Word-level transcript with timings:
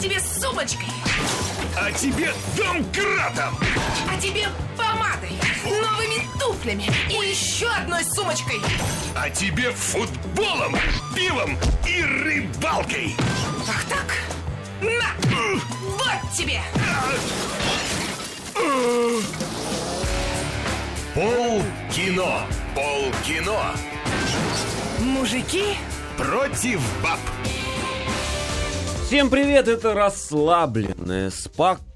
тебе 0.00 0.18
сумочкой, 0.18 0.88
А 1.78 1.92
тебе 1.92 2.32
домкратом! 2.56 3.58
а 4.10 4.18
тебе 4.20 4.48
помадой, 4.76 5.32
новыми 5.64 6.26
туфлями 6.38 6.90
и 7.10 7.28
еще 7.28 7.68
одной 7.68 8.02
сумочкой. 8.04 8.60
А 9.14 9.28
тебе 9.28 9.70
футболом, 9.72 10.74
пивом 11.14 11.58
и 11.86 12.02
рыбалкой! 12.02 13.14
Ах 13.68 13.84
так? 13.84 14.16
На! 14.80 15.12
Вот 15.82 16.32
тебе! 16.34 16.62
Пол 21.14 21.62
кино! 21.92 22.40
Пол 22.74 23.12
кино! 23.26 23.60
Мужики, 25.00 25.76
Против 26.16 26.80
баб! 27.02 27.18
Всем 29.10 29.28
привет, 29.28 29.66
это 29.66 29.92
расслабленное, 29.92 31.30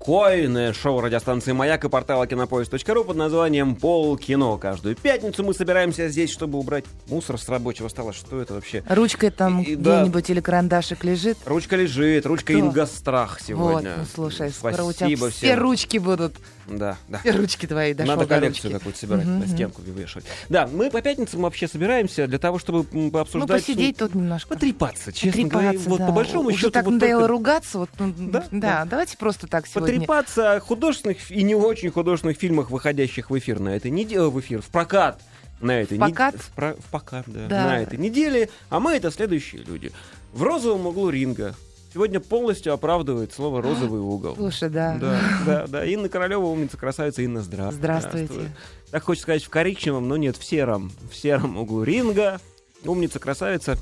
спокойное 0.08 0.74
шоу 0.74 1.00
радиостанции 1.00 1.52
«Маяк» 1.52 1.82
и 1.86 1.88
портала 1.88 2.26
кинопоиск.ру 2.26 3.04
под 3.04 3.16
названием 3.16 3.74
«Пол 3.74 4.18
кино». 4.18 4.58
Каждую 4.58 4.96
пятницу 4.96 5.42
мы 5.42 5.54
собираемся 5.54 6.08
здесь, 6.08 6.30
чтобы 6.30 6.58
убрать 6.58 6.84
мусор 7.08 7.38
с 7.40 7.48
рабочего 7.48 7.88
стола. 7.88 8.12
Что 8.12 8.38
это 8.38 8.52
вообще? 8.52 8.84
Ручкой 8.86 9.30
там 9.30 9.62
И- 9.62 9.76
да. 9.76 10.02
где-нибудь 10.02 10.28
или 10.28 10.40
карандашик 10.40 11.04
лежит. 11.04 11.38
Ручка 11.46 11.76
лежит, 11.76 12.26
ручка 12.26 12.52
Кто? 12.52 12.60
Ингострах 12.60 13.40
сегодня. 13.40 13.92
Вот, 13.92 13.98
ну 14.00 14.04
слушай, 14.14 14.50
скоро 14.50 14.82
у 14.82 14.92
тебя 14.92 15.06
Спасибо 15.06 15.30
все 15.30 15.38
всем. 15.46 15.58
ручки 15.60 15.96
будут. 15.96 16.34
Да, 16.66 16.96
да. 17.08 17.18
Все 17.18 17.30
ручки 17.32 17.66
твои, 17.66 17.92
дошло 17.94 18.14
Надо 18.14 18.26
до 18.26 18.34
коллекцию 18.34 18.64
ручки. 18.72 18.78
какую-то 18.78 18.98
собирать, 18.98 19.24
Мгм, 19.26 19.40
на 19.40 19.46
стенку 19.48 19.82
вешать. 19.82 20.24
Да, 20.50 20.66
мы 20.66 20.90
по 20.90 21.00
пятницам 21.02 21.40
вообще 21.42 21.66
собираемся 21.68 22.26
для 22.26 22.38
того, 22.38 22.58
чтобы 22.58 22.80
м, 22.80 22.86
Ну, 22.92 23.10
пообсуждать... 23.10 23.62
посидеть 23.62 23.96
тут 23.98 24.14
немножко. 24.14 24.54
Потрепаться, 24.54 25.12
честно 25.12 25.44
говоря. 25.44 25.68
Потрепаться, 25.68 25.90
Вот 25.90 25.98
да. 25.98 26.06
по 26.06 26.12
большому 26.12 26.48
Уже 26.48 26.56
счету... 26.58 26.70
так 26.72 26.84
вот 26.84 26.92
надоело 26.92 27.20
только 27.22 27.32
ругаться. 27.32 27.78
Вот, 27.78 27.90
ну, 27.98 28.14
Да, 28.18 28.44
да, 28.50 28.58
да. 28.60 28.84
давайте 28.86 29.16
просто 29.18 29.46
так 29.46 29.66
сегодня. 29.66 29.93
Потрепаться 29.94 30.52
о 30.54 30.60
художественных 30.60 31.30
и 31.30 31.42
не 31.42 31.54
очень 31.54 31.90
художественных 31.90 32.36
фильмах, 32.36 32.70
выходящих 32.70 33.30
в 33.30 33.38
эфир 33.38 33.60
на 33.60 33.70
этой 33.76 33.90
неделе, 33.90 34.22
в 34.28 34.38
эфир, 34.40 34.60
в 34.62 34.66
прокат 34.66 35.20
на 35.60 35.80
этой 35.80 35.96
В 35.96 36.00
покат? 36.00 36.34
нед- 36.34 36.42
в, 36.42 36.50
про- 36.50 36.74
в 36.74 36.84
покат, 36.90 37.24
да, 37.26 37.46
Да. 37.48 37.64
на 37.66 37.80
этой 37.80 37.98
неделе, 37.98 38.50
а 38.70 38.80
мы 38.80 38.92
это 38.92 39.10
следующие 39.10 39.62
люди. 39.62 39.92
В 40.32 40.42
розовом 40.42 40.86
углу 40.86 41.10
ринга 41.10 41.54
сегодня 41.92 42.18
полностью 42.20 42.72
оправдывает 42.72 43.32
слово 43.32 43.62
розовый 43.62 44.00
угол. 44.02 44.34
Слушай, 44.36 44.68
да. 44.70 44.96
Да, 45.00 45.20
да, 45.46 45.66
да. 45.68 45.84
Инна 45.86 46.08
Королева, 46.08 46.44
умница, 46.46 46.76
красавица, 46.76 47.22
Инна, 47.22 47.40
здравствуй. 47.42 47.78
Здравствуйте. 47.78 48.26
Здравствуй. 48.26 48.56
Так 48.90 49.02
хочется 49.04 49.22
сказать 49.22 49.44
в 49.44 49.48
коричневом, 49.50 50.08
но 50.08 50.16
нет, 50.16 50.36
в 50.36 50.44
сером. 50.44 50.92
В 51.10 51.16
сером 51.16 51.56
углу 51.56 51.82
ринга. 51.84 52.40
Умница, 52.84 53.18
красавица, 53.18 53.78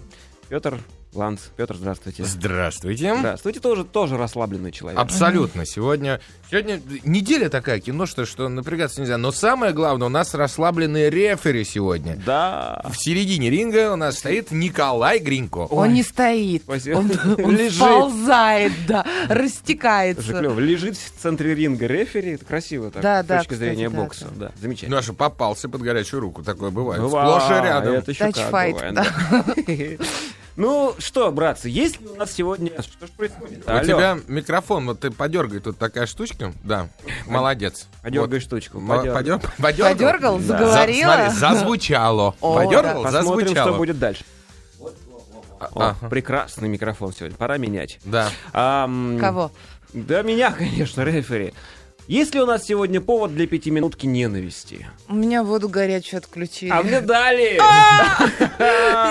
Петр 0.49 0.79
Ланц. 1.15 1.41
Петр, 1.57 1.77
здравствуйте. 1.77 2.25
Здравствуйте. 2.25 3.15
Здравствуйте, 3.19 3.61
тоже, 3.61 3.85
тоже 3.85 4.17
расслабленный 4.17 4.73
человек. 4.73 4.99
Абсолютно. 4.99 5.67
Сегодня, 5.67 6.21
сегодня 6.51 6.81
неделя 7.05 7.51
такая 7.51 7.81
кино, 7.81 8.07
что, 8.07 8.25
что 8.25 8.49
напрягаться 8.49 9.01
нельзя. 9.03 9.19
Но 9.19 9.31
самое 9.31 9.75
главное, 9.75 10.07
у 10.07 10.11
нас 10.11 10.33
расслабленные 10.35 11.11
рефери 11.11 11.65
сегодня. 11.65 12.17
Да. 12.25 12.81
В 12.89 12.97
середине 12.97 13.51
ринга 13.51 13.93
у 13.93 13.97
нас 13.97 14.19
стоит 14.19 14.53
Николай 14.53 15.19
Гринько. 15.19 15.59
Он 15.59 15.93
не 15.93 16.03
стоит. 16.03 16.63
Спасибо. 16.63 16.97
Он, 16.99 17.13
он 17.45 17.57
Лежит. 17.57 17.75
сползает, 17.75 18.73
да, 18.89 19.05
растекается. 19.29 20.23
Жиклёв, 20.23 20.59
лежит 20.59 20.97
в 20.97 21.21
центре 21.21 21.55
ринга 21.55 21.87
рефери, 21.87 22.33
это 22.33 22.45
красиво 22.47 22.91
так, 22.91 23.03
Да, 23.03 23.23
с 23.23 23.27
да, 23.27 23.39
точки 23.39 23.53
кстати, 23.53 23.69
зрения 23.69 23.91
да, 23.91 23.97
бокса. 23.97 24.27
да. 24.35 24.47
Да, 24.47 24.53
замечательно. 24.61 24.97
Наша 24.97 25.13
попался 25.13 25.69
под 25.69 25.83
горячую 25.83 26.21
руку. 26.21 26.43
Такое 26.43 26.71
бывает. 26.71 27.03
Бывает, 27.03 27.29
Сплошь 27.43 27.51
и 27.59 27.63
рядом. 27.63 27.95
Это 27.95 28.11
еще 28.13 28.25
как 28.25 28.35
Тачфайт, 28.35 28.75
бывает, 28.75 28.95
да. 28.95 29.07
да. 30.57 30.63
Ну 30.63 30.95
что, 30.99 31.31
братцы, 31.33 31.69
есть 31.69 32.01
ли 32.01 32.07
у 32.09 32.15
нас 32.17 32.33
сегодня... 32.33 32.71
Что 32.83 33.07
ж 33.07 33.11
происходит? 33.11 33.67
У 33.67 33.71
Алло, 33.71 33.85
тебя 33.85 34.19
микрофон, 34.29 34.87
вот 34.87 35.01
ты 35.01 35.11
подергай, 35.11 35.61
тут 35.61 35.79
такая 35.79 36.07
штучка. 36.07 36.53
Да, 36.65 36.89
молодец. 37.27 37.89
подергай 38.03 38.39
Вот. 38.39 38.43
штучку. 38.43 38.81
Подергай. 38.81 39.23
подер- 39.23 39.41
Подергал? 39.59 39.89
Подергал, 39.93 40.39
Да. 40.39 40.45
заговорила. 40.45 41.13
За- 41.31 41.31
смотри, 41.31 41.59
зазвучало. 41.59 42.35
О, 42.41 42.55
Подергал, 42.57 43.03
Посмотрим, 43.03 43.13
зазвучало. 43.47 43.69
что 43.71 43.79
будет 43.79 43.99
дальше. 43.99 44.25
А, 45.61 45.67
О, 45.75 45.81
ага. 45.91 46.09
прекрасный 46.09 46.69
микрофон 46.69 47.13
сегодня, 47.13 47.37
пора 47.37 47.57
менять. 47.57 47.99
Да. 48.05 48.29
Ам, 48.53 49.17
Кого? 49.21 49.53
Да 49.93 50.23
меня, 50.23 50.51
конечно, 50.53 51.03
рефери. 51.03 51.55
Есть 52.09 52.35
ли 52.35 52.41
у 52.41 52.47
нас 52.47 52.65
сегодня 52.65 53.01
повод 53.01 53.35
для 53.35 53.47
пятиминутки 53.47 54.07
ненависти? 54.07 54.87
У 55.09 55.15
меня 55.15 55.43
воду 55.45 55.69
горячую 55.69 56.19
отключили. 56.19 56.71
А 56.71 56.83
мне 56.83 57.01
дали! 57.01 57.55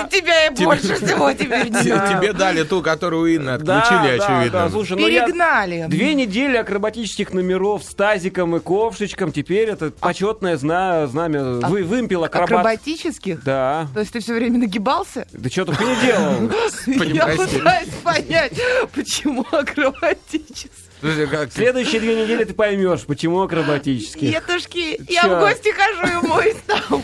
И 0.06 0.08
тебя 0.10 0.44
я 0.44 0.50
больше 0.52 0.94
всего 0.96 1.32
теперь. 1.32 1.68
Тебе 1.70 2.32
дали 2.32 2.62
ту, 2.64 2.82
которую 2.82 3.40
Да, 3.40 3.54
отключили, 3.54 4.18
очевидно. 4.18 4.50
да, 4.50 4.68
слушай, 4.70 4.92
ну 4.92 5.06
Перегнали. 5.06 5.86
две 5.88 6.14
недели 6.14 6.56
акробатических 6.56 7.32
номеров 7.32 7.82
с 7.82 7.94
тазиком 7.94 8.56
и 8.56 8.60
ковшечком, 8.60 9.32
теперь 9.32 9.70
это 9.70 9.90
почетное 9.90 10.56
зна- 10.56 11.06
знамя 11.06 11.42
вы, 11.44 11.84
вымпел 11.84 12.24
акробат. 12.24 12.50
Акробатических? 12.50 13.42
Да. 13.42 13.88
То 13.94 14.00
есть 14.00 14.12
ты 14.12 14.20
все 14.20 14.34
время 14.34 14.58
нагибался? 14.58 15.26
Да 15.32 15.48
что 15.48 15.64
только 15.64 15.84
не 15.84 15.96
делал. 16.06 16.50
Я 17.14 17.26
пытаюсь 17.26 17.88
понять, 18.02 18.52
почему 18.94 19.46
акробатический. 19.50 20.70
Слушай, 21.02 21.26
как 21.26 21.50
ты- 21.50 21.56
Следующие 21.56 22.00
две 22.00 22.22
недели 22.22 22.44
ты 22.44 22.54
поймешь, 22.54 23.00
почему 23.02 23.42
акробатический. 23.42 24.30
Детушки, 24.30 25.00
я 25.12 25.26
в 25.26 25.40
гости 25.40 25.70
хожу 25.72 26.20
и 26.24 26.28
моюсь 26.28 26.56
там. 26.66 27.02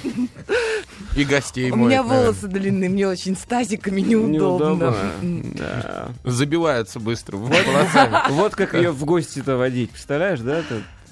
И 1.17 1.25
гостей 1.25 1.71
У 1.73 1.77
меня 1.77 2.05
волосы 2.05 2.47
длинные, 2.47 2.89
мне 2.89 3.09
очень 3.09 3.37
с 3.37 3.41
тазиками 3.41 4.01
неудобно. 4.01 4.95
Да. 5.21 6.09
Забиваются 6.25 7.01
быстро 7.01 7.37
волосами. 7.39 8.31
Вот 8.31 8.55
как 8.55 8.75
ее 8.75 8.93
в 8.93 9.05
гости-то 9.05 9.57
водить, 9.57 9.91
представляешь, 9.91 10.41
да? 10.41 10.63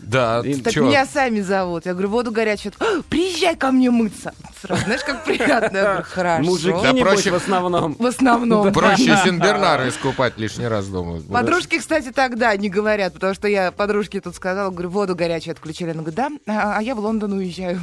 Да, 0.07 0.43
Так 0.43 0.73
чё? 0.73 0.85
меня 0.87 1.05
сами 1.05 1.41
зовут. 1.41 1.85
Я 1.85 1.93
говорю, 1.93 2.09
воду 2.11 2.31
горячую. 2.31 2.73
«А, 2.79 3.03
Приезжай 3.09 3.57
ко 3.57 3.73
мне 3.73 3.91
мыться. 3.91 4.33
Сразу, 4.63 4.85
знаешь, 4.85 5.03
как 5.05 5.25
приятно. 5.25 5.77
Я 5.77 5.85
говорю, 5.85 6.03
хорошо. 6.09 6.43
Мужики, 6.45 6.79
Да 6.83 6.93
проще- 6.93 7.31
в 7.31 7.35
основном. 7.35 7.95
В 7.99 8.07
основном. 8.07 8.73
Проще 8.73 9.19
Синбернара 9.25 9.89
искупать 9.89 10.39
лишний 10.39 10.69
раз 10.69 10.87
дома. 10.87 11.21
Подружки, 11.31 11.79
кстати, 11.79 12.13
тогда 12.13 12.57
не 12.57 12.69
говорят, 12.69 13.15
потому 13.15 13.35
что 13.35 13.49
я 13.49 13.73
подружке 13.73 14.21
тут 14.21 14.37
сказала, 14.37 14.71
говорю, 14.71 14.91
воду 14.91 15.15
горячую 15.17 15.53
отключили. 15.53 15.91
Она 15.91 16.03
говорит, 16.03 16.15
да, 16.15 16.31
а 16.47 16.79
а 16.79 16.83
я 16.83 16.95
в 16.95 17.01
Лондон 17.01 17.33
уезжаю. 17.33 17.81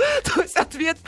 То 0.34 0.42
есть 0.42 0.56
ответ 0.56 0.98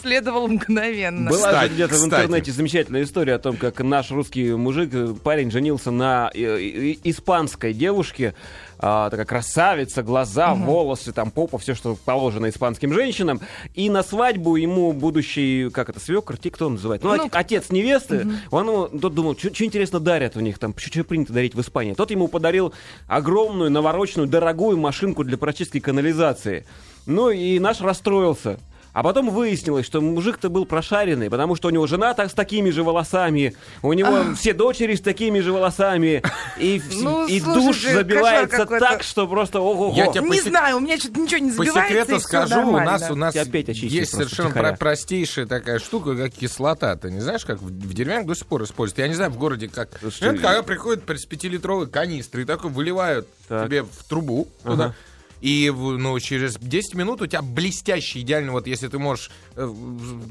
следовал 0.00 0.48
мгновенно. 0.48 1.30
Была 1.30 1.50
же 1.50 1.54
Кстати, 1.54 1.72
где-то 1.72 1.94
в 1.94 2.04
интернете 2.04 2.52
замечательная 2.52 3.02
история 3.02 3.34
о 3.34 3.38
том, 3.38 3.56
как 3.56 3.80
наш 3.80 4.10
русский 4.10 4.52
мужик, 4.52 4.90
э, 4.92 5.14
парень, 5.22 5.50
женился 5.50 5.90
на 5.90 6.30
э, 6.34 6.40
э, 6.40 6.96
испанской 7.04 7.72
девушке. 7.72 8.34
а, 8.80 9.10
такая 9.10 9.26
красавица, 9.26 10.04
глаза, 10.04 10.54
волосы, 10.54 11.12
там 11.12 11.32
попа, 11.32 11.58
все, 11.58 11.74
что 11.74 11.96
положено 11.96 12.48
испанским 12.48 12.92
женщинам. 12.92 13.40
И 13.74 13.90
на 13.90 14.04
свадьбу 14.04 14.54
ему 14.54 14.92
будущий, 14.92 15.68
как 15.70 15.88
это, 15.88 15.98
свекр, 15.98 16.36
те, 16.36 16.50
кто 16.52 16.66
он 16.66 16.74
называет? 16.74 17.02
Ну, 17.02 17.16
Ну, 17.16 17.26
от- 17.26 17.34
отец 17.34 17.70
невесты, 17.70 18.26
он 18.52 18.68
ему, 18.68 18.86
тот 18.86 19.14
думал, 19.14 19.36
что 19.36 19.64
интересно 19.64 19.98
дарят 19.98 20.36
у 20.36 20.40
них 20.40 20.58
там, 20.58 20.74
что 20.76 21.02
принято 21.02 21.32
дарить 21.32 21.56
в 21.56 21.60
Испании. 21.60 21.94
Тот 21.94 22.12
ему 22.12 22.28
подарил 22.28 22.72
огромную, 23.08 23.70
навороченную, 23.70 24.28
дорогую 24.28 24.76
машинку 24.78 25.24
для 25.24 25.36
прочистки 25.36 25.80
канализации. 25.80 26.64
Ну 27.08 27.30
и 27.30 27.58
наш 27.58 27.80
расстроился. 27.80 28.60
А 28.94 29.02
потом 29.04 29.30
выяснилось, 29.30 29.86
что 29.86 30.00
мужик-то 30.00 30.48
был 30.48 30.66
прошаренный, 30.66 31.30
потому 31.30 31.54
что 31.54 31.68
у 31.68 31.70
него 31.70 31.86
жена 31.86 32.14
так 32.14 32.30
с 32.30 32.34
такими 32.34 32.70
же 32.70 32.82
волосами, 32.82 33.54
у 33.82 33.92
него 33.92 34.34
все 34.34 34.52
дочери 34.54 34.96
с 34.96 35.00
такими 35.00 35.38
же 35.38 35.52
волосами, 35.52 36.20
и, 36.58 36.80
в- 36.80 37.02
Ну, 37.02 37.26
и 37.28 37.38
слушайте, 37.38 37.64
душ 37.64 37.82
забивается 37.94 38.66
так, 38.66 39.04
что 39.04 39.28
просто 39.28 39.60
ого-го. 39.60 39.94
Я 39.96 40.08
тебя 40.10 40.22
Не 40.22 40.40
по 40.42 40.48
знаю, 40.48 40.78
у 40.78 40.80
меня 40.80 40.96
что-то 40.98 41.20
ничего 41.20 41.38
не 41.38 41.50
По 41.52 41.56
забивается, 41.64 41.88
секрету 41.90 42.10
и 42.10 42.18
всё 42.18 42.26
скажу, 42.26 42.68
у 42.68 42.72
нас, 42.80 43.10
у 43.10 43.14
нас 43.14 43.36
опять 43.36 43.68
есть 43.68 44.10
совершенно 44.10 44.50
про- 44.50 44.72
простейшая 44.74 45.46
такая 45.46 45.78
штука, 45.78 46.16
как 46.16 46.32
кислота. 46.32 46.96
Ты 46.96 47.12
не 47.12 47.20
знаешь, 47.20 47.44
как 47.44 47.60
в, 47.62 47.66
в 47.66 47.94
деревнях 47.94 48.26
до 48.26 48.34
сих 48.34 48.46
пор 48.46 48.64
используют? 48.64 48.98
Я 48.98 49.06
не 49.06 49.14
знаю, 49.14 49.30
в 49.30 49.38
городе 49.38 49.68
как. 49.68 49.90
Слушай, 50.00 50.32
Нет, 50.32 50.40
когда 50.40 50.62
приходят 50.64 51.08
с 51.08 51.24
пятилитровой 51.24 51.86
канистры 51.88 52.42
и 52.42 52.44
такой 52.44 52.70
выливают 52.70 53.28
Так. 53.48 53.66
тебе 53.66 53.82
в 53.84 54.04
трубу 54.08 54.48
туда. 54.64 54.94
И 55.40 55.72
ну, 55.72 56.18
через 56.20 56.56
10 56.58 56.94
минут 56.94 57.22
у 57.22 57.26
тебя 57.26 57.42
блестящий, 57.42 58.20
идеально, 58.20 58.52
вот 58.52 58.66
если 58.66 58.88
ты 58.88 58.98
можешь 58.98 59.30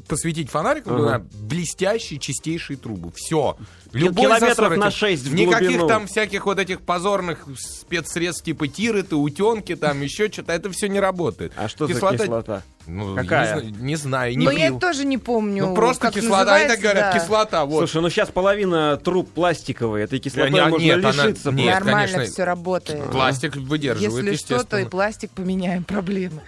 посветить 0.07 0.49
фонариком, 0.49 0.93
Ага. 0.95 1.19
туда, 1.19 1.25
блестящие, 1.47 2.19
чистейшие 2.19 2.77
трубы. 2.77 3.11
Все. 3.15 3.57
Любой 3.93 4.25
километров 4.25 4.49
засор 4.57 4.75
на 4.77 4.87
этих- 4.87 4.97
6 4.97 5.23
в 5.27 5.33
Никаких 5.33 5.67
глубину. 5.69 5.87
там 5.87 6.07
всяких 6.07 6.45
вот 6.45 6.59
этих 6.59 6.81
позорных 6.81 7.45
спецсредств 7.57 8.43
типа 8.43 8.67
тиры, 8.67 9.03
утенки, 9.11 9.75
там 9.75 10.01
еще 10.01 10.29
что-то. 10.31 10.53
Это 10.53 10.69
все 10.71 10.87
не 10.89 10.99
работает. 10.99 11.53
А 11.55 11.67
что 11.67 11.87
за 11.87 11.93
кислота? 11.93 12.63
Ну, 12.89 13.15
Какая? 13.17 13.61
Не, 13.63 13.71
не 13.71 13.95
знаю, 13.97 14.37
не 14.37 14.45
Но 14.45 14.51
я 14.51 14.69
пил. 14.69 14.79
тоже 14.79 15.03
не 15.03 15.17
помню. 15.17 15.65
Ну, 15.67 15.75
просто 15.75 16.03
как 16.03 16.13
кислота. 16.13 16.55
Они 16.55 16.67
так 16.69 16.79
говорят, 16.79 17.13
да. 17.13 17.19
кислота, 17.19 17.65
вот. 17.65 17.79
Слушай, 17.79 18.01
ну 18.01 18.09
сейчас 18.09 18.29
половина 18.29 18.95
труб 18.95 19.29
пластиковые, 19.29 20.05
этой 20.05 20.19
кислотой 20.19 20.51
Не, 20.51 20.55
не, 20.59 20.67
можно 20.69 20.83
нет, 20.85 20.97
она- 21.05 21.09
лишиться. 21.25 21.51
нет, 21.51 21.65
просто. 21.65 21.83
Нормально 21.85 22.13
конечно. 22.13 22.33
все 22.33 22.43
работает. 22.45 23.11
Пластик 23.11 23.55
выдерживает, 23.57 24.25
Если 24.25 24.35
что, 24.37 24.63
то 24.63 24.77
и 24.77 24.85
пластик 24.85 25.31
поменяем, 25.31 25.83
проблемы. 25.83 26.41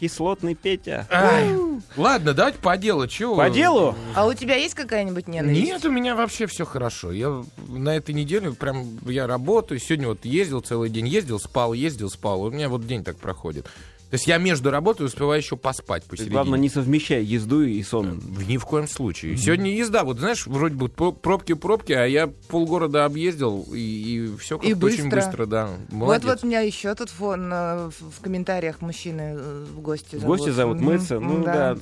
Кислотный 0.00 0.54
Петя. 0.54 1.06
Ай, 1.10 1.54
Ладно, 1.96 2.32
давайте 2.32 2.58
по 2.58 2.74
делу. 2.78 3.06
Чего? 3.06 3.36
По 3.36 3.50
делу? 3.50 3.94
А 4.14 4.26
у 4.26 4.32
тебя 4.32 4.56
есть 4.56 4.74
какая-нибудь 4.74 5.28
ненависть? 5.28 5.62
Нет, 5.62 5.84
у 5.84 5.90
меня 5.90 6.14
вообще 6.14 6.46
все 6.46 6.64
хорошо. 6.64 7.12
Я 7.12 7.44
на 7.68 7.94
этой 7.94 8.14
неделе 8.14 8.52
прям 8.52 8.98
я 9.06 9.26
работаю. 9.26 9.78
Сегодня 9.78 10.08
вот 10.08 10.24
ездил 10.24 10.60
целый 10.60 10.88
день, 10.88 11.06
ездил, 11.06 11.38
спал, 11.38 11.74
ездил, 11.74 12.08
спал. 12.08 12.42
У 12.42 12.50
меня 12.50 12.70
вот 12.70 12.86
день 12.86 13.04
так 13.04 13.18
проходит. 13.18 13.66
То 14.10 14.14
есть 14.16 14.26
я 14.26 14.38
между 14.38 14.70
работой 14.72 15.06
успеваю 15.06 15.40
еще 15.40 15.56
поспать 15.56 16.02
посередине. 16.04 16.32
Главное, 16.34 16.58
не 16.58 16.68
совмещай 16.68 17.22
езду 17.22 17.62
и 17.62 17.80
сон. 17.84 18.18
В- 18.18 18.48
Ни 18.48 18.56
в 18.56 18.64
коем 18.66 18.88
случае. 18.88 19.36
Сегодня 19.36 19.72
езда, 19.72 20.02
вот 20.02 20.18
знаешь, 20.18 20.46
вроде 20.48 20.74
бы 20.74 20.88
про- 20.88 21.12
пробки-пробки, 21.12 21.92
а 21.92 22.04
я 22.06 22.26
полгорода 22.26 23.04
объездил, 23.04 23.66
и, 23.72 24.34
все 24.40 24.56
И 24.56 24.70
как-то 24.72 24.86
очень 24.86 25.04
быстро. 25.08 25.16
быстро, 25.20 25.46
да. 25.46 25.66
Вот 25.90 25.92
Молодец. 25.92 26.24
вот 26.28 26.42
меня 26.42 26.60
еще 26.60 26.92
тут 26.96 27.08
фон 27.10 27.50
э, 27.52 27.90
в, 28.00 28.20
комментариях 28.20 28.80
мужчины 28.80 29.36
э, 29.38 29.64
в 29.76 29.80
гости 29.80 30.16
В 30.16 30.24
гости 30.24 30.50
зовут 30.50 30.80
мыться. 30.80 31.20
Ну 31.20 31.44
да. 31.44 31.76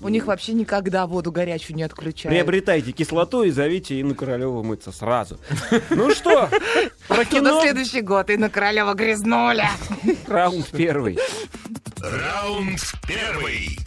У 0.00 0.08
них 0.08 0.26
вообще 0.26 0.52
никогда 0.52 1.06
воду 1.08 1.32
горячую 1.32 1.76
не 1.76 1.82
отключают. 1.82 2.32
Приобретайте 2.32 2.92
кислоту 2.92 3.42
и 3.42 3.50
зовите 3.50 4.00
Инну 4.00 4.14
Королеву 4.14 4.62
мыться 4.62 4.92
сразу. 4.92 5.38
Ну 5.90 6.14
что, 6.14 6.48
про 7.08 7.24
кино 7.24 7.56
на 7.56 7.60
следующий 7.62 8.02
год 8.02 8.30
и 8.30 8.36
на 8.36 8.48
Королева 8.48 8.94
грязнули. 8.94 9.64
раунд 10.28 10.68
первый. 10.70 11.18
Раунд 12.02 12.80
первый. 13.06 13.78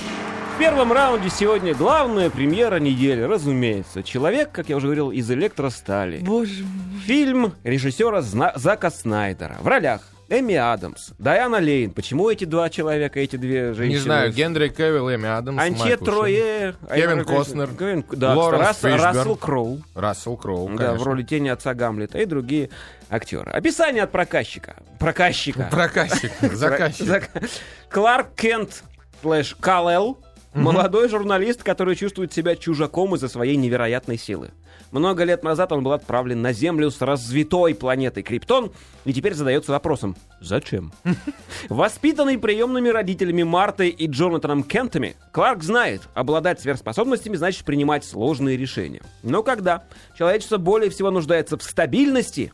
В 0.55 0.57
первом 0.57 0.93
раунде 0.93 1.29
сегодня 1.29 1.75
главная 1.75 2.29
премьера 2.29 2.79
недели, 2.79 3.21
разумеется. 3.21 4.03
Человек, 4.03 4.53
как 4.53 4.69
я 4.69 4.77
уже 4.77 4.85
говорил, 4.87 5.11
из 5.11 5.29
электростали. 5.29 6.19
Боже 6.19 6.63
мой. 6.63 7.01
Фильм 7.05 7.53
режиссера 7.65 8.21
Зна- 8.21 8.53
Зака 8.55 8.89
Снайдера. 8.89 9.57
В 9.59 9.67
ролях 9.67 9.99
Эми 10.27 10.55
Адамс, 10.55 11.11
Дайана 11.19 11.57
Лейн. 11.57 11.91
Почему 11.91 12.29
эти 12.31 12.45
два 12.45 12.69
человека, 12.69 13.19
эти 13.19 13.35
две 13.35 13.73
женщины? 13.73 13.93
Не 13.95 13.97
знаю, 13.97 14.33
Генри 14.33 14.69
Кевилл, 14.69 15.13
Эми 15.13 15.27
Адамс, 15.29 15.61
Антье 15.61 15.97
Трауэ, 15.97 16.75
Кевин 16.93 17.23
Костнер, 17.23 17.69
Кевин- 17.77 18.03
да, 18.11 18.33
Лоренс 18.33 18.61
Рассел, 18.67 18.89
Фишберн. 18.91 19.15
Рассел 19.17 19.35
Кроу. 19.35 19.81
Рассел 19.93 20.35
Кроу, 20.37 20.67
Да, 20.69 20.73
в 20.73 20.77
конечно. 20.77 21.05
роли 21.05 21.23
тени 21.23 21.49
отца 21.49 21.73
Гамлета 21.75 22.17
и 22.17 22.25
другие 22.25 22.69
актеры. 23.09 23.51
Описание 23.51 24.03
от 24.03 24.11
проказчика. 24.11 24.75
Проказчика. 24.99 25.67
Проказчик, 25.71 26.31
заказчик. 26.53 27.05
Зак- 27.07 27.49
Кларк 27.89 28.29
Кент 28.35 28.83
слэш 29.21 29.55
Кал-Эл. 29.59 30.17
Молодой 30.55 31.09
журналист, 31.09 31.63
который 31.63 31.95
чувствует 31.95 32.31
себя 32.31 32.55
чужаком 32.55 33.13
из-за 33.15 33.27
своей 33.27 33.57
невероятной 33.57 34.17
силы. 34.17 34.51
Много 34.91 35.25
лет 35.25 35.43
назад 35.43 35.73
он 35.73 35.83
был 35.83 35.91
отправлен 35.91 36.41
на 36.41 36.53
Землю 36.53 36.89
с 36.89 37.01
развитой 37.01 37.75
планетой 37.75 38.23
Криптон 38.23 38.71
и 39.03 39.13
теперь 39.13 39.33
задается 39.33 39.73
вопросом 39.73 40.15
«Зачем?». 40.39 40.93
Воспитанный 41.69 42.37
приемными 42.37 42.87
родителями 42.87 43.43
Мартой 43.43 43.89
и 43.89 44.07
Джонатаном 44.07 44.63
Кентами, 44.63 45.17
Кларк 45.33 45.63
знает, 45.63 46.03
обладать 46.13 46.61
сверхспособностями 46.61 47.35
значит 47.35 47.65
принимать 47.65 48.05
сложные 48.05 48.55
решения. 48.55 49.01
Но 49.23 49.43
когда 49.43 49.83
человечество 50.17 50.57
более 50.57 50.89
всего 50.89 51.11
нуждается 51.11 51.57
в 51.57 51.63
стабильности, 51.63 52.53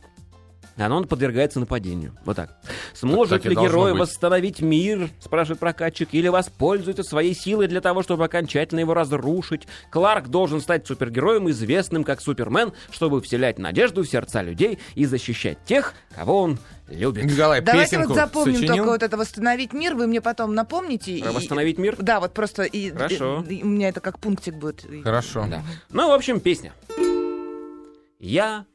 оно 0.76 1.02
подвергается 1.04 1.60
нападению. 1.60 2.16
Вот 2.24 2.36
так. 2.36 2.50
Сможет 2.94 3.42
Так 3.42 3.50
ли 3.50 3.54
герой 3.56 3.92
восстановить 3.92 4.60
мир, 4.60 5.10
спрашивает 5.20 5.60
прокатчик, 5.60 6.08
или 6.12 6.28
воспользуется 6.28 7.02
своей 7.02 7.34
силой 7.34 7.66
для 7.68 7.80
того, 7.80 8.02
чтобы 8.02 8.24
окончательно 8.24 8.80
его 8.80 8.94
разрушить? 8.94 9.68
Кларк 9.90 10.28
должен 10.28 10.60
стать 10.60 10.86
супергероем, 10.86 11.50
известным 11.50 12.04
как 12.04 12.20
Супермен, 12.20 12.72
чтобы 12.90 13.20
вселять 13.20 13.58
надежду 13.58 14.02
в 14.02 14.08
сердца 14.08 14.42
людей 14.42 14.78
и 14.94 15.04
защищать 15.04 15.58
тех, 15.64 15.94
кого 16.14 16.42
он 16.42 16.58
любит. 16.88 17.24
Николай, 17.24 17.60
Давайте 17.60 17.96
песенку 17.96 18.08
вот 18.10 18.14
запомним 18.16 18.54
сочинил? 18.54 18.76
только 18.76 18.90
вот 18.90 19.02
это 19.02 19.16
восстановить 19.16 19.72
мир. 19.72 19.94
Вы 19.94 20.06
мне 20.06 20.20
потом 20.20 20.54
напомните. 20.54 21.18
Про 21.18 21.30
и- 21.30 21.34
восстановить 21.34 21.78
мир? 21.78 21.96
Да, 21.98 22.20
вот 22.20 22.34
просто 22.34 22.64
и, 22.64 22.90
Хорошо. 22.90 23.44
и- 23.48 23.56
и 23.56 23.62
у 23.62 23.66
меня 23.66 23.88
это 23.88 24.00
как 24.00 24.18
пунктик 24.18 24.54
будет. 24.56 24.84
Хорошо. 25.02 25.46
Да. 25.50 25.62
Ну, 25.90 26.08
в 26.08 26.12
общем, 26.12 26.40
песня. 26.40 26.72
Я 28.18 28.66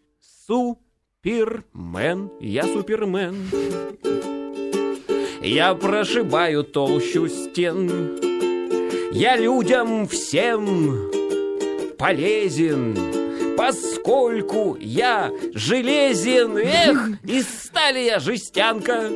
супермен, 1.28 2.30
я 2.40 2.64
супермен. 2.64 3.36
Я 5.42 5.76
прошибаю 5.76 6.64
толщу 6.64 7.28
стен. 7.28 8.18
Я 9.12 9.36
людям 9.36 10.08
всем 10.08 11.12
полезен, 11.98 12.98
поскольку 13.58 14.78
я 14.80 15.30
железен. 15.54 16.58
Эх, 16.58 17.10
из 17.26 17.46
стали 17.64 18.00
я 18.00 18.20
жестянка. 18.20 19.10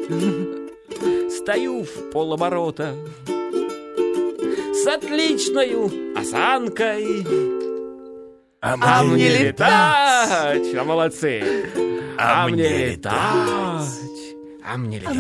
Стою 1.29 1.83
в 1.83 2.11
полоборота 2.11 2.93
с 4.73 4.87
отличной 4.87 6.13
осанкой. 6.13 7.25
А 8.59 9.03
мне 9.03 9.29
летать! 9.29 10.75
А 10.75 10.83
молодцы! 10.83 11.90
А 12.17 12.47
мне 12.47 12.87
летать! 12.87 13.15
А 14.63 14.77
мне 14.77 14.99
летать! 14.99 15.15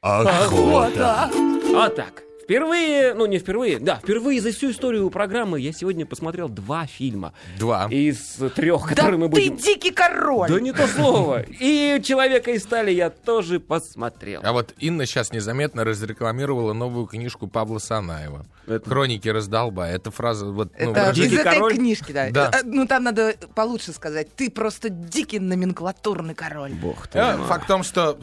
Охота. 0.00 1.30
Вот 1.72 1.96
так. 1.96 2.22
Впервые, 2.52 3.14
ну 3.14 3.24
не 3.24 3.38
впервые, 3.38 3.78
да, 3.78 3.96
впервые 3.96 4.38
за 4.42 4.52
всю 4.52 4.72
историю 4.72 5.08
программы 5.08 5.58
я 5.58 5.72
сегодня 5.72 6.04
посмотрел 6.04 6.50
два 6.50 6.84
фильма. 6.86 7.32
Два. 7.58 7.86
Из 7.90 8.36
трех, 8.54 8.82
Да 8.82 8.88
которые 8.90 9.16
мы 9.18 9.26
ты 9.30 9.30
будем... 9.30 9.56
дикий 9.56 9.90
король! 9.90 10.50
Да 10.50 10.60
не 10.60 10.72
то 10.74 10.86
слово. 10.86 11.46
И 11.48 11.98
«Человека 12.04 12.50
из 12.50 12.62
стали» 12.64 12.90
я 12.90 13.08
тоже 13.08 13.58
посмотрел. 13.58 14.42
А 14.44 14.52
вот 14.52 14.74
Инна 14.78 15.06
сейчас 15.06 15.32
незаметно 15.32 15.82
разрекламировала 15.84 16.74
новую 16.74 17.06
книжку 17.06 17.46
Павла 17.46 17.78
Санаева. 17.78 18.44
Это- 18.66 18.88
«Хроники 18.88 19.28
раздолба». 19.28 19.88
Эта 19.88 20.10
фраза 20.10 20.46
вот... 20.46 20.72
ну, 20.78 20.92
Это 20.92 21.10
из 21.18 21.32
этой 21.32 21.42
король? 21.54 21.74
книжки, 21.74 22.12
да. 22.12 22.30
Да. 22.30 22.50
Э, 22.52 22.60
Ну, 22.64 22.86
там 22.86 23.02
надо 23.04 23.34
получше 23.54 23.92
сказать. 23.92 24.28
Ты 24.36 24.50
просто 24.50 24.88
дикий 24.90 25.40
номенклатурный 25.40 26.34
король. 26.34 26.72
Бог 26.72 27.08
ты 27.08 27.18
мой. 27.20 27.46
Факт 27.48 27.64
в 27.64 27.66
том, 27.66 27.82
что 27.82 28.18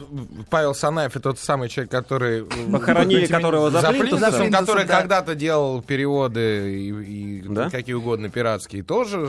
Павел 0.48 0.74
Санаев 0.74 1.10
это 1.10 1.20
тот 1.30 1.38
самый 1.40 1.68
человек, 1.68 1.90
который... 1.90 2.44
э, 2.44 2.72
Похоронили 2.72 3.26
которого 3.26 3.70
за 3.70 3.80
за 3.80 3.88
плинтусом. 3.90 4.19
Плинтусом, 4.28 4.50
который 4.50 4.84
да. 4.86 4.98
когда-то 5.00 5.34
делал 5.34 5.82
переводы 5.82 6.74
и, 6.74 6.88
и 6.88 7.42
Да? 7.48 7.70
какие 7.70 7.94
угодно 7.94 8.28
пиратские, 8.28 8.82
тоже 8.82 9.28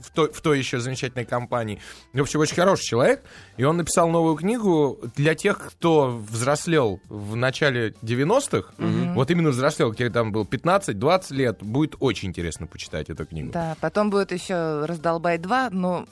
в 0.00 0.10
той, 0.14 0.32
в 0.32 0.40
той 0.40 0.58
еще 0.58 0.80
замечательной 0.80 1.24
компании. 1.24 1.80
В 2.12 2.20
общем, 2.20 2.40
очень 2.40 2.54
хороший 2.54 2.84
человек. 2.84 3.22
И 3.56 3.64
он 3.64 3.76
написал 3.76 4.08
новую 4.08 4.36
книгу 4.36 4.98
для 5.16 5.34
тех, 5.34 5.58
кто 5.58 6.22
взрослел 6.30 7.00
в 7.08 7.36
начале 7.36 7.94
90-х. 8.02 8.72
Вот 9.14 9.30
именно 9.30 9.50
взрослел, 9.50 9.92
где 9.92 10.10
там 10.10 10.32
был 10.32 10.44
15-20 10.44 11.34
лет. 11.34 11.58
Будет 11.62 11.96
очень 12.00 12.28
интересно 12.28 12.66
почитать 12.66 13.10
эту 13.10 13.26
книгу. 13.26 13.52
Да, 13.52 13.76
потом 13.80 14.10
будет 14.10 14.32
еще 14.32 14.84
«Раздолбай 14.84 15.38
2», 15.38 15.68
но 15.72 16.06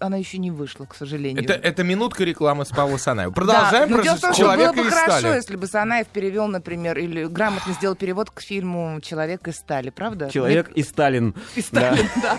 она 0.00 0.16
еще 0.16 0.38
не 0.38 0.50
вышла, 0.50 0.86
к 0.86 0.94
сожалению. 0.94 1.42
Это, 1.44 1.52
это 1.54 1.84
минутка 1.84 2.24
рекламы 2.24 2.64
с 2.64 2.68
Павла 2.68 2.96
Санаева. 2.96 3.32
Да, 3.32 3.40
Продолжаем 3.40 3.88
про 3.92 4.02
в 4.02 4.04
том, 4.06 4.16
что 4.18 4.32
человека 4.34 4.72
было 4.72 4.84
бы 4.84 4.90
хорошо, 4.90 5.18
стали. 5.18 5.36
если 5.36 5.56
бы 5.56 5.66
Санаев 5.66 6.06
перевел, 6.08 6.46
например, 6.48 6.98
или 6.98 7.24
грамотно 7.36 7.72
сделал 7.74 7.94
перевод 7.94 8.30
к 8.30 8.40
фильму 8.40 9.00
«Человек 9.00 9.46
из 9.48 9.56
стали», 9.56 9.90
правда? 9.90 10.30
Человек 10.30 10.70
и 10.74 10.82
Сталин. 10.82 11.34
И 11.54 11.60
Сталин, 11.60 12.06
да. 12.22 12.36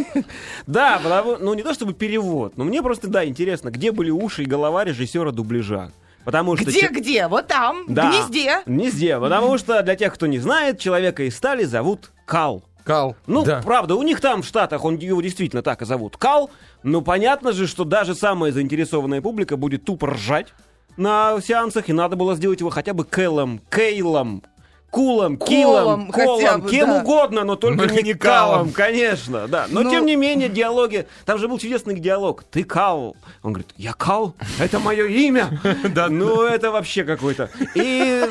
Да, 0.65 0.99
потому- 1.03 1.37
ну 1.37 1.53
не 1.53 1.63
то 1.63 1.73
чтобы 1.73 1.93
перевод, 1.93 2.57
но 2.57 2.63
мне 2.63 2.81
просто, 2.81 3.07
да, 3.07 3.23
интересно, 3.25 3.69
где 3.69 3.91
были 3.91 4.09
уши 4.09 4.43
и 4.43 4.45
голова 4.45 4.83
режиссера 4.83 5.31
дубляжа. 5.31 5.91
Потому 6.25 6.57
что... 6.57 6.69
че- 6.71 6.89
Где-где? 6.89 7.27
Вот 7.27 7.47
там, 7.47 7.85
Да, 7.87 8.11
в 8.11 8.29
гнезде. 8.29 8.61
в 8.65 8.69
гнезде, 8.69 9.17
потому 9.19 9.57
что 9.57 9.81
для 9.81 9.95
тех, 9.95 10.13
кто 10.13 10.27
не 10.27 10.39
знает, 10.39 10.77
человека 10.79 11.23
из 11.23 11.37
стали 11.37 11.63
зовут 11.63 12.11
Кал. 12.25 12.63
Кал. 12.83 13.15
Ну, 13.27 13.43
да. 13.45 13.61
правда, 13.63 13.95
у 13.95 14.03
них 14.03 14.19
там 14.21 14.41
в 14.41 14.45
Штатах 14.45 14.83
он, 14.85 14.95
его 14.97 15.21
действительно 15.21 15.61
так 15.61 15.81
и 15.81 15.85
зовут 15.85 16.17
Кал, 16.17 16.49
но 16.83 17.01
понятно 17.01 17.51
же, 17.53 17.67
что 17.67 17.83
даже 17.85 18.15
самая 18.15 18.51
заинтересованная 18.51 19.21
публика 19.21 19.55
будет 19.57 19.85
тупо 19.85 20.07
ржать 20.07 20.47
на 20.97 21.39
сеансах, 21.41 21.89
и 21.89 21.93
надо 21.93 22.15
было 22.15 22.35
сделать 22.35 22.59
его 22.59 22.69
хотя 22.71 22.93
бы 22.93 23.03
Кэлом, 23.05 23.61
Кейлом, 23.69 24.41
Кулом, 24.97 25.37
Килом, 25.37 26.11
Колом 26.11 26.11
хотя 26.11 26.25
Колом, 26.25 26.61
бы, 26.61 26.69
кем 26.71 26.89
да. 26.89 27.01
угодно, 27.01 27.43
но 27.43 27.55
только 27.55 27.85
Но 27.85 27.93
не, 27.93 28.01
не 28.01 28.13
Калом, 28.15 28.51
Калом. 28.55 28.71
конечно, 28.71 29.47
да. 29.47 29.67
Но 29.69 29.83
Ну- 29.83 29.91
тем 29.91 30.07
не 30.07 30.15
менее 30.15 30.49
диалоги, 30.49 31.07
там 31.23 31.37
же 31.37 31.47
был 31.47 31.59
чудесный 31.59 31.99
диалог. 31.99 32.43
Ты 32.49 32.63
Кал, 32.63 33.15
он 33.43 33.53
говорит, 33.53 33.71
я 33.77 33.93
Кал, 33.93 34.33
это 34.59 34.79
мое 34.79 35.05
имя. 35.05 35.61
Да, 35.93 36.09
ну 36.09 36.41
это 36.41 36.71
вообще 36.71 37.03
какой-то. 37.03 37.51
И 37.75 38.23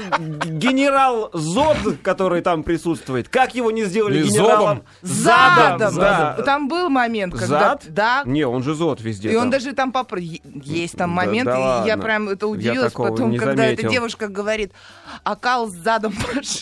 генерал 0.46 1.30
Зод, 1.32 1.76
который 2.02 2.42
там 2.42 2.64
присутствует, 2.64 3.28
как 3.28 3.54
его 3.54 3.70
не 3.70 3.84
сделали 3.84 4.22
генералом? 4.22 4.82
Задом. 5.02 5.78
Задом, 5.78 5.94
да. 5.96 6.32
Там 6.44 6.68
был 6.68 6.88
момент, 6.88 7.32
когда... 7.34 7.46
Зад? 7.60 7.84
Да. 7.88 8.22
Не, 8.26 8.44
он 8.44 8.64
же 8.64 8.74
Зод 8.74 9.00
везде. 9.00 9.30
И 9.30 9.36
он 9.36 9.50
даже 9.50 9.72
там 9.72 9.92
попр... 9.92 10.18
Есть 10.18 10.96
там 10.96 11.10
момент, 11.10 11.48
и 11.48 11.86
я 11.86 11.96
прям 11.96 12.28
это 12.28 12.48
удивилась 12.48 12.92
потом, 12.92 13.36
когда 13.36 13.64
эта 13.66 13.88
девушка 13.88 14.26
говорит, 14.26 14.72
а 15.22 15.36
Кал 15.36 15.68
с 15.68 15.72
задом 15.72 16.12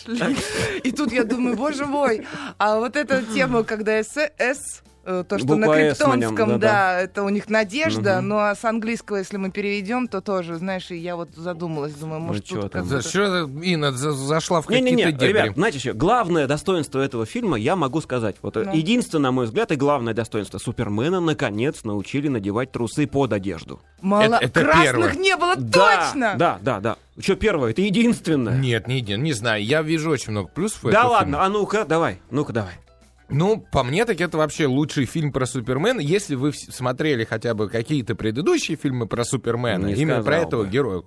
пошли. 0.02 0.36
И 0.84 0.92
тут 0.92 1.12
я 1.12 1.24
думаю, 1.24 1.56
боже 1.56 1.86
мой, 1.86 2.26
а 2.58 2.78
вот 2.78 2.96
эта 2.96 3.22
тема, 3.22 3.64
когда 3.64 4.02
СС 4.02 4.82
то, 5.04 5.38
что 5.38 5.46
Буква 5.46 5.54
на 5.60 5.66
на 5.66 5.76
нем, 5.76 5.88
криптонском, 5.88 6.48
да-да. 6.48 6.58
да, 6.58 7.00
это 7.00 7.22
у 7.22 7.28
них 7.28 7.48
надежда, 7.48 8.20
ну 8.20 8.38
а 8.38 8.54
с 8.54 8.64
английского, 8.64 9.18
если 9.18 9.36
мы 9.36 9.50
переведем, 9.50 10.08
то 10.08 10.20
тоже, 10.20 10.56
знаешь, 10.56 10.90
и 10.90 10.96
я 10.96 11.16
вот 11.16 11.30
задумалась, 11.36 11.92
думаю, 11.94 12.20
может, 12.20 12.44
чё 12.44 12.62
тут 12.62 12.72
как-то- 12.72 12.88
За 12.88 13.02
что 13.02 13.44
Инна 13.62 13.92
за- 13.92 14.12
зашла 14.12 14.60
в 14.62 14.68
Не-не-не, 14.70 15.04
какие-то 15.04 15.18
дебри? 15.26 15.42
ребят, 15.42 15.54
знаете 15.56 15.78
что, 15.78 15.92
главное 15.94 16.46
достоинство 16.46 17.00
этого 17.00 17.26
фильма 17.26 17.56
я 17.58 17.76
могу 17.76 18.00
сказать. 18.00 18.36
Вот 18.42 18.56
э, 18.56 18.64
Ну. 18.64 18.74
единственное, 18.74 19.24
на 19.24 19.32
мой 19.32 19.46
взгляд, 19.46 19.70
и 19.72 19.76
главное 19.76 20.14
достоинство 20.14 20.58
Супермена 20.58 21.20
наконец 21.20 21.84
научили 21.84 22.28
надевать 22.28 22.72
трусы 22.72 23.06
под 23.06 23.32
одежду. 23.32 23.80
Мало... 24.00 24.34
Это- 24.36 24.44
это 24.44 24.60
Красных 24.62 24.84
первое. 24.84 25.12
не 25.14 25.36
было 25.36 25.56
Да, 25.56 25.96
точно! 26.12 26.34
Да, 26.38 26.58
да, 26.62 26.80
да. 26.80 26.96
Что 27.18 27.36
первое? 27.36 27.70
Это 27.70 27.82
единственное. 27.82 28.58
Нет, 28.58 28.88
не, 28.88 29.00
не, 29.00 29.16
не 29.16 29.32
знаю. 29.32 29.64
Я 29.64 29.82
вижу 29.82 30.10
очень 30.10 30.32
много 30.32 30.48
плюсов 30.48 30.80
Да 30.90 31.06
ладно, 31.06 31.34
фильма. 31.38 31.44
а 31.44 31.48
ну-ка, 31.48 31.84
давай, 31.84 32.20
ну-ка 32.30 32.52
давай. 32.52 32.72
Ну, 33.28 33.58
по 33.58 33.82
мне, 33.82 34.04
так 34.04 34.20
это 34.20 34.36
вообще 34.36 34.66
лучший 34.66 35.06
фильм 35.06 35.32
про 35.32 35.46
Супермена. 35.46 36.00
Если 36.00 36.34
вы 36.34 36.52
смотрели 36.52 37.24
хотя 37.24 37.54
бы 37.54 37.68
какие-то 37.70 38.14
предыдущие 38.14 38.76
фильмы 38.76 39.06
про 39.06 39.24
Супермена, 39.24 39.86
Не 39.86 39.94
именно 39.94 40.22
про 40.22 40.38
этого 40.38 40.64
бы. 40.64 40.68
героя 40.68 41.00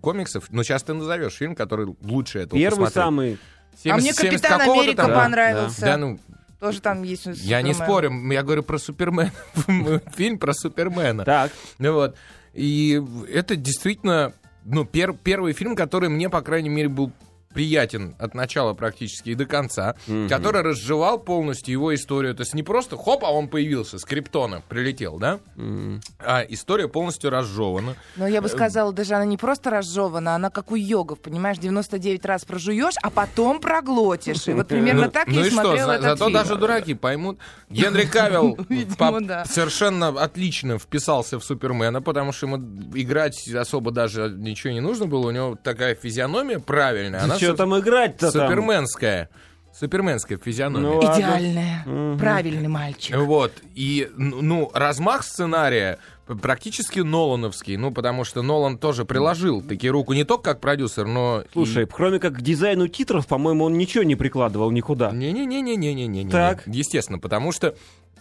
комиксов, 0.00 0.46
ну, 0.50 0.62
сейчас 0.64 0.82
ты 0.82 0.94
назовешь 0.94 1.34
фильм, 1.34 1.54
который 1.54 1.94
лучше 2.02 2.40
этого 2.40 2.58
Первый 2.58 2.86
посмотреть. 2.86 2.94
самый. 2.94 3.38
А 3.86 3.96
мне 3.98 4.12
70 4.12 4.16
70 4.16 4.42
Капитан 4.42 4.60
Америка 4.60 4.96
там? 5.02 5.10
Да, 5.10 5.20
понравился. 5.22 5.80
Да, 5.82 5.96
ну, 5.96 6.18
Тоже 6.58 6.80
там 6.80 7.02
есть 7.04 7.26
я 7.26 7.62
не 7.62 7.72
Супермен. 7.72 7.74
спорю, 7.88 8.32
я 8.32 8.42
говорю 8.42 8.62
про 8.64 8.78
Супермена. 8.78 9.30
Фильм 10.16 10.38
про 10.38 10.52
Супермена. 10.52 11.24
Так. 11.24 11.52
Ну 11.78 11.92
вот. 11.94 12.16
И 12.52 13.00
это 13.32 13.54
действительно, 13.54 14.32
ну, 14.64 14.82
пер- 14.84 15.16
первый 15.22 15.52
фильм, 15.52 15.76
который 15.76 16.08
мне, 16.08 16.28
по 16.28 16.42
крайней 16.42 16.68
мере, 16.68 16.88
был 16.88 17.12
приятен 17.52 18.14
от 18.18 18.34
начала 18.34 18.74
практически 18.74 19.30
и 19.30 19.34
до 19.34 19.44
конца, 19.44 19.96
Мгм. 20.06 20.28
который 20.28 20.62
разжевал 20.62 21.18
полностью 21.18 21.72
его 21.72 21.92
историю. 21.94 22.34
То 22.34 22.42
есть 22.42 22.54
не 22.54 22.62
просто 22.62 22.96
хоп, 22.96 23.24
а 23.24 23.30
он 23.32 23.48
появился, 23.48 23.98
с 23.98 24.04
Криптона 24.04 24.62
прилетел, 24.68 25.18
да? 25.18 25.40
М. 25.56 26.00
А 26.20 26.42
история 26.48 26.86
полностью 26.88 27.30
разжевана. 27.30 27.96
Но 28.16 28.26
я 28.28 28.40
бы 28.40 28.48
сказала, 28.48 28.92
даже 28.92 29.14
она 29.14 29.24
не 29.24 29.36
просто 29.36 29.70
разжевана, 29.70 30.36
она 30.36 30.50
как 30.50 30.70
у 30.70 30.76
йогов, 30.76 31.18
понимаешь, 31.20 31.58
99 31.58 32.24
раз 32.24 32.44
прожуешь, 32.44 32.94
а 33.02 33.10
потом 33.10 33.60
проглотишь. 33.60 34.46
И 34.46 34.52
вот 34.52 34.68
примерно 34.68 35.06
Ну, 35.06 35.10
так 35.10 35.26
ну 35.26 35.34
я 35.34 35.40
и 35.44 35.46
и 35.48 35.50
что, 35.50 35.62
смотрела 35.62 35.86
за- 35.86 35.92
этот 36.06 36.18
зато 36.18 36.30
даже 36.30 36.54
дураки 36.56 36.94
поймут. 36.94 37.38
Генри 37.68 38.04
Кавилл 38.04 38.56
совершенно 39.46 40.08
отлично 40.08 40.78
вписался 40.78 41.38
в 41.38 41.44
Супермена, 41.44 42.00
потому 42.00 42.32
что 42.32 42.46
ему 42.46 42.56
играть 42.94 43.48
особо 43.48 43.90
даже 43.90 44.32
ничего 44.36 44.72
не 44.72 44.80
нужно 44.80 45.06
было. 45.06 45.26
У 45.26 45.30
него 45.32 45.58
такая 45.60 45.94
физиономия 45.94 46.58
правильная. 46.60 47.24
Она 47.24 47.39
Что 47.48 47.56
там 47.56 47.78
играть-то 47.78 48.30
там? 48.32 48.48
суперменская. 48.48 49.28
Суперменская 49.72 50.36
физиономия. 50.36 50.90
Ну, 50.90 50.96
ладно. 50.98 51.16
Идеальная, 51.20 51.82
Мгм. 51.86 52.18
правильный 52.18 52.68
мальчик. 52.68 53.16
Вот. 53.16 53.52
И, 53.74 54.10
ну, 54.16 54.42
ну, 54.42 54.70
размах 54.74 55.22
сценария 55.22 55.98
практически 56.26 57.00
Нолановский. 57.00 57.76
Ну, 57.76 57.90
потому 57.92 58.24
что 58.24 58.42
Нолан 58.42 58.78
тоже 58.78 59.04
приложил 59.04 59.62
таки 59.62 59.88
руку 59.88 60.12
не 60.12 60.24
только 60.24 60.42
как 60.52 60.60
продюсер, 60.60 61.06
но... 61.06 61.42
и- 61.42 61.52
Слушай, 61.52 61.86
кроме 61.86 62.18
как 62.18 62.34
к 62.34 62.40
дизайну 62.40 62.88
титров, 62.88 63.26
по-моему, 63.28 63.64
он 63.64 63.78
ничего 63.78 64.02
не 64.04 64.16
прикладывал 64.16 64.70
никуда. 64.72 65.12
Не-не-не-не-не-не-не. 65.12 66.30
Так. 66.30 66.64
Естественно, 66.66 67.18
потому 67.18 67.52
что, 67.52 67.74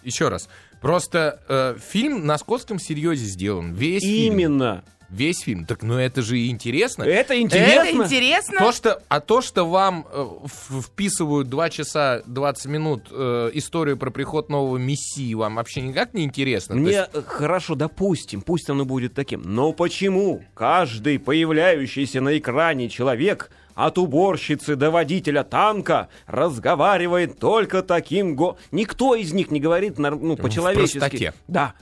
еще 0.03 0.29
раз, 0.29 0.49
просто 0.81 1.41
э, 1.49 1.75
фильм 1.79 2.25
на 2.25 2.38
скотском 2.38 2.79
серьезе 2.79 3.25
сделан. 3.25 3.73
Весь 3.73 4.03
фильм. 4.03 4.81
Весь 5.10 5.39
фильм. 5.42 5.66
Так, 5.66 5.82
ну 5.84 5.98
это 5.98 6.22
же 6.22 6.38
и 6.39 6.50
интересно. 6.50 7.04
Это 7.04 7.34
Это 7.34 7.42
интересно. 7.42 8.04
интересно? 8.04 8.60
То, 8.60 8.72
что, 8.72 9.01
а 9.08 9.20
то, 9.20 9.42
что 9.42 9.66
вам 9.66 10.06
э, 10.12 10.24
в- 10.70 10.82
вписывают 10.82 11.50
2 11.50 11.70
часа 11.70 12.22
20 12.25 12.66
минут 12.68 13.08
э, 13.12 13.50
историю 13.54 13.98
про 13.98 14.12
приход 14.12 14.50
нового 14.50 14.78
мессии, 14.78 15.34
вам 15.34 15.56
вообще 15.56 15.82
никак 15.82 16.13
не 16.13 16.24
интересно? 16.24 16.75
То 16.75 16.82
Мне 16.82 16.92
есть- 16.92 17.10
э, 17.13 17.22
хорошо, 17.25 17.75
допустим, 17.75 18.42
пусть 18.42 18.70
оно 18.70 18.86
будет 18.86 19.13
таким. 19.13 19.42
Но 19.44 19.74
почему 19.74 20.44
каждый 20.54 21.18
появляющийся 21.20 22.22
на 22.22 22.38
экране 22.38 22.88
человек 22.89 23.50
от 23.75 23.98
уборщицы 23.98 24.75
до 24.75 24.92
водителя 24.92 25.44
танка 25.44 26.10
разговаривает 26.28 27.39
только 27.39 27.82
таким 27.82 28.36
го... 28.36 28.58
Никто 28.72 29.16
из 29.16 29.32
них 29.34 29.51
не 29.51 29.60
говорит 29.60 29.98
ну, 29.98 30.36
по-человечески. 30.36 31.00
простоте. 31.00 31.34
Да. 31.48 31.74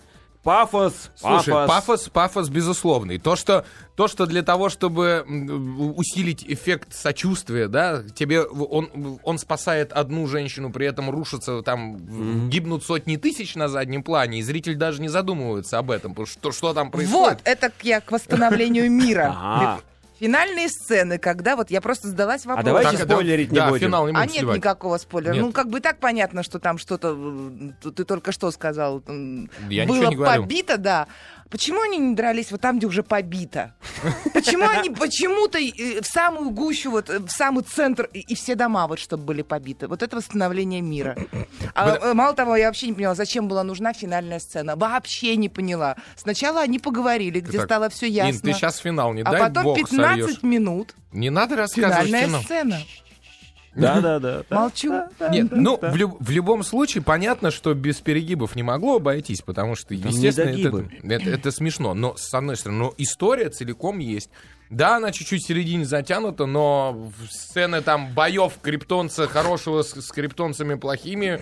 Пафос, 0.47 1.11
Слушай, 1.17 1.53
пафос. 1.53 1.67
пафос, 1.67 2.09
пафос 2.09 2.47
безусловный. 2.49 3.17
То 3.17 3.35
что, 3.35 3.65
то, 3.97 4.07
что 4.07 4.25
для 4.25 4.43
того, 4.43 4.69
чтобы 4.69 5.25
усилить 5.97 6.45
эффект 6.47 6.93
сочувствия, 6.95 7.67
да, 7.67 8.01
тебе 8.15 8.43
он, 8.43 9.19
он 9.23 9.37
спасает 9.39 9.91
одну 9.91 10.25
женщину, 10.25 10.71
при 10.71 10.87
этом 10.87 11.09
рушатся 11.09 11.61
там, 11.63 11.97
в- 11.97 12.47
гибнут 12.47 12.85
сотни 12.85 13.17
тысяч 13.17 13.55
на 13.55 13.67
заднем 13.67 14.03
плане, 14.03 14.39
и 14.39 14.41
зритель 14.41 14.75
даже 14.75 15.01
не 15.01 15.09
задумывается 15.09 15.79
об 15.79 15.91
этом, 15.91 16.11
потому 16.13 16.27
что 16.27 16.53
что 16.53 16.73
там 16.73 16.85
Вот, 16.87 16.93
происходит. 16.93 17.39
это 17.43 17.69
к- 17.69 17.83
я 17.83 17.99
к 17.99 18.09
восстановлению 18.13 18.89
мира. 18.89 19.79
Финальные 20.19 20.67
сцены, 20.69 21.17
когда 21.19 21.55
вот 21.55 21.69
я 21.69 21.79
просто 21.79 22.07
сдалась 22.07 22.45
А 22.45 22.49
вопросом. 22.49 22.65
давайте 22.65 22.97
Так, 22.97 23.07
да, 23.07 23.13
спойлерить 23.15 23.51
не 23.51 23.55
да, 23.59 23.69
будем. 23.69 23.87
финал 23.87 24.07
не 24.07 24.13
А 24.15 24.25
нет 24.25 24.37
сливать. 24.37 24.57
никакого 24.57 24.97
спойлера. 24.97 25.33
Нет. 25.33 25.43
Ну, 25.43 25.51
как 25.51 25.69
бы 25.69 25.77
и 25.77 25.81
так 25.81 25.99
понятно, 25.99 26.41
что 26.43 26.59
там 26.59 26.77
что-то... 26.79 27.15
т- 27.83 27.91
Ты 27.91 28.03
только 28.03 28.31
что 28.31 28.49
сказал. 28.51 29.03
Я 29.69 29.85
было 29.85 29.95
ничего 29.95 30.09
не 30.09 30.15
говорю. 30.15 30.41
побито, 30.41 30.77
да. 30.77 31.07
Почему 31.49 31.81
они 31.81 31.97
не 31.97 32.15
дрались 32.15 32.51
вот 32.51 32.61
там, 32.61 32.77
где 32.77 32.87
уже 32.87 33.03
побито? 33.03 33.73
Почему 34.33 34.67
они 34.67 34.89
почему-то 34.89 35.57
э, 35.57 36.01
в 36.01 36.05
самую 36.05 36.49
гущу, 36.49 36.91
вот 36.91 37.09
э, 37.09 37.19
в 37.19 37.29
самый 37.29 37.63
центр, 37.63 38.09
и, 38.13 38.19
и 38.19 38.35
все 38.35 38.55
дома 38.55 38.87
вот 38.87 38.99
чтобы 38.99 39.23
были 39.23 39.41
побиты? 39.43 39.87
Вот 39.87 40.03
это 40.03 40.17
восстановление 40.17 40.81
мира. 40.81 41.15
А, 41.73 41.95
э, 41.95 42.13
мало 42.13 42.33
того, 42.33 42.55
я 42.57 42.67
вообще 42.67 42.87
не 42.87 42.93
поняла, 42.93 43.15
зачем 43.15 43.47
была 43.47 43.63
нужна 43.63 43.93
финальная 43.93 44.39
сцена. 44.39 44.75
Вообще 44.75 45.35
не 45.37 45.47
поняла. 45.49 45.95
Сначала 46.15 46.61
они 46.61 46.79
поговорили, 46.79 47.39
где 47.39 47.59
Так, 47.59 47.67
стало 47.67 47.89
все 47.89 48.07
ясно. 48.07 48.41
ты 48.41 48.53
сейчас 48.53 48.77
финал 48.77 49.13
не 49.13 49.21
а 49.21 49.31
дай 49.31 49.39
потом 49.41 49.63
бог 49.63 49.77
15 49.77 50.23
сольешь. 50.25 50.43
минут 50.43 50.95
Не 51.11 51.29
надо 51.29 51.55
рассказывать 51.55 52.07
финальная 52.07 52.25
кино. 52.27 52.41
сцена. 52.41 52.79
Да, 53.77 54.01
да, 54.01 54.19
да. 54.19 54.43
Молчу. 54.49 54.93
Нет, 55.29 55.47
ну, 55.51 55.77
в, 55.81 55.95
люб- 55.95 56.17
в 56.19 56.29
любом 56.31 56.63
случае, 56.63 57.03
понятно, 57.03 57.51
что 57.51 57.73
без 57.73 57.97
перегибов 58.01 58.55
не 58.55 58.63
могло 58.63 58.97
обойтись, 58.97 59.41
потому 59.41 59.75
что, 59.75 59.93
естественно, 59.93 60.49
это, 60.49 61.13
это, 61.15 61.29
это 61.29 61.51
смешно. 61.51 61.93
Но, 61.93 62.15
с 62.17 62.33
одной 62.33 62.57
стороны, 62.57 62.79
но 62.79 62.93
история 62.97 63.49
целиком 63.49 63.99
есть. 63.99 64.29
Да, 64.69 64.97
она 64.97 65.13
чуть-чуть 65.13 65.43
в 65.43 65.47
середине 65.47 65.85
затянута, 65.85 66.45
но 66.45 67.09
сцены 67.31 67.81
там 67.81 68.13
боев 68.13 68.53
криптонца 68.61 69.25
хорошего 69.27 69.81
с, 69.81 69.91
с 69.93 70.11
криптонцами 70.11 70.75
плохими 70.75 71.39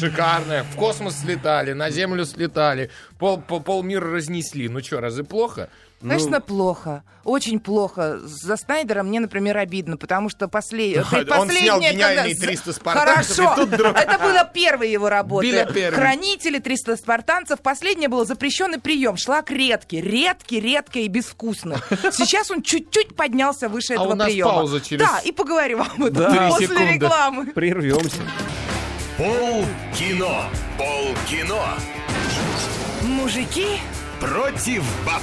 шикарная. 0.00 0.64
В 0.64 0.76
космос 0.76 1.18
слетали, 1.20 1.72
на 1.72 1.90
Землю 1.90 2.24
слетали, 2.24 2.90
пол, 3.18 3.38
пол, 3.40 3.60
полмира 3.60 4.10
разнесли. 4.10 4.68
Ну 4.70 4.80
что, 4.80 5.00
разве 5.00 5.24
плохо? 5.24 5.68
Конечно, 6.02 6.40
плохо. 6.40 7.02
Очень 7.24 7.60
плохо. 7.60 8.18
За 8.24 8.56
Снайдера 8.56 9.02
мне, 9.04 9.20
например, 9.20 9.56
обидно, 9.56 9.96
потому 9.96 10.28
что 10.28 10.48
послед... 10.48 10.98
Он 10.98 11.04
предпоследняя, 11.10 11.62
снял 11.62 11.80
гениальные 11.80 12.34
когда- 12.34 12.46
300 12.46 12.72
спартанцев, 12.72 13.36
Хорошо. 13.36 13.54
тут 13.62 13.68
вдруг- 13.74 13.96
Это 13.96 14.18
было 14.18 14.44
первой 14.52 14.90
его 14.90 15.08
работы. 15.08 15.64
Хранители, 15.92 16.58
300 16.58 16.96
спартанцев. 16.96 17.60
Последнее 17.60 18.08
было 18.08 18.24
запрещенный 18.24 18.80
прием. 18.80 19.16
Шлак 19.16 19.50
редкий. 19.52 20.00
Редкий, 20.00 20.58
редкий 20.60 21.04
и 21.04 21.08
безвкусный. 21.08 21.76
Сейчас 22.12 22.50
он 22.50 22.62
чуть-чуть 22.62 23.14
поднялся 23.14 23.68
выше 23.68 23.92
А 23.92 23.96
этого 23.96 24.12
у 24.12 24.16
нас 24.16 24.26
приема. 24.26 24.50
пауза 24.50 24.80
через 24.80 25.06
Да, 25.06 25.20
и 25.20 25.30
поговорим 25.30 25.82
об 25.82 26.02
этом 26.02 26.10
Да. 26.34 26.48
после 26.48 26.66
секунды. 26.66 26.92
рекламы. 26.94 27.46
Прервемся. 27.52 28.16
Пол 29.16 29.64
кино. 29.96 30.44
Пол 30.76 31.14
кино. 31.30 31.62
Мужики, 33.02 33.66
Против 34.20 34.84
баб. 35.04 35.20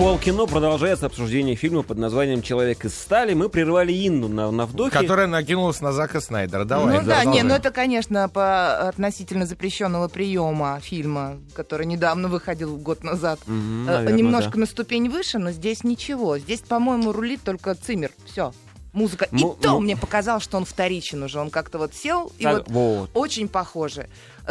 Полкино 0.00 0.46
продолжается 0.46 1.04
обсуждение 1.04 1.56
фильма 1.56 1.82
под 1.82 1.98
названием 1.98 2.40
«Человек 2.40 2.86
из 2.86 2.94
стали». 2.98 3.34
Мы 3.34 3.50
прервали 3.50 3.92
Инну 3.92 4.28
на, 4.28 4.50
на 4.50 4.64
вдохе. 4.64 4.98
Которая 4.98 5.26
накинулась 5.26 5.82
на 5.82 5.92
Зака 5.92 6.22
Снайдера. 6.22 6.64
Давай, 6.64 7.00
ну 7.00 7.06
да, 7.06 7.22
не, 7.26 7.42
ну 7.42 7.52
это, 7.52 7.70
конечно, 7.70 8.26
по 8.30 8.88
относительно 8.88 9.44
запрещенного 9.44 10.08
приема 10.08 10.80
фильма, 10.80 11.36
который 11.52 11.84
недавно 11.84 12.28
выходил 12.28 12.78
год 12.78 13.04
назад. 13.04 13.40
Мгм, 13.46 13.86
Э, 13.90 13.96
наверно, 13.98 14.16
Немножко 14.16 14.52
да. 14.52 14.60
на 14.60 14.66
ступень 14.66 15.10
выше, 15.10 15.38
но 15.38 15.50
здесь 15.52 15.84
ничего. 15.84 16.38
Здесь, 16.38 16.60
по-моему, 16.60 17.12
рулит 17.12 17.42
только 17.44 17.74
Циммер. 17.74 18.10
Все. 18.24 18.54
Музыка. 18.94 19.28
И 19.30 19.38
то 19.60 19.74
му- 19.74 19.80
мне 19.80 19.98
показалось, 19.98 20.42
что 20.44 20.56
он 20.56 20.64
вторичен 20.64 21.22
уже. 21.24 21.38
Он 21.38 21.50
как-то 21.50 21.76
вот 21.76 21.92
сел 21.94 22.32
и 22.38 22.44
Так, 22.44 22.54
вот 22.54 22.68
вот. 22.70 23.10
очень 23.12 23.48
похоже. 23.48 24.08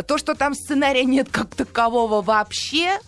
То, 0.07 0.19
что 0.19 0.35
там 0.35 0.53
сценария 0.53 1.05
нет 1.05 1.27
как 1.31 1.55
такового 1.55 2.21
вообще, 2.21 2.99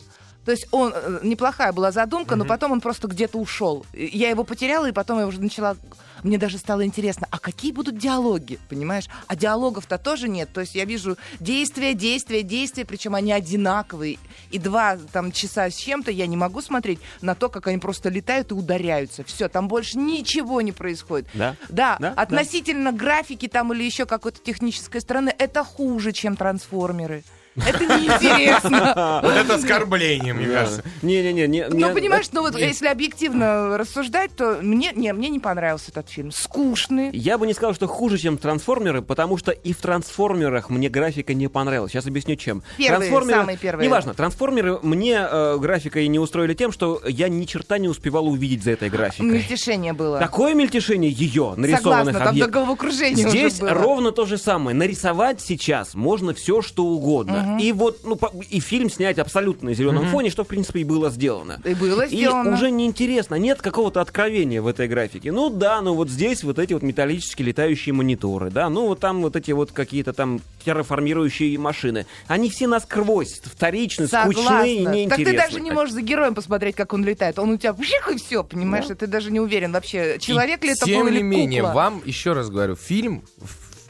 То 0.46 0.52
есть 0.52 0.68
он 0.72 0.92
э, 0.96 1.20
неплохая 1.24 1.72
была 1.72 1.92
задумка, 1.92 2.36
но 2.36 2.46
потом 2.46 2.72
он 2.72 2.82
просто 2.82 3.08
где-то 3.08 3.38
ушел. 3.38 3.86
Я 3.94 4.30
его 4.30 4.44
потеряла, 4.44 4.90
и 4.90 4.92
потом 4.92 5.20
я 5.20 5.28
уже 5.28 5.40
начала. 5.40 5.76
Мне 6.24 6.38
даже 6.38 6.58
стало 6.58 6.86
интересно, 6.86 7.28
а 7.32 7.40
какие 7.40 7.72
будут 7.72 7.98
диалоги, 7.98 8.60
понимаешь? 8.70 9.06
А 9.28 9.36
диалогов-то 9.36 9.98
тоже 9.98 10.30
нет. 10.30 10.50
То 10.54 10.62
есть 10.62 10.76
я 10.76 10.86
вижу 10.86 11.18
действия, 11.40 11.94
действия, 11.94 12.44
действия, 12.44 12.86
причем 12.86 13.16
они 13.16 13.32
одинаковые. 13.32 14.18
И 14.52 14.60
два 14.60 14.98
там 15.12 15.32
часа 15.32 15.70
с 15.70 15.76
чем-то 15.76 16.12
я 16.12 16.28
не 16.28 16.38
могу 16.38 16.62
смотреть 16.62 17.00
на 17.22 17.34
то, 17.36 17.50
как 17.50 17.68
они 17.68 17.78
просто 17.78 18.10
летают 18.10 18.52
и 18.52 18.54
ударяются. 18.54 19.24
Все, 19.24 19.48
там 19.48 19.68
больше 19.68 19.98
ничего 19.98 20.62
не 20.62 20.72
происходит. 20.72 21.28
Да? 21.34 21.56
Да, 21.70 21.98
Да? 22.00 22.14
относительно 22.16 22.92
графики 22.92 23.48
там 23.48 23.74
или 23.74 23.84
еще 23.84 24.06
какой-то 24.06 24.40
технической 24.40 25.02
стороны, 25.02 25.34
это 25.38 25.64
хуже, 25.64 26.12
чем 26.12 26.36
трансформеры. 26.36 27.24
Это 27.56 27.86
неинтересно. 27.86 29.20
Вот 29.24 29.34
это 29.34 29.56
оскорбление, 29.56 30.34
мне 30.34 30.48
кажется. 30.48 30.84
Не-не-не. 31.02 31.48
не- 31.48 31.68
Ну, 31.68 31.94
понимаешь, 31.94 32.28
ну 32.32 32.42
вот 32.42 32.58
если 32.58 32.88
объективно 32.88 33.78
рассуждать, 33.78 34.32
то 34.36 34.60
мне, 34.62 34.92
не, 34.96 35.12
мне 35.14 35.30
не 35.30 35.40
понравился 35.40 35.92
этот 35.92 36.10
фильм. 36.10 36.32
Скучный. 36.32 37.10
Я 37.12 37.38
бы 37.38 37.48
не 37.48 37.54
сказал, 37.54 37.74
что 37.74 37.88
хуже, 37.88 38.18
чем 38.18 38.38
трансформеры, 38.38 39.02
потому 39.02 39.38
что 39.38 39.52
и 39.52 39.74
в 39.74 39.78
трансформерах 39.78 40.70
мне 40.70 40.90
графика 40.90 41.34
не 41.34 41.48
понравилась. 41.48 41.92
Сейчас 41.92 42.06
объясню, 42.08 42.36
чем. 42.36 42.64
Первые, 42.78 43.12
самые 43.12 43.58
первые. 43.58 43.88
Неважно, 43.88 44.14
трансформеры 44.14 44.80
мне 44.82 45.20
э, 45.30 45.58
графикой 45.60 46.08
не 46.08 46.20
устроили 46.20 46.54
тем, 46.54 46.72
что 46.72 47.02
я 47.08 47.30
ни 47.30 47.46
черта 47.46 47.78
не 47.78 47.88
успевал 47.88 48.28
увидеть 48.28 48.64
за 48.64 48.72
этой 48.72 48.90
графикой. 48.90 49.30
Мельтешение 49.32 49.94
было. 49.94 50.20
Такое 50.20 50.54
мельтешение 50.54 51.12
ее, 51.12 51.54
нарисованных 51.58 51.80
Согласна, 51.82 52.12
там 52.14 52.24
до 52.24 52.30
объектов. 52.30 52.52
головокружения 52.54 53.28
Здесь 53.30 53.60
ровно 53.62 54.12
то 54.12 54.26
же 54.26 54.38
самое. 54.38 54.76
Нарисовать 54.76 55.42
сейчас 55.42 55.94
можно 55.94 56.34
все, 56.34 56.62
что 56.62 56.86
угодно. 56.86 57.41
И 57.60 57.72
вот, 57.72 58.00
ну, 58.04 58.20
и 58.50 58.60
фильм 58.60 58.90
снять 58.90 59.20
абсолютно 59.20 59.70
на 59.70 59.76
зеленом 59.76 60.08
фоне, 60.08 60.30
что, 60.30 60.44
в 60.44 60.48
принципе, 60.48 60.82
и 60.82 60.84
было 60.84 61.10
сделано. 61.10 61.60
И 61.64 61.74
было 61.74 62.02
И 62.06 62.10
сделано. 62.18 62.54
уже 62.54 62.72
неинтересно, 62.72 63.36
нет 63.36 63.62
какого-то 63.62 64.02
откровения 64.02 64.62
в 64.62 64.68
этой 64.68 64.88
графике. 64.88 65.32
Ну 65.32 65.50
да, 65.50 65.82
ну 65.82 65.94
вот 65.94 66.10
здесь 66.10 66.44
вот 66.44 66.60
эти 66.60 66.74
вот 66.74 66.82
металлические 66.84 67.48
летающие 67.48 67.94
мониторы, 67.94 68.50
да, 68.52 68.70
ну 68.70 68.88
вот 68.88 69.00
там 69.00 69.22
вот 69.22 69.36
эти 69.36 69.52
вот 69.52 69.72
какие-то 69.72 70.14
там 70.14 70.42
терраформирующие 70.66 71.58
машины. 71.58 72.06
Они 72.28 72.50
все 72.50 72.68
насквозь 72.68 73.42
вторичны, 73.44 74.08
скучные 74.08 74.34
и 74.34 74.34
Согласна. 74.36 74.84
Так 74.86 74.94
неинтересны. 74.96 75.26
ты 75.26 75.38
даже 75.38 75.60
не 75.62 75.72
можешь 75.72 75.94
за 75.94 76.02
героем 76.02 76.36
посмотреть, 76.36 76.76
как 76.76 76.94
он 76.94 77.04
летает. 77.04 77.40
Он 77.40 77.52
у 77.52 77.58
тебя 77.58 77.74
вжих 77.74 78.10
и 78.12 78.18
все, 78.18 78.44
понимаешь? 78.44 78.90
И 78.90 78.94
ты 78.94 79.08
даже 79.08 79.32
не 79.32 79.40
уверен 79.40 79.72
вообще, 79.72 80.18
человек 80.20 80.64
И 80.64 80.68
ли 80.68 80.74
это 80.74 80.86
тем 80.86 81.02
был 81.02 81.10
не 81.10 81.18
или 81.18 81.22
менее, 81.24 81.62
кукла. 81.62 81.74
вам, 81.76 82.02
еще 82.06 82.34
раз 82.34 82.50
говорю, 82.50 82.76
фильм 82.76 83.24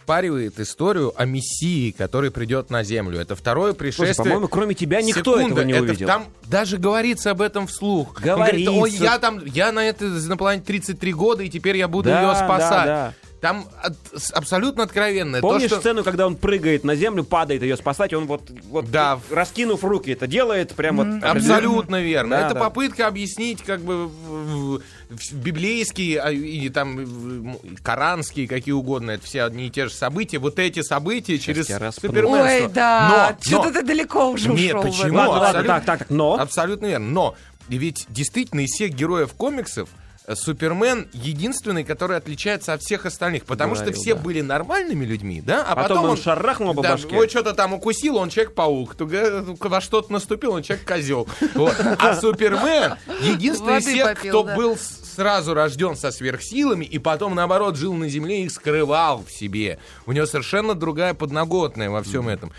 впаривает 0.03 0.59
историю 0.59 1.13
о 1.15 1.25
Мессии, 1.25 1.91
который 1.91 2.31
придет 2.31 2.69
на 2.69 2.83
Землю. 2.83 3.19
Это 3.19 3.35
второе 3.35 3.71
Слушай, 3.73 3.77
пришествие. 3.79 4.15
по-моему, 4.25 4.47
кроме 4.47 4.73
тебя 4.75 5.01
никто 5.01 5.35
Секунда, 5.37 5.61
этого 5.61 5.65
не 5.65 5.73
это 5.73 5.83
увидел. 5.83 6.07
Там 6.07 6.25
даже 6.47 6.77
говорится 6.77 7.31
об 7.31 7.41
этом 7.41 7.67
вслух. 7.67 8.15
Он 8.17 8.23
Говорится. 8.23 8.71
говорит, 8.71 8.93
ой, 8.93 9.03
я 9.03 9.19
там, 9.19 9.45
я 9.45 9.71
на 9.71 9.83
это 9.87 10.05
на 10.05 10.37
планете 10.37 10.65
33 10.65 11.13
года, 11.13 11.43
и 11.43 11.49
теперь 11.49 11.77
я 11.77 11.87
буду 11.87 12.09
Да, 12.09 12.21
ее 12.21 12.35
спасать. 12.35 12.85
да, 12.85 12.85
да. 12.85 13.13
Там 13.41 13.65
от- 13.81 13.95
с- 14.15 14.31
абсолютно 14.31 14.83
откровенно. 14.83 15.41
Помнишь 15.41 15.63
То, 15.63 15.67
что... 15.69 15.79
сцену, 15.79 16.03
когда 16.03 16.27
он 16.27 16.35
прыгает 16.35 16.83
на 16.83 16.95
землю, 16.95 17.23
падает 17.23 17.63
ее 17.63 17.75
спасать, 17.75 18.13
и 18.13 18.15
он 18.15 18.27
вот, 18.27 18.51
вот 18.69 18.91
Да. 18.91 19.19
раскинув 19.31 19.83
руки 19.83 20.11
это 20.11 20.27
делает, 20.27 20.73
прям 20.75 20.97
вот... 20.97 21.23
Абсолютно 21.23 22.01
верно. 22.01 22.37
Да, 22.37 22.45
это 22.45 22.53
да. 22.53 22.59
попытка 22.59 23.07
объяснить 23.07 23.63
как 23.63 23.81
бы 23.81 24.11
библейские 25.31 26.21
а, 26.21 26.31
и 26.31 26.69
там 26.69 27.57
коранские, 27.83 28.47
какие 28.47 28.73
угодно, 28.73 29.11
это 29.11 29.25
все 29.25 29.43
одни 29.43 29.67
и 29.67 29.69
те 29.69 29.87
же 29.87 29.93
события. 29.93 30.37
Вот 30.37 30.59
эти 30.59 30.81
события 30.81 31.37
через 31.39 31.69
я 31.69 31.79
распну. 31.79 32.09
суперменство. 32.09 32.43
Ой, 32.67 32.71
да, 32.73 33.35
Но- 33.39 33.43
что-то 33.43 33.67
но- 33.69 33.73
ты 33.73 33.81
далеко 33.83 34.29
уже 34.29 34.49
Нет, 34.49 34.75
ушел. 34.75 34.81
в 34.81 34.85
почему? 34.85 35.17
Ладно, 35.17 35.31
ладно, 35.31 35.47
абсолютно- 35.47 35.73
так, 35.73 35.85
так, 35.85 35.99
так, 35.99 36.09
но... 36.09 36.33
Абсолютно 36.39 36.85
верно. 36.85 37.09
Но 37.09 37.35
ведь 37.69 38.05
действительно 38.09 38.61
из 38.61 38.69
всех 38.71 38.91
героев 38.93 39.33
комиксов 39.33 39.89
Супермен 40.33 41.09
единственный, 41.13 41.83
который 41.83 42.17
отличается 42.17 42.73
от 42.73 42.81
всех 42.81 43.05
остальных, 43.05 43.45
потому 43.45 43.73
Говорил, 43.73 43.93
что 43.93 44.01
все 44.01 44.15
да. 44.15 44.21
были 44.21 44.41
нормальными 44.41 45.03
людьми, 45.03 45.41
да, 45.41 45.63
а 45.63 45.75
Потом 45.75 45.97
потом, 45.97 46.09
он 46.11 46.17
шарахнул 46.17 46.73
по 46.75 46.83
да, 46.83 46.91
башке. 46.91 47.15
вот 47.15 47.29
что-то 47.29 47.53
там 47.53 47.73
укусил, 47.73 48.17
он 48.17 48.29
человек-паук, 48.29 48.95
во 48.99 49.81
что-то 49.81 50.13
наступил, 50.13 50.53
он 50.53 50.63
человек-козел. 50.63 51.27
Вот. 51.55 51.75
А 51.99 52.15
Супермен 52.15 52.95
единственный 53.21 53.79
из 53.79 53.85
всех, 53.85 54.15
попил, 54.15 54.31
кто 54.31 54.43
да. 54.43 54.55
был 54.55 54.77
сразу 54.77 55.53
рожден 55.53 55.95
со 55.95 56.11
сверхсилами 56.11 56.85
и 56.85 56.99
потом, 56.99 57.35
наоборот, 57.35 57.75
жил 57.75 57.93
на 57.93 58.07
земле 58.07 58.41
и 58.41 58.45
их 58.45 58.51
скрывал 58.51 59.23
в 59.25 59.31
себе. 59.31 59.79
У 60.05 60.11
него 60.11 60.25
совершенно 60.25 60.75
другая 60.75 61.13
подноготная 61.13 61.89
во 61.89 62.03
всем 62.03 62.29
этом. 62.29 62.51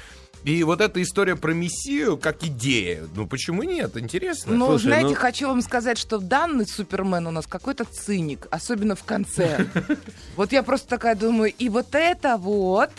И 0.45 0.65
вот 0.65 0.81
эта 0.81 1.01
история 1.01 1.37
про 1.37 1.53
Мессию 1.53 2.17
как 2.17 2.43
идея, 2.43 3.05
ну 3.15 3.27
почему 3.27 3.63
нет? 3.63 3.97
Интересно. 3.97 4.55
Ну, 4.55 4.67
Слушай, 4.67 4.85
знаете, 4.85 5.09
ну- 5.11 5.15
хочу 5.15 5.47
вам 5.49 5.63
сказать, 5.63 5.99
что 5.99 6.19
данный 6.19 6.67
Супермен 6.67 7.27
у 7.29 7.31
нас 7.31 7.47
какой-то 7.47 7.85
циник, 7.85 8.49
особенно 8.51 8.97
в 8.97 9.05
конце. 9.05 9.67
Вот 10.37 10.51
я 10.53 10.63
просто 10.63 10.89
такая 10.89 11.15
думаю, 11.15 11.53
и 11.57 11.69
вот 11.69 11.95
это 11.95 12.37
вот 12.39 12.91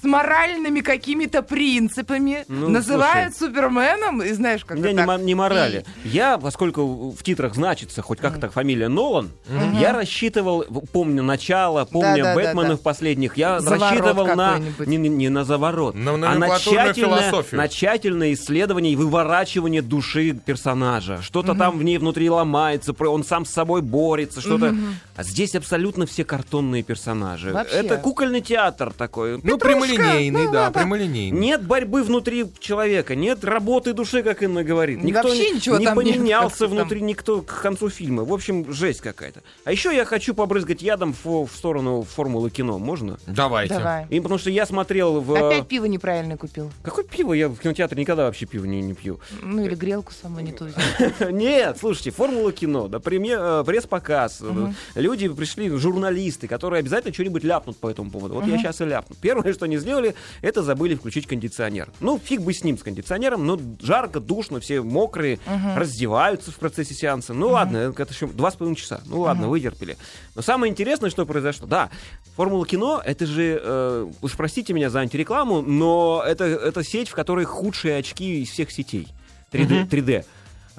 с 0.00 0.04
моральными 0.04 0.80
какими-то 0.80 1.42
принципами 1.42 2.44
Ну, 2.48 2.68
называют 2.68 3.36
Суперменом, 3.36 4.22
и 4.22 4.32
знаешь, 4.32 4.64
как 4.64 4.78
меня 4.78 4.92
не, 4.92 5.04
так. 5.06 5.20
не 5.20 5.34
морали. 5.34 5.84
Я, 6.04 6.38
поскольку 6.38 7.10
в 7.10 7.22
титрах 7.22 7.54
значится 7.54 8.02
хоть 8.02 8.18
как-то 8.18 8.48
фамилия 8.50 8.88
Нолан, 8.88 9.30
я 9.78 9.92
рассчитывал, 9.92 10.64
помню 10.92 11.22
начало, 11.22 11.84
помню 11.84 12.22
Да-да-да-да. 12.24 12.34
Бэтменов 12.54 12.80
последних, 12.82 13.36
я 13.36 13.60
Заворот 13.60 13.82
рассчитывал 13.82 14.26
на 14.36 14.58
не, 14.86 14.96
не- 14.96 15.28
на 15.28 15.44
заворот, 15.44 15.94
На 15.94 16.12
а 16.14 16.34
на 16.34 16.58
тщательное, 16.58 16.92
философию. 17.30 17.60
на 17.60 17.68
тщательное 17.68 18.32
исследование 18.32 18.92
и 18.92 18.96
выворачивание 18.96 19.82
души 19.82 20.32
персонажа. 20.32 21.20
Что-то 21.22 21.54
там 21.54 21.78
в 21.78 21.82
ней 21.84 21.98
внутри 21.98 22.30
ломается, 22.30 22.94
он 22.98 23.24
сам 23.24 23.44
с 23.44 23.50
собой 23.50 23.82
борется, 23.82 24.40
что-то. 24.40 24.74
А 25.16 25.22
здесь 25.22 25.54
абсолютно 25.54 26.06
все 26.06 26.24
картонные 26.24 26.82
персонажи. 26.82 27.52
Вообще. 27.52 27.76
Это 27.76 27.96
кукольный 27.98 28.40
театр 28.40 28.92
такой. 28.96 29.40
Ну, 29.42 29.58
прямолинейный, 29.96 30.46
да, 30.46 30.52
да, 30.52 30.70
да. 30.70 30.80
прямолинейный. 30.80 31.38
Нет 31.38 31.62
борьбы 31.62 32.02
внутри 32.02 32.46
человека, 32.58 33.14
нет 33.14 33.44
работы 33.44 33.92
души, 33.92 34.22
как 34.22 34.42
Инна 34.42 34.64
говорит. 34.64 35.02
Никто 35.02 35.28
Вообще 35.28 35.50
не, 35.50 35.56
ничего 35.56 35.78
не 35.78 35.86
там 35.86 35.98
нет, 36.00 36.16
поменялся 36.16 36.58
там. 36.60 36.70
внутри 36.70 37.00
никто 37.00 37.42
к 37.42 37.60
концу 37.62 37.88
фильма. 37.88 38.24
В 38.24 38.32
общем, 38.32 38.72
жесть 38.72 39.00
какая-то. 39.00 39.42
А 39.64 39.72
еще 39.72 39.94
я 39.94 40.04
хочу 40.04 40.34
побрызгать 40.34 40.82
ядом 40.82 41.14
в, 41.24 41.46
в 41.46 41.50
сторону 41.54 42.02
формулы 42.02 42.50
кино. 42.50 42.78
Можно? 42.78 43.18
Давайте. 43.26 43.74
Давай. 43.74 44.06
И 44.10 44.20
потому 44.20 44.38
что 44.38 44.50
я 44.50 44.66
смотрел 44.66 45.20
в... 45.20 45.34
Опять 45.34 45.68
пиво 45.68 45.86
неправильно 45.86 46.36
купил. 46.36 46.70
Какое 46.82 47.04
пиво? 47.04 47.32
Я 47.32 47.48
в 47.48 47.56
кинотеатре 47.56 48.00
никогда 48.00 48.24
вообще 48.24 48.46
пиво 48.46 48.64
не, 48.64 48.80
не 48.82 48.94
пью. 48.94 49.20
Ну, 49.42 49.64
или 49.64 49.74
грелку 49.74 50.12
саму 50.12 50.40
не 50.40 50.52
ту. 50.52 50.66
Нет, 51.30 51.78
слушайте, 51.78 52.10
формула 52.10 52.52
кино, 52.52 52.88
да, 52.88 52.98
э, 52.98 53.64
пресс-показ. 53.66 54.40
э, 54.42 54.72
Люди 54.94 55.28
пришли, 55.28 55.68
журналисты, 55.70 56.48
которые 56.48 56.80
обязательно 56.80 57.12
что-нибудь 57.12 57.44
ляпнут 57.44 57.76
по 57.76 57.88
этому 57.88 58.10
поводу. 58.10 58.34
Вот 58.34 58.46
я 58.46 58.58
сейчас 58.58 58.80
и 58.80 58.84
ляпну. 58.84 59.16
Первое, 59.20 59.52
что 59.52 59.64
они 59.64 59.76
сделали, 59.80 60.14
это 60.42 60.62
забыли 60.62 60.94
включить 60.94 61.26
кондиционер. 61.26 61.88
Ну, 62.00 62.18
фиг 62.22 62.40
бы 62.40 62.52
с 62.52 62.62
ним, 62.64 62.78
с 62.78 62.82
кондиционером, 62.82 63.46
но 63.46 63.58
жарко, 63.80 64.20
душно, 64.20 64.60
все 64.60 64.82
мокрые, 64.82 65.38
раздеваются 65.76 66.50
в 66.52 66.56
процессе 66.56 66.94
сеанса. 66.94 67.34
Ну 67.34 67.48
ладно, 67.48 67.76
это 67.96 68.12
еще 68.12 68.26
два 68.26 68.50
с 68.50 68.54
половиной 68.54 68.76
часа. 68.76 69.00
Ну 69.06 69.20
ладно, 69.20 69.48
вытерпели. 69.48 69.96
Но 70.34 70.42
самое 70.42 70.70
интересное, 70.70 71.10
что 71.10 71.26
произошло, 71.26 71.66
да, 71.66 71.90
формула 72.36 72.66
кино, 72.66 73.02
это 73.04 73.26
же, 73.26 73.60
э, 73.62 74.10
уж 74.22 74.36
простите 74.36 74.72
меня 74.72 74.90
за 74.90 75.00
антирекламу, 75.00 75.62
но 75.62 76.22
это, 76.26 76.44
это 76.44 76.84
сеть, 76.84 77.08
в 77.08 77.14
которой 77.14 77.44
худшие 77.44 77.96
очки 77.96 78.42
из 78.42 78.50
всех 78.50 78.70
сетей. 78.70 79.08
3D. 79.52 79.88
3D. 79.88 80.24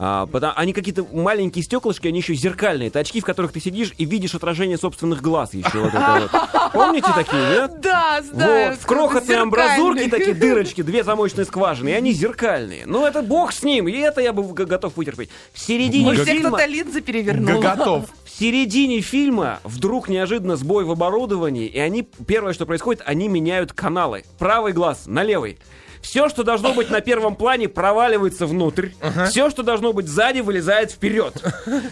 А, 0.04 0.26
потому- 0.26 0.54
они 0.56 0.74
какие-то 0.74 1.06
маленькие 1.14 1.64
стеклышки, 1.64 2.08
они 2.08 2.22
еще 2.22 2.34
зеркальные. 2.34 2.88
Это 2.88 2.98
очки, 2.98 3.22
в 3.22 3.24
которых 3.24 3.52
ты 3.52 3.60
сидишь 3.60 3.94
и 4.00 4.06
видишь 4.06 4.34
отражение 4.34 4.80
собственных 4.80 5.22
глаз 5.22 5.54
еще. 5.54 5.78
Вот 5.80 5.94
это 5.94 6.28
вот. 6.32 6.72
Помните 6.74 7.08
такие, 7.14 7.40
нет? 7.40 7.82
Да, 7.82 8.20
знаю. 8.24 8.72
Вот, 8.72 8.80
в 8.80 8.86
крохотной 8.88 9.36
амбразурке 9.36 10.10
такие 10.10 10.34
дырочки, 10.34 10.82
две 10.82 11.04
замочные 11.04 11.46
скважины, 11.46 11.90
и 11.90 11.92
они 11.92 12.14
зеркальные. 12.14 12.88
Ну, 12.88 13.06
это 13.06 13.22
бог 13.22 13.54
с 13.54 13.62
ним, 13.62 13.88
и 13.88 13.92
это 13.92 14.22
я 14.22 14.34
бы 14.34 14.42
готов 14.66 14.98
вытерпеть. 14.98 15.30
В 15.54 15.60
середине 15.60 16.06
Может, 16.06 16.28
фильма... 16.28 16.50
кто-то 16.50 16.66
линзы 16.66 17.02
перевернул. 17.02 17.62
Готов. 17.62 18.06
В 18.26 18.40
середине 18.42 19.02
фильма 19.02 19.60
вдруг 19.64 20.10
неожиданно 20.10 20.56
сбой 20.56 20.84
в 20.84 20.90
оборудовании, 20.90 21.68
и 21.68 21.78
они, 21.78 22.08
первое, 22.26 22.54
что 22.54 22.66
происходит, 22.66 23.04
они 23.06 23.28
меняют 23.28 23.72
каналы. 23.72 24.24
Правый 24.40 24.74
глаз 24.74 25.04
на 25.06 25.22
левый. 25.22 25.60
Все, 26.02 26.30
что 26.30 26.44
должно 26.44 26.74
быть 26.74 26.90
на 26.90 27.02
первом 27.02 27.36
плане, 27.36 27.68
проваливается 27.70 28.46
внутрь. 28.46 28.90
Все, 29.30 29.50
что 29.50 29.64
должно 29.64 29.94
быть 29.94 30.08
сзади, 30.08 30.40
вылезает 30.40 30.92
вперед. 30.92 31.34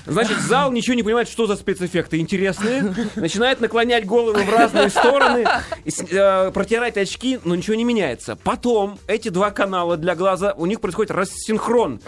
Значит, 0.06 0.40
зал 0.40 0.72
ничего 0.72 0.96
не 0.96 1.04
понимает, 1.04 1.30
что 1.30 1.46
за 1.48 1.56
спецэффекты 1.56 2.18
интересные. 2.18 2.94
Начинает 3.16 3.62
наклонять 3.62 4.06
головы 4.06 4.44
в 4.44 4.50
разные 4.50 4.90
стороны, 4.90 5.48
э, 5.86 6.52
протирать 6.52 6.98
очки, 6.98 7.40
но 7.44 7.56
ничего 7.56 7.76
не 7.76 7.84
меняется. 7.84 8.36
Потом 8.44 8.98
эти 9.08 9.30
два 9.30 9.52
канала 9.52 9.96
для 9.98 10.16
глаза, 10.16 10.54
у 10.58 10.66
них 10.66 10.82
происходит 10.82 11.12
рассинхрон. 11.12 12.00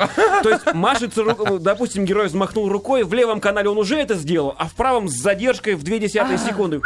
То 0.43 0.49
есть 0.49 0.73
машется, 0.73 1.21
ру- 1.21 1.59
допустим, 1.59 2.05
герой 2.05 2.27
взмахнул 2.27 2.67
рукой, 2.69 3.03
в 3.03 3.13
левом 3.13 3.39
канале 3.39 3.69
он 3.69 3.77
уже 3.77 3.97
это 3.97 4.15
сделал, 4.15 4.55
а 4.57 4.67
в 4.67 4.73
правом 4.73 5.07
с 5.07 5.13
задержкой 5.13 5.75
в 5.75 5.83
две 5.83 5.99
десятые 5.99 6.37
секунды. 6.37 6.81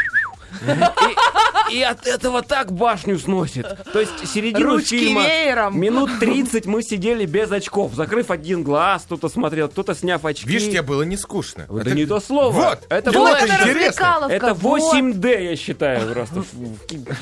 И, 1.70 1.78
и 1.78 1.82
от 1.82 2.06
этого 2.06 2.42
так 2.42 2.72
башню 2.72 3.18
сносит. 3.20 3.66
То 3.92 4.00
есть 4.00 4.28
середину 4.32 4.74
Ручки 4.76 4.98
фильма... 5.00 5.24
веером. 5.24 5.80
Минут 5.80 6.20
30 6.20 6.66
мы 6.66 6.84
сидели 6.84 7.26
без 7.26 7.52
очков, 7.52 7.94
закрыв 7.96 8.32
один 8.32 8.64
глаз, 8.64 9.04
кто-то 9.06 9.30
смотрел, 9.30 9.68
кто-то 9.70 9.96
сняв 9.96 10.26
очки. 10.26 10.48
Видишь, 10.48 10.70
тебе 10.70 10.82
было 10.82 11.04
не 11.04 11.18
скучно. 11.18 11.66
Да 11.70 11.82
Это- 11.82 11.92
не 11.96 12.06
то 12.06 12.20
слово. 12.20 12.52
Вот. 12.52 12.80
Это 12.90 13.12
Вот 13.12 13.20
было... 13.30 13.36
это 13.36 13.48
интересно. 13.70 14.28
Это 14.30 14.54
вот. 14.54 14.82
8D, 14.94 15.44
я 15.44 15.56
считаю, 15.56 16.14
просто. 16.14 16.44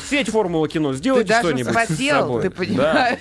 Сеть 0.10 0.30
Формула 0.30 0.68
кино, 0.68 0.92
Ты 0.92 0.98
сделайте 0.98 1.30
даже 1.30 1.48
что-нибудь 1.50 1.74
с 1.74 1.78
вспотел, 1.84 2.20
собой. 2.20 2.42
ты 2.50 2.66
Да. 2.74 3.18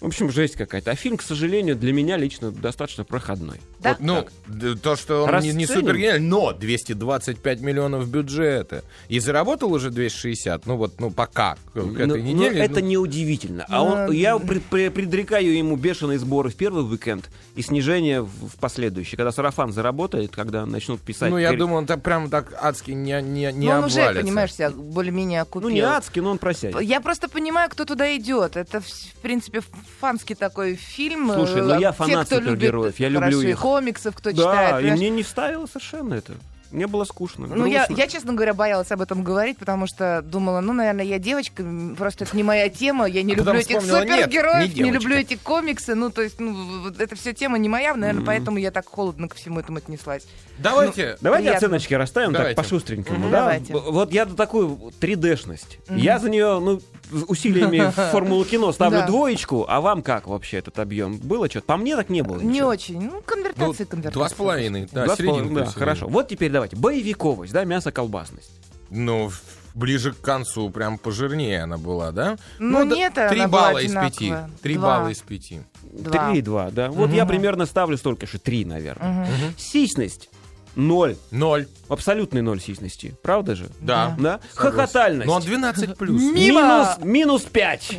В 0.00 0.06
общем, 0.06 0.30
жесть 0.30 0.54
какая-то. 0.54 0.92
А 0.92 0.94
фильм, 0.94 1.16
к 1.16 1.22
сожалению, 1.22 1.74
для 1.74 1.92
меня 1.92 2.16
лично 2.16 2.52
достаточно 2.52 3.02
проходной. 3.04 3.60
Да? 3.80 3.90
Вот 3.90 3.98
Ну, 4.00 4.22
так. 4.22 4.80
то, 4.80 4.94
что 4.94 5.24
он 5.24 5.40
не, 5.40 5.52
не 5.52 5.64
Расценим. 5.64 5.66
супер 5.66 5.96
гениальный, 5.96 6.26
но 6.28 6.52
225 6.52 7.60
миллионов 7.60 8.08
бюджета. 8.08 8.84
И 9.08 9.18
заработал 9.18 9.72
уже 9.72 9.90
260, 9.90 10.66
ну 10.66 10.76
вот, 10.76 11.00
ну 11.00 11.10
пока, 11.10 11.56
к 11.72 11.74
Ну, 11.74 11.94
этой 11.94 12.06
ну, 12.06 12.16
неделе. 12.16 12.60
это 12.60 12.80
ну, 12.80 12.86
неудивительно. 12.86 13.66
А 13.68 13.82
он, 13.82 14.12
я 14.12 14.38
пред- 14.38 14.62
пре- 14.70 14.90
предрекаю 14.90 15.52
ему 15.56 15.74
бешеные 15.76 16.18
сборы 16.20 16.50
в 16.50 16.54
первый 16.54 16.84
уикенд 16.88 17.28
и 17.56 17.62
снижение 17.62 18.22
в, 18.22 18.28
в 18.28 18.56
последующий. 18.60 19.16
Когда 19.16 19.32
сарафан 19.32 19.72
заработает, 19.72 20.30
когда 20.30 20.64
начнут 20.64 21.00
писать... 21.00 21.30
ну, 21.30 21.38
я 21.38 21.48
пере- 21.48 21.58
думаю, 21.58 21.78
он 21.78 21.86
так 21.86 22.02
прям 22.04 22.30
так 22.30 22.54
адски 22.60 22.92
не, 22.92 23.20
не, 23.20 23.52
не 23.52 23.66
Ну, 23.66 23.72
он 23.78 23.84
уже, 23.84 24.00
обвалится. 24.00 24.22
понимаешь, 24.22 24.54
себя 24.54 24.70
более-менее 24.70 25.40
Ну, 25.40 25.42
окупил. 25.42 25.70
не 25.70 25.80
адский, 25.80 26.22
но 26.22 26.30
он 26.30 26.38
просядет. 26.38 26.80
Я 26.82 27.00
просто 27.00 27.28
понимаю, 27.28 27.68
кто 27.68 27.84
туда 27.84 28.16
идет. 28.16 28.56
Это, 28.56 28.80
в 28.80 28.86
принципе, 29.22 29.60
фанский 30.00 30.34
такой 30.34 30.74
фильм. 30.76 31.32
Слушай, 31.32 31.62
ну 31.62 31.74
Э, 31.74 31.80
я 31.80 31.90
те, 31.92 31.96
фанат 31.96 32.26
кто 32.26 32.36
любит 32.36 32.50
супергероев, 32.50 33.00
я 33.00 33.08
люблю 33.08 33.40
их. 33.40 33.58
комиксов, 33.60 34.14
кто 34.16 34.30
Да, 34.30 34.36
читает. 34.36 34.70
и 34.70 34.78
понимаешь? 34.80 34.98
мне 35.00 35.10
не 35.10 35.22
вставило 35.22 35.66
совершенно 35.66 36.14
это. 36.14 36.34
Мне 36.70 36.86
было 36.86 37.04
скучно. 37.04 37.46
Ну, 37.46 37.66
я, 37.66 37.86
грустно. 37.86 38.02
я, 38.02 38.08
честно 38.08 38.32
говоря, 38.34 38.54
боялась 38.54 38.90
об 38.92 39.00
этом 39.00 39.22
говорить, 39.24 39.58
потому 39.58 39.86
что 39.86 40.22
думала, 40.22 40.60
ну, 40.60 40.72
наверное, 40.72 41.04
я 41.04 41.18
девочка, 41.18 41.64
просто 41.96 42.24
это 42.24 42.36
не 42.36 42.42
моя 42.42 42.68
тема, 42.68 43.06
я 43.06 43.22
не 43.22 43.32
А 43.32 43.36
люблю 43.36 43.54
этих 43.54 43.78
вспомнила, 43.80 44.04
нет, 44.04 44.14
супергероев, 44.24 44.74
не 44.76 44.82
не, 44.82 44.90
люблю 44.90 45.16
эти 45.16 45.34
комиксы, 45.36 45.94
ну, 45.94 46.10
то 46.10 46.22
есть, 46.22 46.38
ну, 46.40 46.82
вот 46.82 47.00
эта 47.00 47.16
вся 47.16 47.32
тема 47.32 47.58
не 47.58 47.68
моя, 47.68 47.94
наверное, 47.94 48.24
поэтому 48.24 48.58
я 48.58 48.70
так 48.70 48.86
холодно 48.86 49.28
ко 49.28 49.36
всему 49.36 49.60
этому 49.60 49.78
отнеслась. 49.78 50.26
Давайте. 50.58 51.16
Давайте 51.20 51.44
Приятно. 51.48 51.66
оценочки 51.68 51.94
расставим 51.94 52.32
Давайте. 52.32 52.56
так 52.56 52.64
по-шустренькому. 52.64 53.18
Мгм. 53.20 53.30
да? 53.30 53.38
Давайте. 53.40 53.72
Вот 53.74 54.12
я 54.12 54.26
такую 54.26 54.76
3D-шность. 55.00 55.78
Я 55.88 56.18
за 56.18 56.28
нее, 56.30 56.58
ну, 56.60 56.80
усилиями 57.28 57.90
Формулы 58.12 58.44
кино 58.44 58.72
ставлю 58.72 59.00
Да. 59.00 59.06
двоечку, 59.06 59.64
а 59.68 59.80
вам 59.80 60.02
как 60.02 60.26
вообще 60.26 60.58
этот 60.58 60.78
объем? 60.80 61.16
Было 61.18 61.48
что-то? 61.48 61.66
По 61.66 61.76
мне 61.76 61.96
так 61.96 62.08
не 62.10 62.22
было. 62.22 62.38
Не 62.40 62.48
ничего. 62.48 62.68
очень. 62.68 63.00
Ну, 63.00 63.10
Ну, 63.18 63.22
конвертация, 63.22 63.86
конвертация. 63.86 64.10
два 64.18 64.28
с 64.28 64.32
половиной. 64.32 64.88
Да, 64.92 65.04
Два 65.04 65.14
с 65.14 65.18
серединку, 65.18 65.40
половиной, 65.48 65.64
да, 65.66 65.70
хорошо. 65.72 66.08
Вот 66.08 66.28
теперь 66.28 66.50
давайте. 66.58 66.76
Боевиковость, 66.76 67.52
да, 67.52 67.64
мясо-колбасность. 67.64 68.50
Ну, 68.90 69.30
ближе 69.74 70.12
к 70.12 70.20
концу 70.20 70.70
прям 70.70 70.98
пожирнее 70.98 71.62
она 71.62 71.78
была, 71.78 72.10
да? 72.10 72.36
Ну, 72.58 72.88
да, 72.88 72.96
нет, 72.96 73.14
Три 73.14 73.46
балла 73.46 73.78
из 73.78 73.92
пяти. 73.92 74.34
Три 74.62 74.76
балла 74.76 75.08
из 75.08 75.20
пяти. 75.20 75.60
Два. 75.82 76.30
Три 76.30 76.38
и 76.38 76.42
два, 76.42 76.70
да. 76.70 76.90
Вот 76.90 77.10
я 77.10 77.26
примерно 77.26 77.66
ставлю 77.66 77.96
столько 77.96 78.26
же, 78.26 78.38
три, 78.38 78.64
наверное. 78.64 79.22
Мгм. 79.26 79.54
Сисьность. 79.56 80.30
Ноль. 80.78 81.16
Ноль. 81.32 81.66
Абсолютный 81.88 82.40
ноль 82.40 82.60
сисьности. 82.60 83.16
Правда 83.22 83.56
же? 83.56 83.66
Да. 83.80 84.14
Да? 84.16 84.38
Согласен. 84.54 84.76
Хохотальность. 84.76 85.26
Но 85.26 85.34
он 85.34 85.42
12 85.42 85.96
плюс. 85.98 86.22
Мимо. 86.22 86.60
Минус, 86.62 86.88
минус 87.02 87.42
пять. 87.42 87.90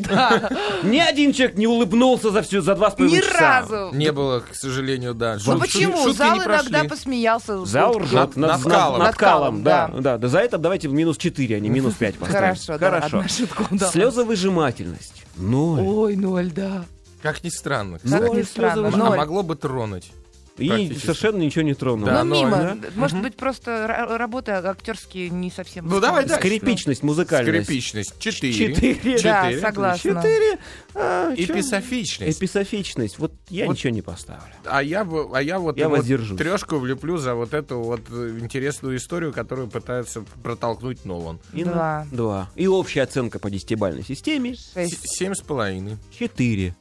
Ни 0.83 0.97
один 0.97 1.33
человек 1.33 1.57
не 1.57 1.67
улыбнулся 1.67 2.31
за 2.31 2.41
всю 2.41 2.61
за 2.61 2.75
два 2.75 2.89
с 2.91 2.93
половиной 2.95 3.17
Ни 3.17 3.21
часа. 3.21 3.39
разу. 3.67 3.89
Не 3.93 4.13
было, 4.13 4.39
к 4.39 4.55
сожалению, 4.55 5.13
да. 5.13 5.37
Ну 5.45 5.59
почему? 5.59 5.97
шутки 6.05 6.17
Зал 6.17 6.31
не 6.37 6.37
иногда 6.45 6.63
прошли. 6.69 6.87
посмеялся. 6.87 7.65
Зал 7.65 7.99
Над- 7.99 8.37
над, 8.37 8.37
над 8.37 8.63
калом. 8.63 8.99
над 8.99 9.15
калом, 9.17 9.63
да, 9.63 9.87
да. 9.95 10.01
да. 10.01 10.17
Да 10.17 10.27
за 10.29 10.39
это 10.39 10.57
давайте 10.57 10.87
минус 10.87 11.17
4, 11.17 11.57
а 11.57 11.59
не 11.59 11.67
минус 11.69 11.95
5 11.95 12.15
поставим. 12.17 12.39
Хорошо, 12.55 12.77
да, 12.77 12.89
Хорошо. 12.91 13.17
одна 13.17 13.27
шутка 13.27 13.67
удалась. 13.69 13.91
Слезовыжимательность. 13.93 15.25
Ноль. 15.35 15.81
Ой, 15.81 16.15
ноль, 16.15 16.49
да. 16.51 16.85
Как 17.21 17.43
ни 17.43 17.49
странно. 17.49 17.99
Как 17.99 18.05
кстати. 18.05 18.35
ни 18.37 18.41
странно, 18.43 18.87
А 18.87 18.91
ноль. 18.95 19.17
могло 19.17 19.43
бы 19.43 19.57
тронуть. 19.57 20.11
И 20.59 20.93
совершенно 20.95 21.37
ничего 21.37 21.63
не 21.63 21.73
тронуло. 21.73 22.11
Да, 22.11 22.23
ну, 22.23 22.35
ноль, 22.35 22.45
мимо. 22.45 22.57
да? 22.81 22.87
Может 22.95 23.21
быть, 23.21 23.35
просто 23.35 23.71
ра- 23.71 24.17
работы 24.17 24.51
актерские 24.51 25.29
не 25.29 25.49
совсем... 25.51 25.87
Ну, 25.87 25.99
давай 25.99 26.25
дальше. 26.25 26.45
Скрипичность, 26.45 27.03
музыкальность. 27.03 27.65
Скрипичность. 27.65 28.19
Четыре. 28.19 28.53
Четыре. 28.75 29.19
Да, 29.23 29.43
Четыре. 29.45 29.61
согласна. 29.61 30.13
Четыре. 30.15 30.59
А? 30.95 31.33
Эписофичность. 31.35 32.37
Эписофичность. 32.39 33.19
Вот 33.19 33.33
я 33.49 33.65
Вот. 33.65 33.73
ничего 33.73 33.93
не 33.93 34.01
поставлю. 34.01 34.43
А 34.65 34.83
я, 34.83 35.07
а 35.33 35.41
я 35.41 35.59
вот, 35.59 35.77
Я 35.77 35.89
вот 35.89 35.99
воздержусь. 35.99 36.37
трешку 36.37 36.77
влеплю 36.77 37.17
за 37.17 37.35
вот 37.35 37.53
эту 37.53 37.79
вот 37.79 38.01
э, 38.11 38.37
интересную 38.39 38.97
историю, 38.97 39.33
которую 39.33 39.67
пытается 39.69 40.23
протолкнуть 40.43 41.05
Нолан. 41.05 41.39
И 41.53 41.63
Два. 41.63 41.73
на- 41.73 42.07
Два. 42.11 42.49
И 42.55 42.67
общая 42.67 43.03
оценка 43.03 43.39
по 43.39 43.49
десятибальной 43.49 44.03
системе. 44.03 44.55
С- 44.55 44.73
Шесть. 44.73 44.99
Семь 45.17 45.33
с 45.33 45.41
половиной. 45.41 45.97
Четыре. 46.17 46.75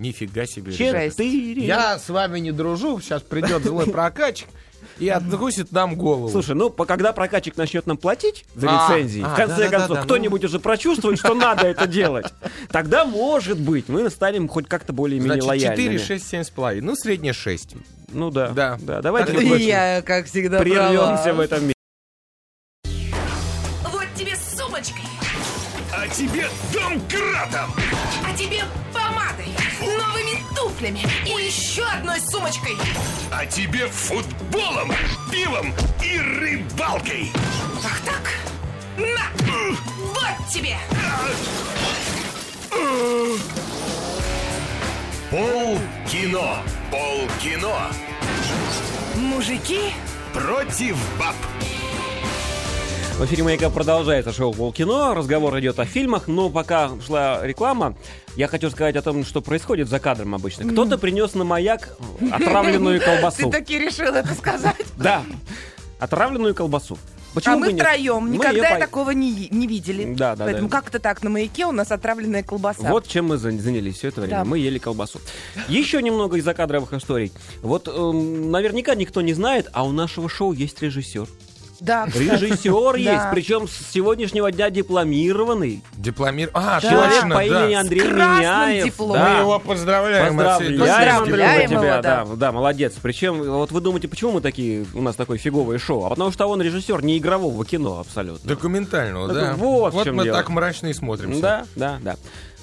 Нифига 0.00 0.46
себе. 0.46 0.72
Четыре. 0.72 1.66
Я 1.66 1.98
с 1.98 2.08
вами 2.08 2.38
не 2.38 2.52
дружу, 2.52 3.00
сейчас 3.00 3.20
придет 3.20 3.62
злой 3.64 3.86
прокачик 3.86 4.48
и 4.98 5.08
откусит 5.10 5.72
нам 5.72 5.94
голову. 5.94 6.30
Слушай, 6.30 6.54
ну, 6.54 6.70
когда 6.70 7.12
прокатчик 7.12 7.54
начнет 7.58 7.86
нам 7.86 7.98
платить 7.98 8.46
за 8.54 8.68
А, 8.70 8.88
лицензии, 8.96 9.22
а, 9.22 9.28
в 9.28 9.36
конце 9.36 9.56
да-да-да-да, 9.56 9.78
концов, 9.78 9.98
ну. 9.98 10.04
кто-нибудь 10.04 10.42
уже 10.44 10.58
прочувствует, 10.58 11.18
что 11.18 11.34
надо 11.34 11.66
это 11.66 11.86
делать, 11.98 12.32
тогда, 12.70 13.04
может 13.04 13.60
быть, 13.60 13.90
мы 13.90 14.08
станем 14.08 14.48
хоть 14.48 14.66
как-то 14.68 14.94
более-менее 14.94 15.42
Значит, 15.42 15.60
4, 15.72 15.76
лояльными. 15.76 16.02
6, 16.02 16.28
7 16.28 16.42
с 16.44 16.50
половиной. 16.50 16.86
Ну, 16.86 16.96
среднее 16.96 17.34
6. 17.34 17.76
Ну 18.12 18.30
да. 18.30 18.48
Да. 18.48 18.78
да. 18.80 19.02
Давайте. 19.02 19.58
Я, 19.58 20.00
как 20.00 20.24
всегда, 20.26 20.60
прервемся 20.60 21.34
в 21.34 21.40
этом 21.40 21.64
месте. 21.64 21.74
Вот 23.84 24.06
тебе 24.16 24.32
сумочкой, 24.34 25.04
А 25.92 26.08
тебе 26.08 26.46
домкратом! 26.72 27.70
а 28.26 28.34
тебе 28.34 28.62
новыми 29.80 30.44
туфлями 30.54 31.06
и 31.26 31.46
еще 31.46 31.84
одной 31.84 32.20
сумочкой. 32.20 32.76
А 33.32 33.46
тебе 33.46 33.86
футболом, 33.86 34.92
пивом 35.30 35.74
и 36.02 36.18
рыбалкой! 36.18 37.32
Ах 37.84 38.00
так? 38.04 38.30
На! 38.96 39.30
Вот 39.96 40.48
тебе! 40.52 40.76
Пол 45.30 45.78
кино! 46.10 46.58
Пол 46.90 47.28
кино! 47.40 47.90
Мужики, 49.14 49.92
Против 50.32 50.96
баб! 51.18 51.34
В 53.20 53.24
эфире 53.26 53.42
«Маяка» 53.42 53.68
продолжается 53.68 54.32
шоу 54.32 54.54
«Полкино». 54.54 55.14
Разговор 55.14 55.60
идет 55.60 55.78
о 55.78 55.84
фильмах, 55.84 56.26
но 56.26 56.48
пока 56.48 56.90
шла 57.06 57.46
реклама, 57.46 57.94
я 58.34 58.48
хочу 58.48 58.70
сказать 58.70 58.96
о 58.96 59.02
том, 59.02 59.26
что 59.26 59.42
происходит 59.42 59.90
за 59.90 60.00
кадром 60.00 60.34
обычно. 60.34 60.66
Кто-то 60.72 60.96
принес 60.96 61.34
на 61.34 61.44
«Маяк» 61.44 61.98
отравленную 62.32 62.98
Ты 63.00 63.04
колбасу. 63.04 63.50
таки 63.50 63.78
решил 63.78 64.06
это 64.14 64.32
сказать? 64.32 64.86
Да, 64.96 65.22
отравленную 65.98 66.54
колбасу. 66.54 66.96
Почему 67.34 67.56
а 67.56 67.58
мы 67.58 67.72
нет? 67.74 67.82
втроем 67.82 68.24
Мы 68.24 68.36
никогда 68.36 68.70
по- 68.70 68.78
такого 68.80 69.10
не, 69.10 69.48
не 69.50 69.66
видели. 69.66 70.14
Да, 70.14 70.34
да, 70.34 70.46
Поэтому 70.46 70.70
да. 70.70 70.80
как-то 70.80 70.98
так, 70.98 71.22
на 71.22 71.28
маяке 71.28 71.66
у 71.66 71.72
нас 71.72 71.92
отравленная 71.92 72.42
колбаса. 72.42 72.88
Вот 72.88 73.06
чем 73.06 73.26
мы 73.26 73.34
зан- 73.34 73.60
занялись 73.60 73.96
все 73.96 74.08
это 74.08 74.22
время. 74.22 74.38
Да. 74.38 74.44
Мы 74.46 74.60
ели 74.60 74.78
колбасу. 74.78 75.20
Еще 75.68 76.00
немного 76.00 76.38
из 76.38 76.44
закадровых 76.44 76.94
историй. 76.94 77.32
Вот 77.60 77.86
эм, 77.86 78.50
наверняка 78.50 78.94
никто 78.94 79.20
не 79.20 79.34
знает, 79.34 79.68
а 79.74 79.84
у 79.84 79.92
нашего 79.92 80.30
шоу 80.30 80.54
есть 80.54 80.80
режиссер. 80.80 81.28
Да, 81.80 82.06
кстати. 82.06 82.22
Режиссер 82.24 82.94
есть, 82.96 83.24
причем 83.32 83.66
с 83.68 83.90
сегодняшнего 83.92 84.50
дня 84.52 84.70
дипломированный. 84.70 85.82
Дипломир. 85.96 86.50
А, 86.54 86.80
Человек 86.80 87.12
точно, 87.20 87.34
по 87.34 87.44
имени 87.44 87.74
да. 87.74 87.80
Андрей 87.80 88.00
С 88.00 88.04
красным 88.04 88.38
Меняев. 88.38 88.84
дипломом. 88.84 89.22
Мы 89.22 89.38
его 89.40 89.58
поздравляем. 89.58 90.36
Поздравляем. 90.36 90.78
Поздравляем 90.78 91.22
Андрюха, 91.22 91.62
его, 91.62 91.66
тебя, 91.82 92.02
да. 92.02 92.24
да, 92.24 92.36
да, 92.36 92.52
молодец. 92.52 92.94
Причем, 93.00 93.42
вот 93.42 93.72
вы 93.72 93.80
думаете, 93.80 94.08
почему 94.08 94.32
мы 94.32 94.40
такие, 94.40 94.86
у 94.94 95.02
нас 95.02 95.16
такое 95.16 95.38
фиговое 95.38 95.78
шоу? 95.78 96.04
А 96.06 96.10
потому 96.10 96.30
что 96.32 96.46
он 96.46 96.60
режиссер 96.62 97.02
не 97.02 97.18
игрового 97.18 97.64
кино 97.64 97.98
абсолютно. 98.00 98.48
Документального, 98.48 99.28
Так 99.28 99.36
да. 99.36 99.54
вот 99.54 99.92
в 99.92 99.96
вот 99.96 100.04
чем 100.04 100.16
мы 100.16 100.24
дело. 100.24 100.36
так 100.36 100.48
мрачно 100.48 100.88
и 100.88 100.92
смотримся. 100.92 101.40
Да, 101.40 101.66
да, 101.76 101.98
да. 102.02 102.16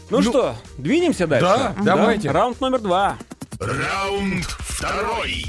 Ну, 0.09 0.21
что, 0.21 0.55
двинемся 0.77 1.27
дальше? 1.27 1.45
да, 1.45 1.75
давайте. 1.83 2.31
Раунд 2.31 2.61
номер 2.61 2.79
два. 2.79 3.17
Раунд 3.59 4.45
второй! 4.45 5.45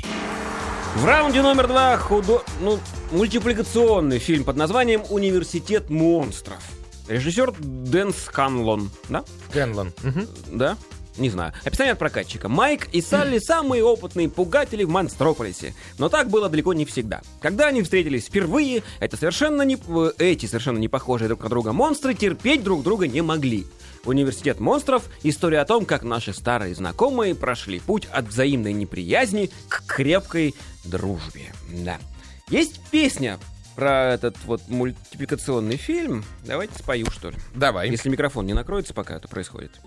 В 0.96 1.04
раунде 1.04 1.42
номер 1.42 1.66
два 1.66 1.98
худо... 1.98 2.42
ну, 2.62 2.78
мультипликационный 3.12 4.18
фильм 4.18 4.44
под 4.44 4.56
названием 4.56 5.02
«Университет 5.10 5.90
монстров». 5.90 6.58
Режиссер 7.06 7.52
Дэн 7.58 8.14
Сканлон, 8.14 8.90
да? 9.10 9.24
Кенлон. 9.52 9.92
Мгм. 10.02 10.26
Да? 10.52 10.78
Не 11.18 11.28
знаю. 11.28 11.52
Описание 11.64 11.92
от 11.92 11.98
прокатчика. 11.98 12.48
Майк 12.48 12.88
и 12.92 13.02
Салли 13.02 13.38
самые 13.40 13.84
опытные 13.84 14.30
пугатели 14.30 14.84
в 14.84 14.88
Монстрополисе. 14.88 15.74
Но 15.98 16.08
так 16.08 16.30
было 16.30 16.48
далеко 16.48 16.72
не 16.72 16.86
всегда. 16.86 17.20
Когда 17.42 17.66
они 17.66 17.82
встретились 17.82 18.24
впервые, 18.26 18.84
это 19.00 19.18
совершенно 19.18 19.62
не... 19.62 19.76
э, 19.76 20.12
эти 20.18 20.46
совершенно 20.46 20.78
не 20.78 20.88
похожие 20.88 21.28
друг 21.28 21.42
на 21.42 21.50
друга 21.50 21.72
монстры 21.72 22.14
терпеть 22.14 22.62
друг 22.62 22.82
друга 22.82 23.06
не 23.06 23.20
могли. 23.20 23.66
Университет 24.04 24.60
монстров— 24.60 25.04
история 25.22 25.60
о 25.60 25.64
том, 25.64 25.84
как 25.84 26.02
наши 26.02 26.32
старые 26.32 26.74
знакомые 26.74 27.34
прошли 27.34 27.80
путь 27.80 28.06
от 28.06 28.26
взаимной 28.26 28.72
неприязни 28.72 29.50
к 29.68 29.84
крепкой 29.86 30.54
дружбе. 30.84 31.52
Да. 31.84 31.98
Есть 32.48 32.80
песня 32.90 33.38
про 33.76 34.12
этот 34.14 34.36
вот 34.44 34.66
мультипликационный 34.68 35.76
фильм, 35.76 36.24
давайте 36.44 36.78
спою, 36.78 37.06
что 37.10 37.30
ли. 37.30 37.36
Давай. 37.54 37.90
Если 37.90 38.08
микрофон 38.08 38.46
не 38.46 38.54
накроется, 38.54 38.94
пока 38.94 39.16
это 39.16 39.28
происходит. 39.28 39.80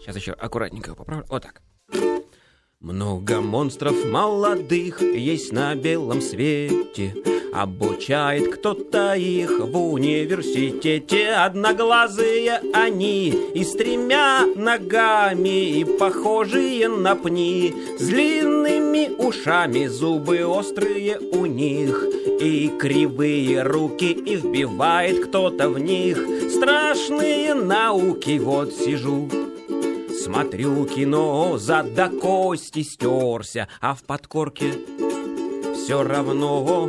Сейчас 0.00 0.16
еще 0.16 0.32
аккуратненько 0.32 0.90
его 0.90 0.96
поправлю. 0.96 1.26
Вот 1.28 1.42
так. 1.42 1.62
Много 2.82 3.40
монстров 3.40 4.04
молодых 4.04 5.02
есть 5.02 5.52
на 5.52 5.72
белом 5.76 6.20
свете. 6.20 7.14
Обучает 7.54 8.52
кто-то 8.52 9.14
их 9.14 9.60
в 9.60 9.78
университете. 9.78 11.30
Одноглазые 11.30 12.60
они 12.74 13.28
и 13.28 13.62
с 13.62 13.74
тремя 13.74 14.46
ногами, 14.56 15.78
и 15.78 15.84
похожие 15.84 16.88
на 16.88 17.14
пни. 17.14 17.72
С 18.00 18.08
длинными 18.08 19.10
ушами, 19.16 19.86
зубы 19.86 20.44
острые 20.44 21.20
у 21.20 21.46
них, 21.46 22.04
и 22.40 22.68
кривые 22.80 23.62
руки, 23.62 24.10
и 24.10 24.34
вбивает 24.34 25.26
кто-то 25.26 25.68
в 25.68 25.78
них. 25.78 26.18
Страшные 26.50 27.54
науки, 27.54 28.40
вот 28.42 28.72
сижу. 28.72 29.28
Смотрю 30.20 30.84
кино, 30.86 31.58
зад 31.58 31.94
до 31.94 32.08
кости 32.08 32.82
стерся, 32.82 33.68
а 33.80 33.94
в 33.94 34.02
подкорке 34.02 34.74
все 35.74 36.02
равно 36.02 36.88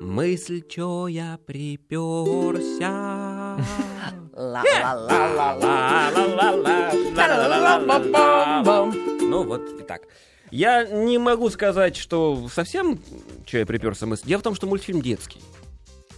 мысль, 0.00 0.62
чё 0.68 1.06
я 1.06 1.38
приперся. 1.46 2.84
Ну 9.20 9.42
вот 9.44 9.86
так. 9.86 10.02
Я 10.50 10.84
не 10.84 11.18
могу 11.18 11.50
сказать, 11.50 11.96
что 11.96 12.48
совсем, 12.52 13.00
что 13.46 13.58
я 13.58 13.66
приперся 13.66 14.06
мысль. 14.06 14.26
Дело 14.26 14.40
в 14.40 14.44
том, 14.44 14.54
что 14.54 14.66
мультфильм 14.66 15.00
детский. 15.00 15.40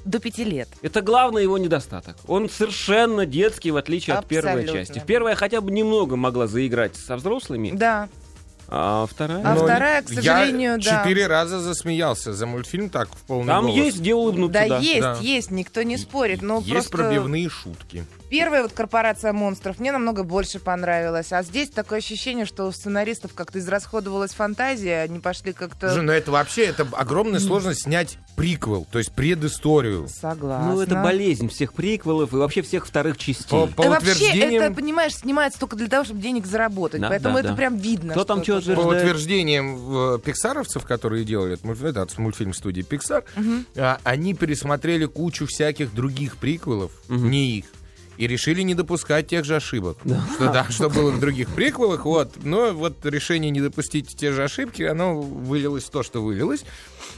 До 0.07 0.21
пяти 0.21 0.45
лет. 0.45 0.69
Это 0.83 1.03
главный 1.03 1.43
его 1.43 1.59
недостаток. 1.59 2.17
Он 2.29 2.49
совершенно 2.49 3.27
детский, 3.27 3.73
в 3.73 3.77
отличие 3.77 4.15
от 4.17 4.27
первой 4.27 4.53
Абсолютно. 4.53 4.79
части. 4.79 4.99
В 5.01 5.05
первой 5.05 5.31
я 5.33 5.37
хотя 5.37 5.61
бы 5.61 5.71
немного 5.73 6.15
могла 6.17 6.47
заиграть 6.47 6.95
со 6.97 7.17
взрослыми, 7.17 7.73
Да. 7.75 8.09
а 8.69 9.05
вторая... 9.07 9.43
А 9.45 9.55
Но 9.55 9.65
вторая, 9.65 10.03
к 10.03 10.09
сожалению, 10.09 10.79
я 10.79 10.79
да. 10.79 11.01
четыре 11.03 11.27
раза 11.27 11.59
засмеялся 11.61 12.33
за 12.33 12.47
мультфильм 12.47 12.89
так 12.89 13.09
в 13.09 13.21
полный 13.27 13.49
Там 13.49 13.67
голос. 13.67 13.77
есть 13.77 13.99
где 13.99 14.15
улыбнуться, 14.15 14.61
Да, 14.61 14.69
да. 14.69 14.79
есть, 14.79 15.01
Да. 15.01 15.19
есть, 15.21 15.51
никто 15.51 15.83
не 15.83 15.97
спорит. 15.97 16.41
Но 16.41 16.59
Есть 16.59 16.71
просто 16.71 16.91
пробивные 16.93 17.49
шутки. 17.49 18.05
Первая 18.31 18.63
вот 18.63 18.73
корпорация 18.73 19.33
монстров 19.33 19.79
мне 19.79 19.93
намного 19.93 20.23
больше 20.23 20.59
понравилась. 20.59 21.33
А 21.33 21.43
здесь 21.43 21.71
такое 21.71 21.99
ощущение, 21.99 22.45
что 22.45 22.67
у 22.67 22.73
сценаристов 22.73 23.35
как-то 23.35 23.59
израсходовалась 23.59 24.33
фантазия, 24.33 25.03
они 25.03 25.19
пошли 25.19 25.53
как-то... 25.53 25.89
Слушай, 25.89 26.05
ну 26.05 26.13
это 26.13 26.31
вообще 26.31 26.67
это 26.67 26.87
огромная 26.93 27.41
сложность 27.41 27.83
снять 27.83 28.19
приквел, 28.37 28.87
то 28.91 28.99
есть 28.99 29.13
предысторию. 29.13 30.09
Согласна. 30.09 30.73
Ну, 30.73 30.81
это 30.81 30.95
болезнь 30.97 31.49
всех 31.49 31.73
приквелов 31.73 32.33
и 32.33 32.37
вообще 32.37 32.63
всех 32.63 32.87
вторых 32.87 33.17
частей. 33.17 33.49
По, 33.49 33.67
по 33.67 33.83
Да 33.85 33.91
вообще, 33.91 34.13
утверждениям, 34.13 34.63
это, 34.63 34.75
понимаешь, 34.75 35.15
снимается 35.15 35.59
только 35.59 35.77
для 35.77 35.89
того, 35.89 36.05
чтобы 36.05 36.21
денег 36.21 36.47
заработать. 36.47 37.01
Да, 37.01 37.09
Поэтому 37.09 37.35
да, 37.35 37.41
это 37.41 37.49
да. 37.51 37.57
прям 37.57 37.77
видно. 37.77 38.13
Кто 38.13 38.25
там 38.25 38.43
что 38.43 38.59
это. 38.59 38.67
по 38.75 38.81
утверждает? 38.81 39.03
утверждениям 39.03 40.15
э, 40.15 40.19
пиксаровцев, 40.19 40.85
которые 40.85 41.25
делали 41.25 41.55
этот 41.55 41.65
мультфильм, 41.65 41.91
это 41.91 42.21
мультфильм 42.21 42.55
студии 42.55 42.83
Pixar, 42.83 43.25
а, 43.77 43.99
они 44.05 44.35
пересмотрели 44.35 45.07
кучу 45.07 45.47
всяких 45.47 45.95
других 45.95 46.37
приквелов, 46.37 46.93
не 47.09 47.59
их. 47.59 47.67
И 48.17 48.27
решили 48.27 48.63
не 48.63 48.75
допускать 48.75 49.29
тех 49.29 49.45
же 49.45 49.57
ошибок. 49.57 49.99
Что, 50.35 50.53
да, 50.53 50.67
что 50.71 50.89
было 50.89 51.11
в 51.11 51.21
других 51.21 51.49
приквелах. 51.55 52.05
Вот. 52.05 52.33
Но 52.43 52.73
вот 52.73 53.05
решение 53.05 53.51
не 53.51 53.61
допустить 53.61 54.17
те 54.17 54.33
же 54.33 54.45
ошибки, 54.45 54.83
оно 54.83 55.21
вылилось 55.21 55.85
в 55.85 55.91
то, 55.91 56.03
что 56.03 56.23
вылилось. 56.23 56.65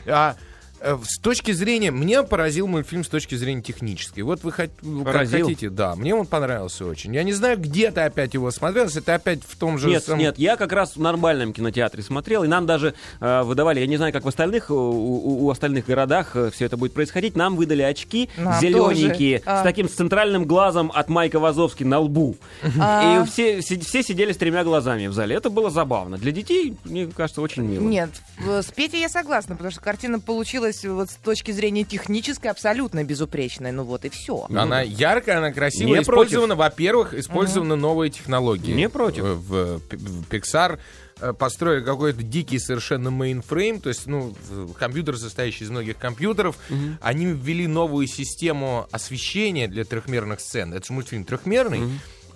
А, 0.06 0.37
с 0.81 1.19
точки 1.21 1.53
зрения... 1.53 1.91
Мне 1.91 2.23
поразил 2.23 2.67
мультфильм 2.67 3.05
с 3.05 3.09
точки 3.09 3.35
зрения 3.35 3.62
технической. 3.62 4.23
Вот 4.23 4.43
вы 4.45 4.51
хот- 4.51 5.05
Поразил? 5.05 5.47
хотите. 5.47 5.71
Да, 5.71 5.95
мне 5.97 6.14
он 6.14 6.27
понравился 6.27 6.87
очень. 6.87 7.14
Я 7.14 7.23
не 7.23 7.33
знаю, 7.33 7.59
где 7.59 7.91
ты 7.91 8.03
опять 8.03 8.35
его 8.35 8.51
смотрел. 8.51 8.85
Если 8.85 9.01
ты 9.01 9.12
опять 9.12 9.41
в 9.47 9.57
том 9.57 9.79
же... 9.79 9.88
Нет, 9.88 10.05
самом- 10.05 10.21
нет, 10.21 10.38
я 10.38 10.57
как 10.57 10.73
раз 10.73 10.97
в 10.97 11.01
нормальном 11.01 11.53
кинотеатре 11.53 12.03
смотрел, 12.03 12.45
и 12.45 12.49
нам 12.49 12.67
даже 12.67 12.95
э, 13.21 13.43
выдавали, 13.43 13.81
я 13.81 13.87
не 13.87 13.97
знаю, 13.97 14.12
как 14.12 14.25
в 14.25 14.29
остальных, 14.29 14.71
у, 14.71 14.75
у- 14.75 15.45
у 15.47 15.51
остальных 15.51 15.87
городах 15.87 16.37
все 16.53 16.64
это 16.67 16.77
будет 16.77 16.93
происходить, 16.95 17.37
нам 17.37 17.57
выдали 17.57 17.83
очки 17.83 18.29
Нам 18.37 18.61
зелененькие, 18.61 19.41
тоже. 19.41 19.51
А. 19.59 19.61
с 19.61 19.64
таким 19.64 19.88
с 19.88 19.93
центральным 19.93 20.45
глазом 20.45 20.93
от 20.95 21.09
Майка 21.09 21.38
Вазовски 21.41 21.85
на 21.85 21.99
лбу. 22.01 22.37
А. 22.79 23.23
И 23.23 23.27
все, 23.27 23.61
все 23.61 24.03
сидели 24.03 24.33
с 24.33 24.37
тремя 24.37 24.64
глазами 24.64 25.07
в 25.07 25.12
зале. 25.12 25.35
Это 25.37 25.51
было 25.51 25.71
забавно. 25.71 26.19
Для 26.19 26.33
детей, 26.33 26.77
мне 26.85 27.07
кажется, 27.07 27.41
очень 27.43 27.62
мило. 27.62 27.83
Нет, 27.83 28.11
с 28.47 28.67
Петей 28.73 29.01
я 29.01 29.09
согласна, 29.09 29.55
потому 29.57 29.71
что 29.73 29.81
картина 29.81 30.21
получилась 30.21 30.67
вот 30.85 31.11
с 31.11 31.14
точки 31.14 31.50
зрения 31.50 31.85
технической 31.85 32.50
абсолютно 32.50 33.04
безупречной. 33.04 33.72
Ну 33.72 33.85
вот 33.85 34.04
и 34.04 34.09
все. 34.09 34.46
Она 34.54 34.83
яркая, 34.83 35.38
она 35.38 35.52
красивая. 35.52 35.96
Не 35.98 36.02
использована, 36.02 36.54
во-первых, 36.57 37.14
использованы 37.14 37.76
новые 37.76 38.11
технологии. 38.11 38.72
Не 38.72 38.88
против. 38.88 39.24
В, 39.24 39.78
в- 39.78 39.81
в 39.90 40.28
Pixar 40.31 40.78
э, 41.20 41.33
построили 41.33 41.85
какой-то 41.85 42.22
дикий 42.22 42.59
совершенно 42.59 43.11
мейнфрейм, 43.11 43.81
то 43.81 43.88
есть, 43.88 44.07
ну, 44.07 44.35
компьютер, 44.78 45.16
состоящий 45.18 45.64
из 45.64 45.70
многих 45.70 45.98
компьютеров. 45.98 46.57
Они 47.00 47.26
ввели 47.26 47.66
новую 47.66 48.07
систему 48.07 48.87
освещения 48.92 49.66
для 49.68 49.85
трехмерных 49.85 50.40
сцен. 50.40 50.72
Это 50.74 50.87
же 50.87 50.92
мультфильм 50.92 51.24
трехмерный. 51.24 51.81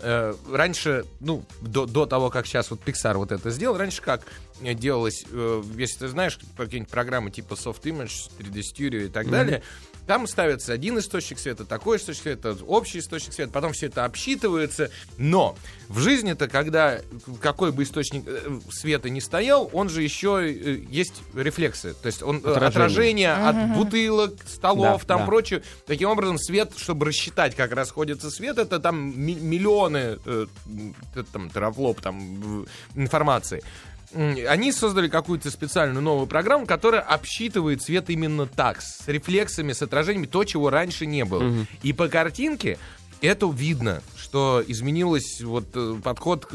Э, 0.02 0.34
раньше, 0.50 1.04
ну, 1.20 1.44
до, 1.60 1.86
до 1.86 2.06
того, 2.06 2.28
как 2.28 2.46
сейчас 2.46 2.70
вот 2.70 2.80
Pixar 2.84 3.16
вот 3.16 3.30
это 3.30 3.50
сделал, 3.50 3.76
раньше 3.76 4.02
как 4.02 4.22
э, 4.60 4.74
делалось, 4.74 5.24
э, 5.30 5.62
если 5.76 6.00
ты 6.00 6.08
знаешь 6.08 6.40
какие-нибудь 6.56 6.90
программы 6.90 7.30
типа 7.30 7.54
Softimage, 7.54 8.30
3D 8.38 8.62
Studio 8.62 9.06
и 9.06 9.08
так 9.08 9.30
далее, 9.30 9.62
там 10.06 10.26
ставится 10.26 10.72
один 10.72 10.98
источник 10.98 11.38
света, 11.38 11.64
такой 11.64 11.96
источник 11.96 12.22
света, 12.22 12.56
общий 12.66 12.98
источник 12.98 13.32
света, 13.32 13.52
потом 13.52 13.72
все 13.72 13.86
это 13.86 14.04
обсчитывается. 14.04 14.90
Но 15.16 15.56
в 15.88 15.98
жизни-то, 16.00 16.48
когда 16.48 17.00
какой 17.40 17.72
бы 17.72 17.82
источник 17.84 18.24
э, 18.26 18.60
света 18.70 19.10
не 19.10 19.20
стоял, 19.20 19.70
он 19.72 19.88
же 19.88 20.02
еще 20.02 20.40
э, 20.44 20.84
есть 20.90 21.22
рефлексы. 21.34 21.94
То 21.94 22.06
есть 22.06 22.22
он 22.22 22.36
э, 22.36 22.40
Отражение. 22.40 22.66
отражение 22.68 23.32
от 23.34 23.76
бутылок, 23.76 24.34
столов, 24.46 25.02
Да, 25.02 25.06
там 25.06 25.18
да. 25.20 25.26
прочее. 25.26 25.62
Таким 25.86 26.08
образом, 26.10 26.38
свет, 26.38 26.72
чтобы 26.76 27.06
рассчитать, 27.06 27.54
как 27.54 27.72
расходится 27.72 28.30
свет, 28.30 28.58
это 28.58 28.80
там 28.80 29.18
ми- 29.18 29.34
миллионы 29.36 30.18
э, 30.26 30.46
там, 31.32 31.48
терафлоп 31.50 32.00
там, 32.00 32.66
информации. 32.94 33.62
Они 34.14 34.72
создали 34.72 35.08
какую-то 35.08 35.50
специальную 35.50 36.02
новую 36.02 36.26
программу, 36.26 36.66
которая 36.66 37.00
обсчитывает 37.00 37.82
свет 37.82 38.10
именно 38.10 38.46
так, 38.46 38.82
с 38.82 39.06
рефлексами, 39.06 39.72
с 39.72 39.82
отражениями, 39.82 40.26
то, 40.26 40.44
чего 40.44 40.70
раньше 40.70 41.06
не 41.06 41.24
было. 41.24 41.66
И 41.82 41.92
по 41.92 42.08
картинке 42.08 42.78
это 43.22 43.48
видно, 43.50 44.02
что 44.16 44.62
изменилось 44.66 45.40
вот 45.42 45.66
э, 45.74 45.96
подход 46.02 46.46
к, 46.46 46.54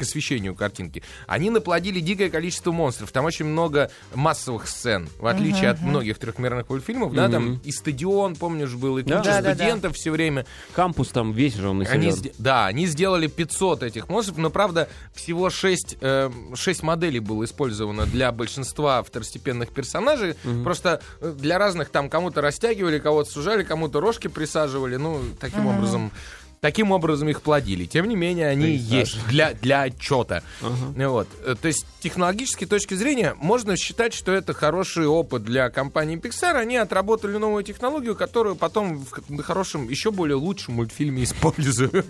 освещению 0.00 0.54
картинки. 0.54 1.02
Они 1.26 1.50
наплодили 1.50 2.00
дикое 2.00 2.30
количество 2.30 2.72
монстров. 2.72 3.12
Там 3.12 3.24
очень 3.24 3.44
много 3.44 3.90
массовых 4.14 4.68
сцен, 4.68 5.08
в 5.18 5.26
отличие 5.26 5.70
от 5.70 5.80
многих 5.80 6.18
трехмерных 6.18 6.68
мультфильмов. 6.68 7.14
Да, 7.14 7.28
там 7.28 7.60
и 7.64 7.70
стадион, 7.70 8.36
помнишь, 8.36 8.74
был, 8.74 8.98
и 8.98 9.02
Да. 9.02 9.18
куча 9.18 9.30
Да-да-да. 9.30 9.54
студентов 9.54 9.96
все 9.96 10.10
время. 10.10 10.46
Кампус 10.72 11.08
там 11.08 11.32
весь 11.32 11.54
же 11.54 11.68
он 11.68 11.86
Они, 11.86 12.12
да, 12.38 12.66
они 12.66 12.86
сделали 12.86 13.26
500 13.26 13.82
этих 13.82 14.08
монстров, 14.08 14.38
но, 14.38 14.50
правда, 14.50 14.88
всего 15.14 15.50
6, 15.50 15.98
моделей 16.82 17.20
было 17.20 17.44
использовано 17.44 18.06
для 18.06 18.32
большинства 18.32 19.02
второстепенных 19.02 19.70
персонажей. 19.70 20.34
Просто 20.64 21.02
э, 21.20 21.34
для 21.36 21.58
разных 21.58 21.90
там 21.90 22.08
кому-то 22.08 22.40
растягивали, 22.40 22.98
кого-то 22.98 23.30
сужали, 23.30 23.62
кому-то 23.64 24.00
рожки 24.00 24.28
присаживали. 24.28 24.96
Ну, 24.96 25.20
таким 25.38 25.66
образом... 25.66 26.05
Таким 26.60 26.90
образом 26.90 27.28
их 27.28 27.42
плодили. 27.42 27.84
Тем 27.84 28.08
не 28.08 28.16
менее, 28.16 28.48
они 28.48 28.70
есть 28.70 29.18
для, 29.28 29.52
для 29.52 29.82
отчета. 29.82 30.42
Вот. 30.60 31.28
Э, 31.44 31.54
То 31.60 31.68
есть, 31.68 31.80
с 31.80 32.02
технологической 32.02 32.66
точки 32.66 32.94
зрения, 32.94 33.34
можно 33.36 33.76
считать, 33.76 34.14
что 34.14 34.32
это 34.32 34.54
хороший 34.54 35.06
опыт 35.06 35.44
для 35.44 35.68
компании 35.70 36.18
Pixar. 36.18 36.56
Они 36.56 36.76
отработали 36.76 37.36
новую 37.36 37.62
технологию, 37.62 38.16
которую 38.16 38.56
потом 38.56 39.04
в 39.04 39.42
хорошем, 39.42 39.88
еще 39.88 40.10
более 40.10 40.36
лучшем 40.36 40.74
мультфильме 40.74 41.24
используют. 41.24 42.06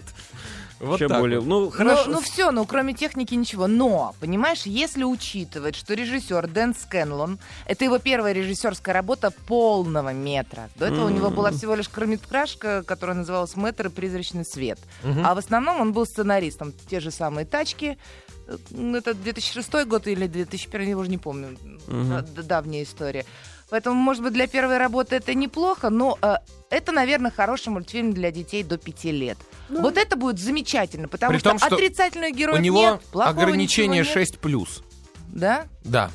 Вот 0.80 0.96
Еще 0.96 1.08
так 1.08 1.20
более. 1.20 1.40
вот. 1.40 1.48
Ну, 1.48 1.60
Ну, 1.66 1.70
хорошо. 1.70 2.10
ну 2.10 2.20
все, 2.20 2.50
ну 2.50 2.66
кроме 2.66 2.92
техники 2.92 3.34
ничего. 3.34 3.66
Но, 3.66 4.14
понимаешь, 4.20 4.62
если 4.64 5.04
учитывать, 5.04 5.74
что 5.74 5.94
режиссер 5.94 6.48
Дэн 6.48 6.74
Скэнлон, 6.74 7.38
это 7.66 7.84
его 7.84 7.98
первая 7.98 8.32
режиссерская 8.32 8.92
работа 8.94 9.30
полного 9.46 10.12
метра. 10.12 10.68
До 10.76 10.86
этого 10.86 11.06
у 11.06 11.10
него 11.10 11.30
была 11.30 11.50
всего 11.50 11.74
лишь 11.74 11.88
короткометражка, 11.88 12.82
которая 12.82 13.16
называлась 13.16 13.56
«Мэтр 13.56 13.86
и 13.86 13.90
призрачный 13.90 14.44
свет». 14.44 14.78
А 15.24 15.34
в 15.34 15.38
основном 15.38 15.80
он 15.80 15.92
был 15.92 16.04
сценаристом. 16.06 16.72
Те 16.90 17.00
же 17.00 17.10
самые 17.10 17.46
«Тачки», 17.46 17.98
это 18.48 19.14
2006 19.14 19.86
год 19.86 20.06
или 20.06 20.26
2001, 20.26 20.88
я 20.88 20.96
уже 20.98 21.10
не 21.10 21.18
помню. 21.18 21.56
Да- 21.88 22.42
давняя 22.42 22.82
история. 22.82 23.24
Поэтому, 23.68 23.96
может 23.96 24.22
быть, 24.22 24.32
для 24.32 24.46
первой 24.46 24.78
работы 24.78 25.16
это 25.16 25.34
неплохо, 25.34 25.90
но 25.90 26.16
э, 26.22 26.36
это, 26.70 26.92
наверное, 26.92 27.32
хороший 27.32 27.70
мультфильм 27.70 28.12
для 28.12 28.30
детей 28.30 28.62
до 28.62 28.78
5 28.78 29.04
лет. 29.06 29.38
Вот 29.68 29.96
это 29.96 30.16
будет 30.16 30.38
замечательно, 30.38 31.08
потому 31.08 31.32
При 31.32 31.38
что, 31.38 31.50
том, 31.50 31.58
что 31.58 31.74
отрицательных 31.74 32.36
героев 32.36 32.60
У 32.60 32.62
него 32.62 32.80
нет, 32.80 33.00
плохого 33.10 33.42
ограничение 33.42 34.02
нет. 34.04 34.16
6+. 34.16 34.82
Да? 35.28 35.66
Да. 35.84 36.10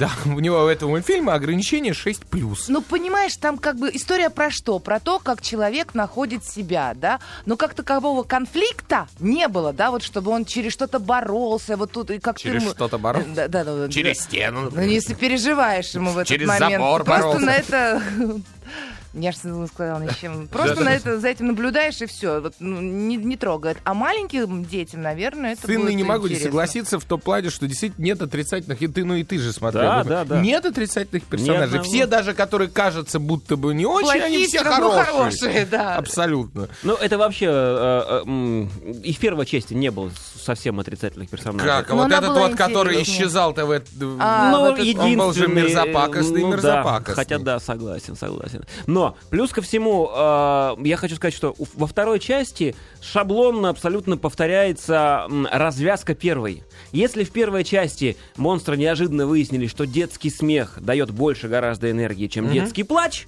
Да, 0.00 0.10
у 0.24 0.40
него 0.40 0.64
у 0.64 0.66
этого 0.66 0.90
мультфильма 0.90 1.34
ограничение 1.34 1.92
6+. 1.92 2.56
Ну, 2.68 2.80
понимаешь, 2.80 3.36
там 3.36 3.58
как 3.58 3.76
бы 3.76 3.90
история 3.92 4.30
про 4.30 4.50
что? 4.50 4.78
Про 4.78 4.98
то, 4.98 5.18
как 5.18 5.42
человек 5.42 5.94
находит 5.94 6.42
себя, 6.44 6.94
да? 6.96 7.20
Но 7.44 7.58
как 7.58 7.74
такового 7.74 8.22
конфликта 8.22 9.08
не 9.18 9.46
было, 9.46 9.74
да, 9.74 9.90
вот 9.90 10.02
чтобы 10.02 10.30
он 10.30 10.46
через 10.46 10.72
что-то 10.72 10.98
боролся, 11.00 11.76
вот 11.76 11.92
тут 11.92 12.10
и 12.10 12.18
как 12.18 12.38
Через 12.38 12.64
ты... 12.64 12.70
что-то 12.70 12.96
боролся? 12.96 13.28
Да, 13.28 13.48
да, 13.48 13.64
да. 13.64 13.76
да. 13.76 13.88
Через 13.90 14.20
стену. 14.22 14.70
Ну, 14.72 14.80
если 14.80 15.12
переживаешь 15.12 15.90
ему 15.90 16.12
в 16.12 16.18
этот 16.18 16.28
Через 16.28 16.48
момент. 16.48 16.72
забор 16.72 17.04
Просто 17.04 17.22
боролся. 17.22 17.44
на 17.44 17.54
это... 17.54 18.02
Я 19.12 19.32
же 19.32 19.38
сказала 19.66 20.00
ничем. 20.00 20.46
Просто 20.52 20.82
на 20.84 20.90
это, 20.94 21.18
за 21.18 21.28
этим 21.28 21.48
наблюдаешь 21.48 22.00
и 22.00 22.06
все. 22.06 22.40
Вот, 22.40 22.54
ну, 22.60 22.80
не, 22.80 23.16
не 23.16 23.36
трогает. 23.36 23.78
А 23.84 23.94
маленьким 23.94 24.64
детям, 24.64 25.02
наверное, 25.02 25.52
это 25.54 25.66
Сын, 25.66 25.80
будет 25.80 25.94
не 25.94 26.04
могу 26.04 26.26
не 26.26 26.34
интересно. 26.34 26.50
согласиться 26.50 26.98
в 27.00 27.04
том 27.04 27.20
плане, 27.20 27.50
что 27.50 27.66
действительно 27.66 28.04
нет 28.04 28.22
отрицательных, 28.22 28.80
и 28.82 28.86
ты, 28.86 29.04
ну 29.04 29.14
и 29.14 29.24
ты 29.24 29.38
же 29.38 29.52
смотрел. 29.52 29.82
Да, 29.82 30.04
да, 30.04 30.24
да. 30.24 30.40
Нет 30.40 30.64
отрицательных 30.64 31.24
персонажей. 31.24 31.64
одного. 31.64 31.84
Все 31.84 32.06
даже, 32.06 32.34
которые 32.34 32.68
кажутся 32.68 33.18
будто 33.18 33.56
бы 33.56 33.74
не 33.74 33.86
очень, 33.86 34.08
они 34.10 34.20
Плохие, 34.20 34.46
все 34.46 34.58
всё 34.60 34.68
равно 34.68 34.90
хорошие. 34.90 35.12
хорошие, 35.12 35.66
да. 35.66 35.96
Абсолютно. 35.96 36.68
Ну, 36.82 36.94
это 36.94 37.18
вообще... 37.18 37.46
э, 37.46 38.02
э, 38.08 38.22
м, 38.26 38.68
и 39.02 39.12
в 39.12 39.18
первой 39.18 39.46
части 39.46 39.74
не 39.74 39.90
было 39.90 40.10
совсем 40.40 40.78
отрицательных 40.80 41.28
персонажей. 41.30 41.66
Как? 41.68 41.90
А 41.90 41.94
вот 41.94 42.12
этот 42.12 42.30
вот, 42.30 42.54
который 42.54 43.02
исчезал-то 43.02 43.66
в... 43.66 43.80
А, 44.20 44.50
ну, 44.52 44.60
вот 44.60 44.74
это- 44.74 44.82
единственный, 44.82 45.12
он 45.12 45.18
был 45.18 45.32
же 45.32 45.48
мерзопакостный, 45.48 46.40
ну, 46.42 46.48
мерзопакостный. 46.52 47.14
Да, 47.14 47.20
хотя 47.22 47.38
да, 47.38 47.60
согласен, 47.60 48.16
согласен. 48.16 48.64
Но, 48.86 48.99
плюс 49.30 49.50
ко 49.50 49.62
всему, 49.62 50.10
э, 50.12 50.76
я 50.84 50.96
хочу 50.96 51.16
сказать, 51.16 51.34
что 51.34 51.54
во 51.74 51.86
второй 51.86 52.18
части 52.20 52.74
шаблонно 53.00 53.68
абсолютно 53.68 54.16
повторяется 54.16 55.26
развязка 55.50 56.14
первой. 56.14 56.62
Если 56.92 57.24
в 57.24 57.30
первой 57.30 57.64
части 57.64 58.16
монстры 58.36 58.76
неожиданно 58.76 59.26
выяснили, 59.26 59.66
что 59.66 59.86
детский 59.86 60.30
смех 60.30 60.78
дает 60.80 61.10
больше 61.10 61.48
гораздо 61.48 61.90
энергии, 61.90 62.26
чем 62.26 62.50
детский 62.50 62.82
плач, 62.82 63.26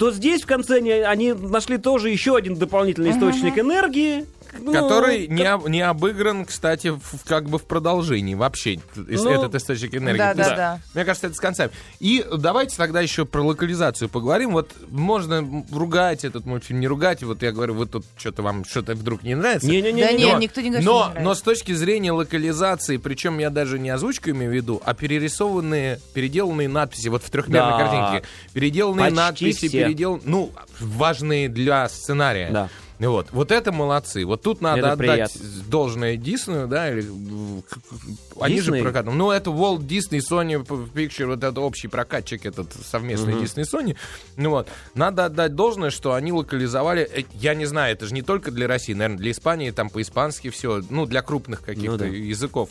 то 0.00 0.10
здесь 0.10 0.42
в 0.42 0.46
конце 0.46 0.78
они, 0.78 0.90
они 0.92 1.32
нашли 1.34 1.76
тоже 1.76 2.08
еще 2.08 2.34
один 2.34 2.54
дополнительный 2.54 3.10
источник 3.10 3.58
энергии. 3.58 4.24
Ну, 4.58 4.72
Который 4.72 5.26
не, 5.28 5.44
об- 5.44 5.68
не 5.68 5.80
обыгран, 5.80 6.44
кстати, 6.44 6.88
в- 6.88 7.24
как 7.26 7.48
бы 7.48 7.58
в 7.58 7.64
продолжении 7.66 8.34
вообще, 8.34 8.78
Ну, 8.94 9.30
этот 9.30 9.54
источник 9.54 9.94
энергии. 9.94 10.18
да, 10.18 10.34
да, 10.34 10.42
есть, 10.44 10.56
да. 10.56 10.80
Мне 10.94 11.04
кажется, 11.04 11.26
это 11.28 11.36
с 11.36 11.40
концами. 11.40 11.70
И 12.00 12.24
давайте 12.36 12.76
тогда 12.76 13.00
еще 13.00 13.24
про 13.26 13.42
локализацию 13.42 14.08
поговорим. 14.08 14.52
Вот 14.52 14.72
можно 14.90 15.64
ругать 15.72 16.24
этот 16.24 16.46
мультфильм, 16.46 16.80
не 16.80 16.88
ругать. 16.88 17.22
Вот 17.22 17.42
я 17.42 17.52
говорю, 17.52 17.74
вот 17.74 17.90
тут 17.92 18.04
что-то 18.16 18.42
вам 18.42 18.64
что-то 18.64 18.94
вдруг 18.94 19.22
не 19.22 19.34
нравится. 19.34 19.68
Не-не-не. 19.68 20.02
Да 20.04 20.12
не, 20.12 20.18
нет, 20.18 20.32
Но- 20.34 20.38
никто 20.38 20.60
не 20.60 20.68
говорит, 20.70 20.86
но, 20.86 20.92
не 20.94 21.00
нравится. 21.04 21.22
но 21.24 21.34
с 21.34 21.42
точки 21.42 21.72
зрения 21.72 22.12
локализации, 22.12 22.96
причем 22.96 23.38
я 23.38 23.50
даже 23.50 23.78
не 23.78 23.90
озвучку 23.90 24.30
имею 24.30 24.50
в 24.50 24.54
виду, 24.54 24.82
а 24.84 24.94
перерисованные, 24.94 26.00
переделанные 26.14 26.68
надписи, 26.68 27.08
вот 27.08 27.22
в 27.22 27.30
трехмерной 27.30 27.70
Да. 27.72 27.78
картинке, 27.78 28.28
переделанные 28.52 29.04
Почти 29.06 29.16
надписи, 29.16 29.68
все. 29.68 29.84
передел, 29.84 30.20
ну, 30.24 30.52
важные 30.80 31.48
для 31.48 31.88
сценария. 31.88 32.50
Да. 32.50 32.68
Вот, 33.08 33.28
вот 33.32 33.50
это 33.50 33.72
молодцы. 33.72 34.24
Вот 34.26 34.42
тут 34.42 34.60
надо 34.60 34.78
Это 34.80 34.92
отдать 34.92 34.98
приятно. 35.32 35.40
должное 35.68 36.16
Диснею, 36.16 36.68
да, 36.68 36.90
или, 36.90 37.06
они 38.40 38.60
же 38.60 38.72
прокатывают. 38.72 39.16
Ну, 39.18 39.30
это 39.30 39.50
Walt 39.50 39.80
Disney, 39.86 40.20
Sony 40.20 40.64
Picture, 40.66 41.26
вот 41.26 41.42
это 41.42 41.60
общий 41.60 41.88
прокатчик 41.88 42.44
этот 42.44 42.72
совместный 42.72 43.34
Disney 43.34 43.64
Sony. 43.64 43.96
Ну 44.36 44.50
вот, 44.50 44.68
надо 44.94 45.24
отдать 45.26 45.54
должное, 45.54 45.90
что 45.90 46.12
они 46.14 46.32
локализовали, 46.32 47.02
э, 47.02 47.22
я 47.34 47.54
не 47.54 47.64
знаю, 47.66 47.92
это 47.94 48.06
же 48.06 48.14
не 48.14 48.22
только 48.22 48.50
для 48.50 48.68
России, 48.68 48.92
наверное, 48.92 49.18
для 49.18 49.30
Испании, 49.30 49.70
там 49.70 49.88
по-испански 49.90 50.50
все, 50.50 50.82
ну, 50.90 51.06
для 51.06 51.22
крупных 51.22 51.62
каких-то 51.62 51.90
Ну 51.92 51.98
да. 51.98 52.06
языков. 52.06 52.68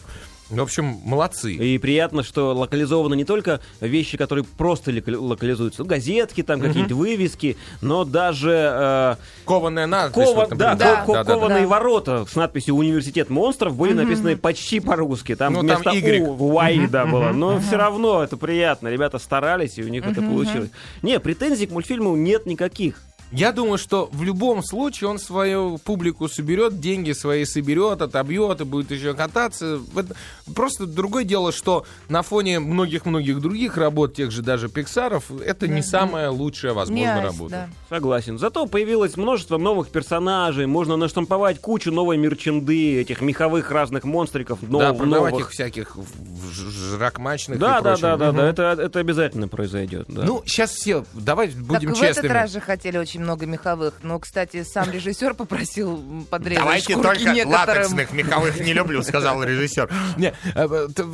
В 0.50 0.60
общем, 0.62 0.98
молодцы. 1.06 1.54
И 1.54 1.78
приятно, 1.78 2.24
что 2.24 2.54
локализованы 2.56 3.16
не 3.16 3.24
только 3.26 3.60
вещи, 3.82 4.18
которые 4.18 4.44
просто 4.44 4.92
локали- 4.92 5.16
локализуются, 5.16 5.84
ну, 5.84 5.88
газетки, 5.90 6.42
там 6.42 6.60
какие-то 6.60 6.96
вывески, 6.96 7.56
но 7.82 8.04
даже 8.04 8.52
э, 8.52 9.16
Кованая 9.46 9.86
надпись. 9.86 10.16
кова- 10.28 10.48
вот, 10.50 10.58
да, 10.58 10.74
Да. 10.76 11.04
ко- 11.06 11.14
ко- 11.14 11.24
кованые 11.24 11.62
Да. 11.62 11.68
ворота 11.68 12.26
с 12.30 12.36
надписью 12.36 12.76
«Университет 12.76 13.30
монстров» 13.30 13.76
были 13.76 13.94
написаны 13.94 14.36
почти 14.38 14.80
по-русски. 14.80 15.36
Там 15.36 15.54
Ну, 15.54 15.60
там 15.60 15.82
вместо 15.84 15.92
Y. 15.92 16.22
«У» 16.22 16.60
«Y», 16.60 16.88
да, 16.88 17.06
было. 17.06 17.30
Но 17.32 17.60
все 17.60 17.76
равно 17.78 18.24
это 18.24 18.36
приятно. 18.36 18.88
Ребята 18.88 19.20
старались, 19.20 19.78
и 19.78 19.84
у 19.84 19.88
них 19.88 20.06
это 20.06 20.22
получилось. 20.22 20.70
Не, 21.04 21.20
претензий 21.20 21.68
к 21.68 21.72
мультфильму 21.72 22.16
нет 22.16 22.46
никаких. 22.48 22.96
Я 23.32 23.52
думаю, 23.52 23.78
что 23.78 24.10
в 24.12 24.24
любом 24.24 24.64
случае 24.64 25.10
он 25.10 25.20
свою 25.20 25.78
публику 25.78 26.28
соберет, 26.28 26.80
деньги 26.80 27.12
свои 27.12 27.46
соберет, 27.46 28.02
отобьет 28.02 28.62
и 28.62 28.64
будет 28.64 28.90
еще 28.92 29.14
кататься. 29.14 29.80
Это 29.96 30.16
Просто 30.56 30.88
другое 30.88 31.24
дело, 31.26 31.52
что 31.52 31.86
на 32.10 32.24
фоне 32.24 32.60
многих-многих 32.60 33.40
других 33.40 33.78
работ, 33.78 34.16
тех 34.16 34.32
же 34.32 34.42
даже 34.42 34.68
Пиксаров, 34.68 35.30
это 35.46 35.68
не 35.68 35.84
самая 35.84 36.32
лучшая 36.32 36.74
возможная 36.74 37.16
айс, 37.18 37.24
работа. 37.24 37.52
да. 37.90 37.96
Согласен. 37.96 38.40
Зато 38.40 38.66
появилось 38.66 39.16
множество 39.16 39.58
новых 39.60 39.90
персонажей, 39.90 40.66
можно 40.66 40.96
наштамповать 40.98 41.60
кучу 41.62 41.92
новой 41.92 42.18
мерченды, 42.18 43.00
этих 43.00 43.22
меховых 43.22 43.70
разных 43.70 44.06
монстриков, 44.06 44.58
Да, 44.62 44.90
нов- 44.90 44.98
продавать 44.98 45.34
новых. 45.34 45.48
их 45.48 45.52
всяких 45.52 45.96
в- 45.96 46.02
в 46.02 46.52
жракмачных 46.54 47.60
Да, 47.60 47.78
и 47.80 47.84
да, 47.84 47.90
прочим. 47.92 48.02
да, 48.02 48.18
да, 48.18 48.28
Мгм. 48.30 48.38
да, 48.38 48.48
это, 48.50 48.82
это 48.82 49.00
обязательно 49.00 49.48
произойдет. 49.48 50.06
да. 50.08 50.24
Ну, 50.24 50.42
сейчас 50.48 50.72
все, 50.72 51.06
давай 51.14 51.50
будем 51.50 51.90
так 51.90 51.98
в 51.98 52.00
честными. 52.00 52.26
этот 52.26 52.32
раз 52.32 52.52
же 52.54 52.60
хотели 52.60 52.98
очень 52.98 53.19
много 53.20 53.46
меховых. 53.46 53.96
Но, 54.04 54.20
кстати, 54.20 54.64
сам 54.64 54.90
режиссер 54.92 55.34
попросил 55.34 56.26
подрезать 56.30 56.64
Давайте 56.64 56.94
шкурки 56.94 57.20
только 57.20 57.34
некоторым. 57.34 57.78
латексных 57.78 58.14
меховых 58.14 58.60
не 58.60 58.74
люблю, 58.74 59.04
сказал 59.04 59.44
режиссер. 59.44 59.92
Не, 60.18 60.34
э, 60.56 60.68
э, 60.96 61.06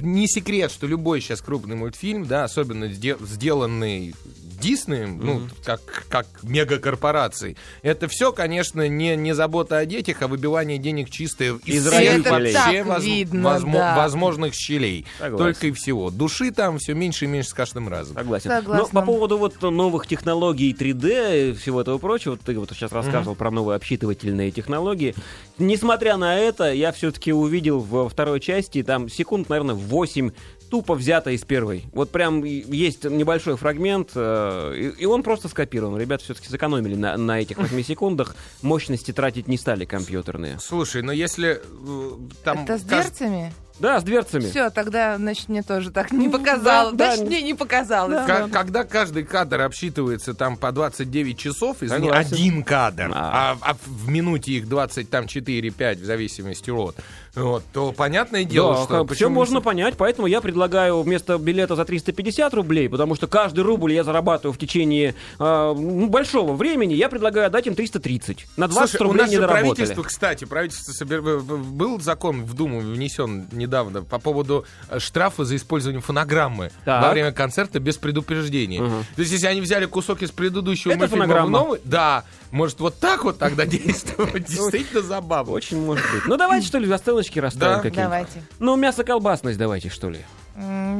не 0.00 0.26
секрет, 0.28 0.70
что 0.70 0.86
любой 0.86 1.20
сейчас 1.20 1.40
крупный 1.40 1.76
мультфильм, 1.76 2.26
да, 2.26 2.44
особенно 2.44 2.84
сде- 2.86 3.18
сделанный 3.24 4.14
Диснеем, 4.60 5.18
ну, 5.24 5.48
как, 5.64 5.80
как 6.10 6.26
мегакорпорацией, 6.42 7.56
это 7.82 8.08
все, 8.08 8.30
конечно, 8.30 8.86
не, 8.88 9.16
не 9.16 9.34
забота 9.34 9.78
о 9.78 9.86
детях, 9.86 10.18
а 10.20 10.28
выбивание 10.28 10.76
денег 10.76 11.08
чисто 11.08 11.44
из 11.44 11.86
Из 11.86 11.86
вообще 11.86 12.22
так 12.52 13.00
видно, 13.02 13.48
возмо- 13.48 13.72
да. 13.72 13.96
возможных 13.96 14.52
щелей. 14.54 15.06
Согласен. 15.18 15.38
Только 15.38 15.66
и 15.68 15.72
всего. 15.72 16.10
Души 16.10 16.50
там 16.50 16.78
все 16.78 16.92
меньше 16.94 17.24
и 17.24 17.28
меньше 17.28 17.50
с 17.50 17.54
каждым 17.54 17.88
разом. 17.88 18.14
Согласен. 18.16 18.50
Согласна. 18.50 18.88
Но 18.94 19.00
по 19.00 19.06
поводу 19.06 19.38
вот 19.38 19.60
новых 19.62 20.06
технологий 20.06 20.74
3D 20.78 21.39
и 21.48 21.52
всего 21.52 21.80
этого 21.80 21.98
прочего, 21.98 22.36
ты 22.36 22.58
вот 22.58 22.70
сейчас 22.70 22.92
рассказывал 22.92 23.34
про 23.34 23.50
новые 23.50 23.76
обсчитывательные 23.76 24.50
технологии. 24.50 25.14
Несмотря 25.58 26.16
на 26.16 26.38
это, 26.38 26.72
я 26.72 26.92
все-таки 26.92 27.32
увидел 27.32 27.80
во 27.80 28.08
второй 28.08 28.40
части 28.40 28.82
там 28.82 29.08
секунд, 29.08 29.48
наверное, 29.48 29.74
8 29.74 30.30
тупо 30.70 30.94
взято 30.94 31.30
из 31.30 31.42
первой. 31.44 31.84
Вот 31.92 32.10
прям 32.10 32.44
есть 32.44 33.04
небольшой 33.04 33.56
фрагмент, 33.56 34.12
э, 34.14 34.74
и, 34.76 35.02
и 35.02 35.04
он 35.04 35.22
просто 35.22 35.48
скопирован. 35.48 35.98
Ребята 35.98 36.24
все-таки 36.24 36.48
сэкономили 36.48 36.94
на, 36.94 37.16
на 37.16 37.40
этих 37.40 37.58
8 37.58 37.82
секундах. 37.82 38.36
Мощности 38.62 39.12
тратить 39.12 39.48
не 39.48 39.58
стали 39.58 39.84
компьютерные. 39.84 40.58
Слушай, 40.60 41.02
но 41.02 41.12
если 41.12 41.60
э, 41.60 42.10
там... 42.44 42.62
Это 42.64 42.78
с 42.78 42.82
кажд- 42.82 42.86
дверцами? 42.86 43.52
Да, 43.80 43.98
с 43.98 44.04
дверцами. 44.04 44.42
Все, 44.48 44.70
тогда, 44.70 45.16
значит, 45.16 45.48
мне 45.48 45.62
тоже 45.62 45.90
так 45.90 46.12
не 46.12 46.26
Ну, 46.26 46.32
показалось. 46.32 46.94
да, 46.96 47.06
да. 47.08 47.16
Значит, 47.16 47.26
мне 47.28 47.42
не 47.42 47.54
показалось. 47.54 48.26
Ка- 48.26 48.48
Когда 48.52 48.84
каждый 48.84 49.24
кадр 49.24 49.62
обсчитывается 49.62 50.34
там 50.34 50.56
по 50.56 50.70
29 50.70 51.38
часов, 51.38 51.82
из 51.82 51.90
не 51.90 51.96
Согласен. 51.96 52.34
один 52.34 52.62
кадр, 52.62 53.10
А. 53.14 53.56
а, 53.62 53.70
а 53.72 53.76
в 53.86 54.08
минуте 54.08 54.52
их 54.52 54.68
20, 54.68 55.08
там 55.08 55.24
4-5, 55.24 56.00
в 56.00 56.04
зависимости 56.04 56.70
от, 56.70 56.96
вот, 57.34 57.64
то 57.72 57.92
понятное 57.92 58.44
дело, 58.44 58.74
Да, 58.88 59.04
что... 59.04 59.14
все 59.14 59.30
можно 59.30 59.56
не- 59.56 59.62
понять, 59.62 59.94
поэтому 59.96 60.26
я 60.28 60.40
предлагаю 60.42 61.00
вместо 61.00 61.38
билета 61.38 61.74
за 61.74 61.84
350 61.86 62.52
рублей, 62.52 62.88
потому 62.90 63.14
что 63.14 63.26
каждый 63.28 63.60
рубль 63.64 63.94
я 63.94 64.04
зарабатываю 64.04 64.52
в 64.52 64.58
течение 64.58 65.14
э, 65.38 65.74
большого 66.06 66.52
времени, 66.54 66.92
я 66.92 67.08
предлагаю 67.08 67.46
отдать 67.46 67.66
им 67.66 67.74
330. 67.74 68.46
На 68.58 68.68
20 68.68 68.90
Слушай, 68.90 69.02
у 69.02 69.04
рублей 69.06 69.22
нас 69.22 69.30
не 69.30 69.38
правительство, 69.38 70.02
кстати, 70.02 70.44
правительство 70.44 70.92
собер- 70.92 71.38
в- 71.38 71.72
был 71.72 71.98
закон 71.98 72.44
в 72.44 72.52
Думу 72.52 72.80
внесен 72.80 73.48
недавно 73.52 73.69
по 73.70 74.18
поводу 74.18 74.64
э, 74.88 74.98
штрафа 74.98 75.44
за 75.44 75.56
использование 75.56 76.00
фонограммы 76.02 76.70
Так. 76.84 77.02
во 77.02 77.10
время 77.10 77.32
концерта 77.32 77.80
без 77.80 77.96
предупреждения. 77.96 78.80
Мгм. 78.80 79.04
То 79.16 79.20
есть, 79.22 79.32
если 79.32 79.46
они 79.46 79.60
взяли 79.60 79.86
кусок 79.86 80.22
из 80.22 80.30
предыдущего 80.30 80.92
Это 80.92 81.00
мультфильма 81.00 81.24
в 81.24 81.28
фонограмма. 81.28 81.58
новый, 81.58 81.80
да, 81.84 82.24
может 82.50 82.80
вот 82.80 82.98
так 82.98 83.24
вот 83.24 83.38
тогда 83.38 83.66
действовать, 83.66 84.46
действительно 84.46 85.02
забавно. 85.02 85.52
Очень 85.52 85.84
может 85.84 86.04
быть. 86.12 86.22
Ну 86.26 86.36
давайте 86.36 86.66
что 86.66 86.78
ли 86.78 86.86
за 86.86 86.98
сценочки 86.98 87.38
расставим 87.38 87.76
какие-нибудь. 87.82 88.02
Давайте. 88.04 88.42
Ну 88.58 88.76
мясо-колбасность 88.76 89.58
давайте 89.58 89.88
что 89.88 90.10
ли. 90.10 90.20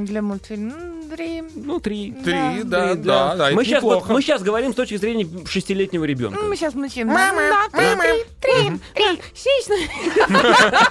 Для 0.05 0.23
мультфильма. 0.23 0.73
м, 0.75 0.91
Три. 1.11 1.43
Ну 1.57 1.81
три. 1.81 2.13
Три, 2.25 2.63
да, 2.65 2.95
Три, 2.95 3.03
да, 3.03 3.35
да, 3.35 3.51
мы, 3.51 3.63
это 3.63 3.65
сейчас, 3.65 3.83
неплохо. 3.83 4.13
мы 4.13 4.23
сейчас 4.23 4.43
говорим 4.43 4.73
с 4.73 4.77
точки 4.77 4.97
зрения 4.97 5.27
шестилетнего 5.47 6.05
ребенка. 6.05 6.39
Ну, 6.41 6.49
Мы 6.49 6.55
сейчас 6.57 6.75
мучим. 6.75 7.09
Мама, 7.09 7.43
мама, 7.73 8.05
три, 8.41 8.79
три, 8.95 9.21
сисьность. 9.35 9.91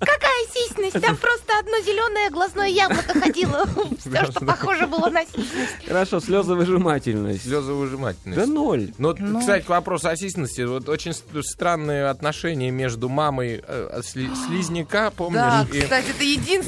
Какая 0.00 0.46
сисьность? 0.54 1.00
Там 1.04 1.16
просто 1.16 1.58
одно 1.58 1.78
зеленое 1.80 2.30
глазное 2.30 2.68
яблоко 2.68 3.18
ходило. 3.20 3.66
Все, 3.98 4.30
что 4.30 4.44
похоже 4.44 4.86
было 4.86 5.10
на 5.10 5.24
сисьность. 5.26 5.86
Хорошо, 5.86 6.20
слезовыжимательность. 6.20 7.42
Слезовыжимательность. 7.42 8.40
Да 8.40 8.46
ноль. 8.46 8.92
Ну, 8.98 9.08
вот, 9.08 9.20
Ну. 9.20 9.40
кстати, 9.40 9.64
к 9.64 9.68
вопросу 9.68 10.08
о 10.08 10.16
сисьности. 10.16 10.62
Вот 10.62 10.88
очень 10.88 11.12
странные 11.42 12.08
отношения 12.08 12.70
между 12.70 13.08
мамой 13.10 13.62
э, 13.66 14.00
сли- 14.02 14.30
слизняка, 14.46 15.10
помнишь? 15.10 15.40
Да, 15.40 15.66
кстати, 15.70 16.06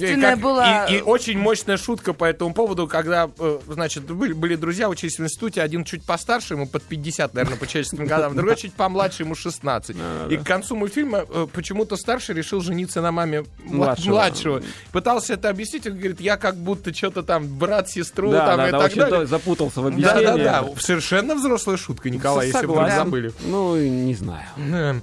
это 0.04 0.20
как- 0.20 0.38
была... 0.38 0.86
И, 0.98 1.00
очень 1.00 1.38
мощная 1.38 1.76
шутка 1.76 2.12
по 2.12 2.24
этому 2.24 2.52
поводу, 2.54 2.86
когда, 2.86 3.30
э, 3.38 3.58
значит, 3.68 4.04
были, 4.04 4.32
были 4.32 4.56
друзья, 4.56 4.88
учились 4.88 5.18
в 5.18 5.22
институте, 5.24 5.62
один 5.62 5.84
чуть 5.84 6.04
постарше, 6.04 6.54
ему 6.54 6.66
под 6.66 6.82
50, 6.82 7.34
наверное, 7.34 7.58
по 7.58 7.66
человеческим 7.66 8.06
годам, 8.06 8.34
другой 8.36 8.56
чуть 8.56 8.74
помладше, 8.74 9.22
ему 9.22 9.34
16. 9.34 9.96
И 10.30 10.36
к 10.36 10.44
концу 10.44 10.76
мультфильма 10.76 11.24
э, 11.28 11.46
почему-то 11.52 11.96
старший 11.96 12.34
решил 12.34 12.60
жениться 12.60 13.00
на 13.00 13.12
маме 13.12 13.44
мла- 13.64 13.96
Младшего. 14.04 14.62
Пытался 14.92 15.34
это 15.34 15.48
объяснить, 15.48 15.86
он 15.86 15.94
говорит, 15.94 16.20
я 16.20 16.36
как 16.36 16.56
будто 16.56 16.92
что-то 16.94 17.22
там 17.22 17.46
брат, 17.46 17.88
сестру, 17.88 18.30
там 18.32 18.60
и 18.68 18.70
так 18.70 18.94
далее. 18.94 19.26
запутался 19.26 19.80
в 19.80 19.86
объяснении. 19.86 20.24
да, 20.24 20.62
да. 20.62 20.68
Совершенно 20.80 21.34
взрослая 21.34 21.76
шутка, 21.76 22.10
Николай, 22.10 22.46
если 22.48 22.66
вы 22.66 22.74
вдруг 22.74 22.88
забыли. 23.04 23.32
Ну, 23.42 23.76
не 23.76 24.14
знаю. 24.14 24.44
Э, 24.56 24.94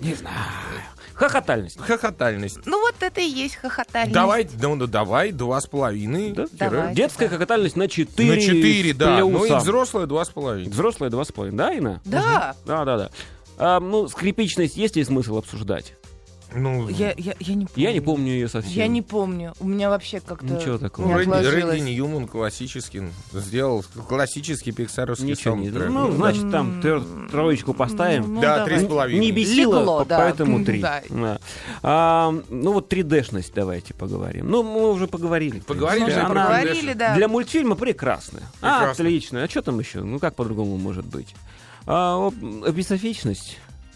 Хохотальность. 1.19 1.77
Хохотальность. 1.79 2.59
Ну 2.65 2.79
вот 2.79 2.95
это 3.01 3.19
и 3.19 3.27
есть 3.27 3.57
хохотальность. 3.57 4.13
Давай, 4.13 4.47
ну, 4.61 4.75
ну, 4.75 4.87
давай, 4.87 5.33
два 5.33 5.59
с 5.59 5.67
половиной. 5.67 6.31
Да? 6.31 6.45
Давай. 6.53 6.95
Детская 6.95 7.27
хохотальность 7.27 7.75
на 7.75 7.89
4. 7.89 8.35
На 8.35 8.39
четыре, 8.39 8.93
да. 8.93 9.19
Ну 9.19 9.43
и 9.43 9.53
взрослая 9.53 10.05
два 10.05 10.23
с 10.23 10.29
половиной. 10.29 10.71
Взрослая 10.71 11.09
два 11.09 11.25
с 11.25 11.31
половиной. 11.33 11.57
Да, 11.57 11.73
Инна? 11.73 12.01
Да. 12.05 12.55
Да, 12.65 12.85
да, 12.85 12.97
да. 12.97 13.09
А, 13.57 13.81
ну, 13.81 14.07
скрипичность 14.07 14.77
есть 14.77 14.95
ли 14.95 15.03
смысл 15.03 15.37
обсуждать? 15.37 15.95
Ну, 16.55 16.89
Я, 16.89 17.13
я, 17.17 17.35
я 17.39 17.53
не 17.55 17.65
помню. 17.65 17.83
Я 17.87 17.93
не 17.93 17.99
помню 18.01 18.31
ее 18.31 18.47
совсем. 18.49 18.73
Я 18.73 18.87
не 18.87 19.01
помню. 19.03 19.53
У 19.59 19.67
меня 19.67 19.89
вообще 19.89 20.19
как-то 20.19 20.45
Ничего 20.47 20.77
такого. 20.79 21.07
Ну, 21.07 21.17
Рэнди. 21.17 21.45
Рэнди 21.45 21.81
Ньюман 21.91 22.27
классический 22.27 23.03
сделал 23.33 23.85
классический 24.07 24.71
пиксаровский 24.71 25.27
Ничего 25.27 25.55
не 25.55 25.69
саундтрек. 25.69 25.91
Ну, 25.91 26.11
значит, 26.11 26.49
там 26.49 26.79
тро- 26.81 27.29
троечку 27.29 27.73
поставим. 27.75 28.33
Ну, 28.35 28.41
да, 28.41 28.65
три 28.65 28.79
с 28.79 28.85
половиной. 28.85 29.19
Не 29.21 29.31
бесило, 29.31 29.79
Легло, 29.79 30.05
да. 30.05 30.17
поэтому 30.17 30.65
три. 30.65 30.79
Да. 30.81 31.03
Да. 31.09 31.39
А, 31.83 32.33
ну 32.49 32.73
вот 32.73 32.91
3D-шность 32.91 33.51
давайте 33.53 33.93
поговорим. 33.93 34.49
Ну, 34.49 34.63
мы 34.63 34.91
уже 34.91 35.07
поговорили. 35.07 35.59
Поговорили 35.59 36.05
про 36.05 36.21
Она 36.25 36.29
поговорили, 36.29 36.93
3D. 36.93 36.95
да. 36.95 37.15
Для 37.15 37.27
мультфильма 37.27 37.75
прекрасная. 37.75 38.43
А, 38.61 38.79
Прекрасно. 38.79 39.03
отлично. 39.05 39.43
А 39.43 39.49
что 39.49 39.61
там 39.61 39.79
еще? 39.79 40.01
Ну, 40.01 40.17
как 40.17 40.35
по-другому 40.35 40.77
может 40.77 41.05
быть? 41.05 41.35
А, 41.85 42.17
оп- 42.17 42.33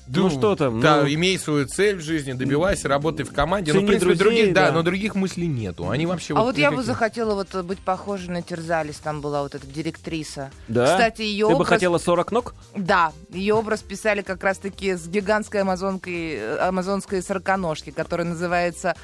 эписофичность. 0.07 0.35
ну, 0.35 0.39
что 0.39 0.55
там? 0.55 0.81
Да, 0.81 1.01
ну, 1.01 1.13
имей 1.13 1.37
свою 1.37 1.67
цель 1.67 1.97
в 1.97 2.01
жизни, 2.01 2.33
добивайся, 2.33 2.87
работай 2.87 3.25
в 3.25 3.33
команде. 3.33 3.71
Цени 3.71 3.81
ну, 3.81 3.87
в 3.87 3.89
принципе, 3.89 4.15
друзей, 4.15 4.37
других, 4.41 4.53
да, 4.55 4.67
да. 4.67 4.71
но 4.73 4.83
других 4.83 5.15
мыслей 5.15 5.47
нету. 5.47 5.89
Они 5.89 6.05
вообще 6.05 6.33
А 6.35 6.41
вот 6.41 6.57
я 6.57 6.71
бы 6.71 6.83
захотела 6.83 7.35
вот 7.35 7.53
быть 7.63 7.79
похожей 7.79 8.29
на 8.29 8.41
Терзалис, 8.41 8.97
там 8.97 9.21
была 9.21 9.43
вот 9.43 9.55
эта 9.55 9.65
директриса. 9.67 10.51
да? 10.67 10.85
Кстати, 10.85 11.21
ее 11.21 11.47
Ты 11.47 11.53
бы 11.53 11.55
образ... 11.55 11.69
хотела 11.69 11.97
40 11.97 12.31
ног? 12.31 12.55
Да, 12.75 13.11
ее 13.29 13.55
образ 13.55 13.81
писали 13.81 14.21
как 14.21 14.43
раз-таки 14.43 14.95
с 14.95 15.07
гигантской 15.07 15.61
амазонкой, 15.61 16.33
э, 16.33 16.57
амазонской 16.59 17.21
сороконожки, 17.21 17.91
которая 17.91 18.27
называется 18.27 18.95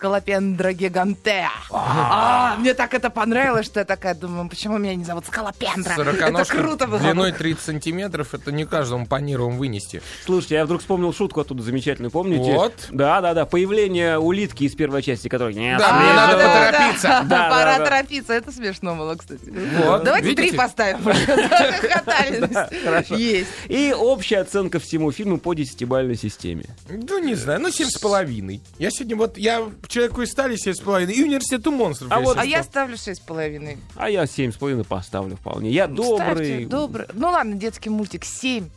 Скалопендра 0.00 0.72
гигантеа. 0.72 1.50
А, 1.70 2.56
мне 2.56 2.72
так 2.72 2.94
это 2.94 3.10
понравилось, 3.10 3.66
что 3.66 3.80
я 3.80 3.84
такая 3.84 4.14
думаю, 4.14 4.48
почему 4.48 4.78
меня 4.78 4.94
не 4.94 5.04
зовут 5.04 5.26
Скалопендра? 5.26 5.92
Это 5.92 6.44
круто 6.46 6.86
было. 6.86 6.98
длиной 6.98 7.32
30 7.32 7.62
сантиметров, 7.62 8.32
это 8.32 8.50
не 8.50 8.64
каждому 8.64 9.06
паниром 9.06 9.58
вынести. 9.58 10.00
Слушайте, 10.24 10.54
я 10.54 10.64
вдруг 10.64 10.80
вспомнил 10.80 11.12
шутку 11.12 11.40
оттуда 11.40 11.62
замечательную, 11.62 12.10
помните? 12.10 12.50
Вот. 12.50 12.72
Да, 12.90 13.20
да, 13.20 13.34
да. 13.34 13.44
Появление 13.44 14.18
улитки 14.18 14.64
из 14.64 14.74
первой 14.74 15.02
части, 15.02 15.28
которой 15.28 15.52
не 15.52 15.76
Да, 15.76 15.92
мне 15.92 16.14
надо 16.14 16.32
поторопиться. 16.38 17.08
Да, 17.08 17.22
да, 17.24 17.50
Пора 17.50 17.78
да. 17.78 17.84
торопиться, 17.84 18.32
это 18.32 18.52
смешно 18.52 18.94
было, 18.94 19.16
кстати. 19.16 19.52
Вот, 19.84 20.02
Давайте 20.02 20.34
три 20.34 20.52
поставим. 20.52 21.00
Хорошо. 22.84 23.16
Есть. 23.16 23.50
И 23.68 23.94
общая 23.94 24.38
оценка 24.38 24.80
всему 24.80 25.12
фильму 25.12 25.36
по 25.36 25.52
десятибалльной 25.52 26.16
системе. 26.16 26.64
Ну, 26.88 27.18
не 27.18 27.34
знаю, 27.34 27.60
ну, 27.60 27.70
семь 27.70 27.88
с 27.88 27.98
половиной. 27.98 28.62
Я 28.78 28.90
сегодня 28.90 29.16
вот, 29.16 29.36
я 29.36 29.62
человеку 29.90 30.22
из 30.22 30.30
стали 30.30 30.56
семь 30.56 30.72
с 30.74 30.80
половиной, 30.80 31.12
и 31.14 31.22
университету 31.22 31.70
монстров. 31.72 32.10
А 32.12 32.20
вот- 32.20 32.38
А 32.38 32.44
я 32.44 32.62
ставлю 32.62 32.96
шесть 32.96 33.20
с 33.22 33.24
половиной. 33.24 33.78
А 33.96 34.08
я 34.08 34.26
семь 34.26 34.52
с 34.52 34.56
половиной 34.56 34.84
поставлю 34.84 35.36
вполне. 35.36 35.70
Я 35.70 35.84
Ставьте, 35.84 36.02
добрый. 36.02 36.64
добрый. 36.64 37.06
Ну 37.12 37.28
ладно, 37.30 37.54
детский 37.56 37.90
мультик 37.90 38.24
семь. 38.24 38.68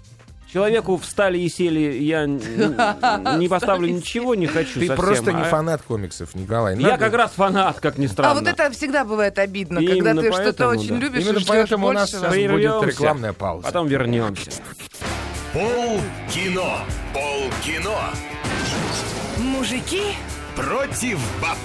Человеку 0.51 0.97
встали 0.97 1.39
и 1.39 1.49
сели, 1.49 1.97
я 2.03 2.25
не 2.27 3.47
поставлю 3.47 3.87
ничего, 3.87 4.35
не 4.35 4.45
хочу 4.45 4.79
Ты 4.79 4.85
совсем. 4.87 4.95
просто 4.95 5.31
не 5.33 5.41
А 5.41 5.45
фанат 5.45 5.81
комиксов, 5.81 6.35
Николай. 6.35 6.75
Я 6.79 6.89
Надо- 6.91 6.97
как 7.05 7.13
раз 7.15 7.31
фанат, 7.31 7.79
как 7.79 7.97
ни 7.97 8.05
странно. 8.05 8.31
А 8.31 8.35
вот 8.35 8.47
это 8.47 8.69
всегда 8.69 9.03
бывает 9.03 9.39
обидно, 9.39 9.79
Именно 9.79 9.95
когда 10.11 10.21
ты 10.21 10.27
что-то 10.31 10.43
поэтому, 10.43 10.69
очень 10.71 10.89
да. 10.89 10.95
любишь 10.97 11.23
Именно 11.23 11.37
и 11.39 11.45
поэтому 11.45 11.87
у 11.87 11.91
нас 11.91 12.09
сейчас 12.11 12.21
будет 12.21 12.83
рекламная 12.83 13.33
пауза. 13.33 13.63
Потом 13.65 13.87
вернемся. 13.87 14.51
Пол 15.53 15.99
кино. 16.31 16.77
Пол 17.13 17.49
кино. 17.65 17.99
Мужики 19.39 20.01
Против 20.55 21.19
баб. 21.41 21.57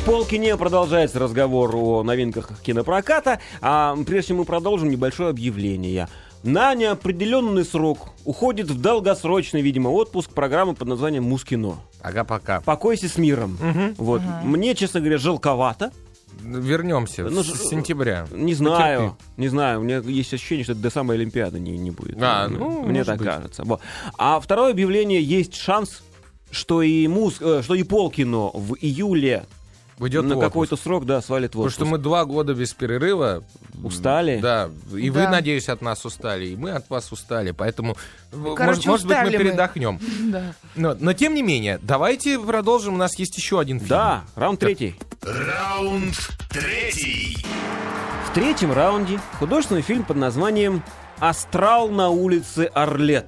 В 0.00 0.04
полкине 0.04 0.56
продолжается 0.56 1.18
разговор 1.18 1.74
о 1.76 2.02
новинках 2.02 2.60
кинопроката, 2.60 3.38
а 3.60 3.96
прежде 4.06 4.28
чем 4.28 4.38
мы 4.38 4.44
продолжим, 4.44 4.90
небольшое 4.90 5.30
объявление. 5.30 6.08
На 6.42 6.74
неопределенный 6.74 7.64
срок 7.64 8.08
уходит 8.24 8.68
в 8.68 8.80
долгосрочный, 8.80 9.62
видимо, 9.62 9.88
отпуск 9.90 10.30
программа 10.32 10.74
под 10.74 10.88
названием 10.88 11.22
«Мускино». 11.22 11.76
Ага, 12.02 12.24
пока. 12.24 12.60
Покойся 12.60 13.08
с 13.08 13.16
миром. 13.16 13.56
Вот. 13.96 14.20
Мне, 14.42 14.74
честно 14.74 14.98
говоря, 15.00 15.18
жалковато. 15.18 15.92
Вернемся 16.40 17.22
Ну, 17.24 17.44
с 17.44 17.68
сентября. 17.68 18.26
Не 18.32 18.54
знаю, 18.54 19.16
не 19.36 19.46
знаю. 19.48 19.80
У 19.80 19.82
меня 19.84 19.98
есть 19.98 20.34
ощущение, 20.34 20.64
что 20.64 20.72
это 20.72 20.80
до 20.82 20.90
самой 20.90 21.16
Олимпиады 21.16 21.60
не, 21.60 21.78
не 21.78 21.92
будет. 21.92 22.16
А, 22.20 22.48
ну, 22.48 22.82
Мне 22.82 23.04
так 23.04 23.18
быть. 23.18 23.28
кажется. 23.28 23.62
Вот. 23.64 23.80
А 24.18 24.40
второе 24.40 24.72
объявление 24.72 25.22
есть 25.22 25.54
шанс, 25.54 26.02
что 26.52 26.82
и 26.82 27.08
муз, 27.08 27.38
э, 27.40 27.62
что 27.64 27.74
и 27.74 27.82
полкино 27.82 28.50
в 28.54 28.74
июле 28.80 29.46
Уйдет 29.98 30.24
на 30.24 30.36
какой-то 30.36 30.74
срок, 30.76 31.06
да, 31.06 31.20
свалит 31.22 31.50
в 31.50 31.52
Потому 31.52 31.64
отпуск. 31.66 31.76
что 31.76 31.84
мы 31.84 31.96
два 31.98 32.24
года 32.24 32.54
без 32.54 32.72
перерыва. 32.72 33.44
Устали? 33.84 34.40
Да. 34.40 34.68
И 34.96 35.10
вы, 35.10 35.20
Да. 35.24 35.30
надеюсь, 35.30 35.68
от 35.68 35.80
нас 35.80 36.04
устали, 36.04 36.46
и 36.46 36.56
мы 36.56 36.70
от 36.72 36.90
вас 36.90 37.12
устали. 37.12 37.52
Поэтому, 37.52 37.96
в- 38.32 38.54
короче, 38.54 38.88
может, 38.88 39.04
может 39.04 39.06
быть, 39.06 39.16
мы 39.18 39.38
мы. 39.38 39.44
передохнем. 39.44 40.00
Да. 40.32 40.54
Но, 40.74 40.96
но 40.98 41.12
тем 41.12 41.34
не 41.34 41.42
менее, 41.42 41.78
давайте 41.82 42.36
продолжим. 42.40 42.94
У 42.94 42.96
нас 42.96 43.16
есть 43.16 43.36
еще 43.36 43.60
один 43.60 43.78
фильм. 43.78 43.90
Да, 43.90 44.24
раунд 44.34 44.58
третий. 44.58 44.96
Раунд 45.22 46.16
третий. 46.50 47.36
В 48.28 48.34
третьем 48.34 48.72
раунде 48.72 49.20
художественный 49.38 49.82
фильм 49.82 50.02
под 50.04 50.16
названием 50.16 50.82
«Астрал 51.20 51.88
на 51.90 52.08
улице 52.08 52.70
Орлет». 52.74 53.26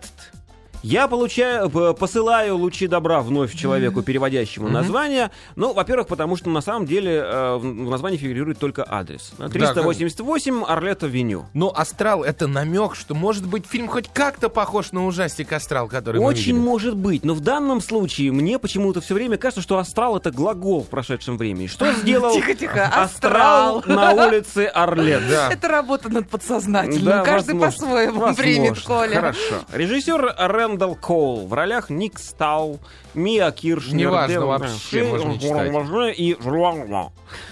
Я 0.85 1.09
получаю, 1.09 1.71
посылаю 1.95 2.59
лучи 2.59 2.87
добра 2.87 3.23
вновь 3.23 3.55
человеку, 3.55 4.03
переводящему 4.03 4.69
название. 4.69 5.31
Ну, 5.57 5.73
во-первых, 5.73 6.09
потому 6.09 6.37
что 6.37 6.51
на 6.51 6.61
самом 6.61 6.85
деле 6.85 7.25
э, 7.25 7.57
в 7.57 7.65
названии 7.65 8.19
фигурирует 8.19 8.59
только 8.59 8.85
адрес. 8.87 9.33
388 9.51 10.63
Орлета 10.63 11.07
Веню. 11.07 11.47
Но 11.55 11.73
«Астрал»— 11.75 12.23
это 12.25 12.47
намек, 12.47 12.97
что, 12.97 13.15
может 13.15 13.47
быть, 13.47 13.67
фильм 13.67 13.89
хоть 13.89 14.11
как-то 14.13 14.51
похож 14.51 14.93
на 14.93 15.07
ужастик 15.07 15.55
«Астрал», 15.55 15.89
который 15.89 16.21
мы 16.21 16.27
Очень 16.27 16.57
видели. 16.57 16.59
может 16.59 16.97
быть, 16.97 17.25
но 17.25 17.33
в 17.33 17.41
данном 17.41 17.81
случае 17.81 18.31
мне 18.31 18.59
почему-то 18.59 19.01
все 19.01 19.15
время 19.15 19.39
кажется, 19.39 19.63
что 19.63 19.79
астрал 19.79 20.19
это 20.19 20.31
глагол 20.33 20.83
в 20.83 20.89
прошедшем 20.89 21.39
времени. 21.39 21.67
Что 21.67 21.91
сделал 22.03 22.35
Тихо-тихо, 22.35 22.85
астрал 22.95 23.79
астрал. 23.79 23.97
на 23.97 24.27
улице 24.27 24.67
Орлет? 24.67 25.23
Да. 25.31 25.49
Это 25.53 25.67
работа 25.67 26.11
над 26.11 26.29
подсознательным. 26.29 27.05
Да, 27.05 27.25
Каждый 27.25 27.59
по-своему 27.59 28.35
примет 28.35 28.79
Коля. 28.81 29.15
Хорошо. 29.15 29.63
Режиссер 29.73 30.35
Рэндалл 30.75 30.97
Коул 30.97 31.47
в 31.47 31.53
ролях 31.53 31.89
Ник 31.89 32.19
Стау, 32.19 32.81
Мия 33.15 33.51
Киршнер, 33.53 34.09
Неважно 34.09 34.35
Дев- 34.35 34.43
вообще, 34.43 35.05
можно 35.05 35.39
читать. 35.39 35.71
и. 36.11 36.37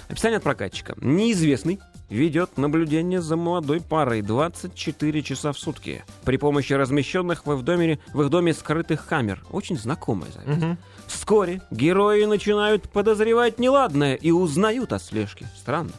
Описание 0.08 0.38
от 0.38 0.42
прокатчика. 0.42 0.94
Неизвестный 1.00 1.78
ведет 2.10 2.58
наблюдение 2.58 3.22
за 3.22 3.36
молодой 3.36 3.80
парой 3.80 4.22
24 4.22 5.22
часа 5.22 5.52
в 5.52 5.58
сутки 5.58 6.04
при 6.24 6.36
помощи 6.36 6.72
размещенных 6.72 7.46
в 7.46 7.52
их 7.52 7.62
доме, 7.62 8.00
в 8.12 8.22
их 8.22 8.28
доме 8.28 8.52
скрытых 8.52 9.06
камер. 9.06 9.44
Очень 9.52 9.78
знакомая 9.78 10.30
запись. 10.32 10.76
Вскоре 11.06 11.62
герои 11.70 12.24
начинают 12.24 12.90
подозревать 12.90 13.58
неладное 13.58 14.14
и 14.14 14.30
узнают 14.32 14.92
о 14.92 14.98
слежке. 14.98 15.46
Странно. 15.56 15.92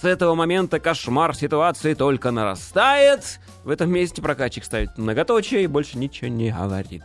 С 0.00 0.04
этого 0.04 0.34
момента 0.34 0.78
кошмар 0.78 1.34
ситуации 1.34 1.94
только 1.94 2.30
нарастает. 2.30 3.40
В 3.64 3.70
этом 3.70 3.90
месте 3.90 4.22
прокатчик 4.22 4.64
ставит 4.64 4.96
многоточие 4.96 5.64
и 5.64 5.66
больше 5.66 5.98
ничего 5.98 6.28
не 6.28 6.50
говорит. 6.50 7.02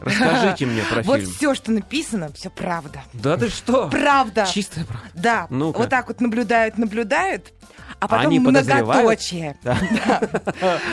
Расскажите 0.00 0.66
мне 0.66 0.82
про 0.82 1.02
Вот 1.04 1.20
фильм. 1.20 1.30
все, 1.30 1.54
что 1.54 1.70
написано, 1.70 2.32
все 2.32 2.50
правда. 2.50 3.02
Да 3.12 3.36
ты 3.36 3.48
что? 3.48 3.88
Правда. 3.88 4.46
Чистая 4.52 4.84
правда. 4.84 5.08
Да, 5.14 5.46
Ну-ка. 5.48 5.78
вот 5.78 5.88
так 5.90 6.08
вот 6.08 6.20
наблюдают, 6.20 6.76
наблюдают, 6.76 7.52
А 8.00 8.08
потом 8.08 8.26
Они 8.26 8.38
многоточие. 8.40 9.56
Да. 9.62 9.78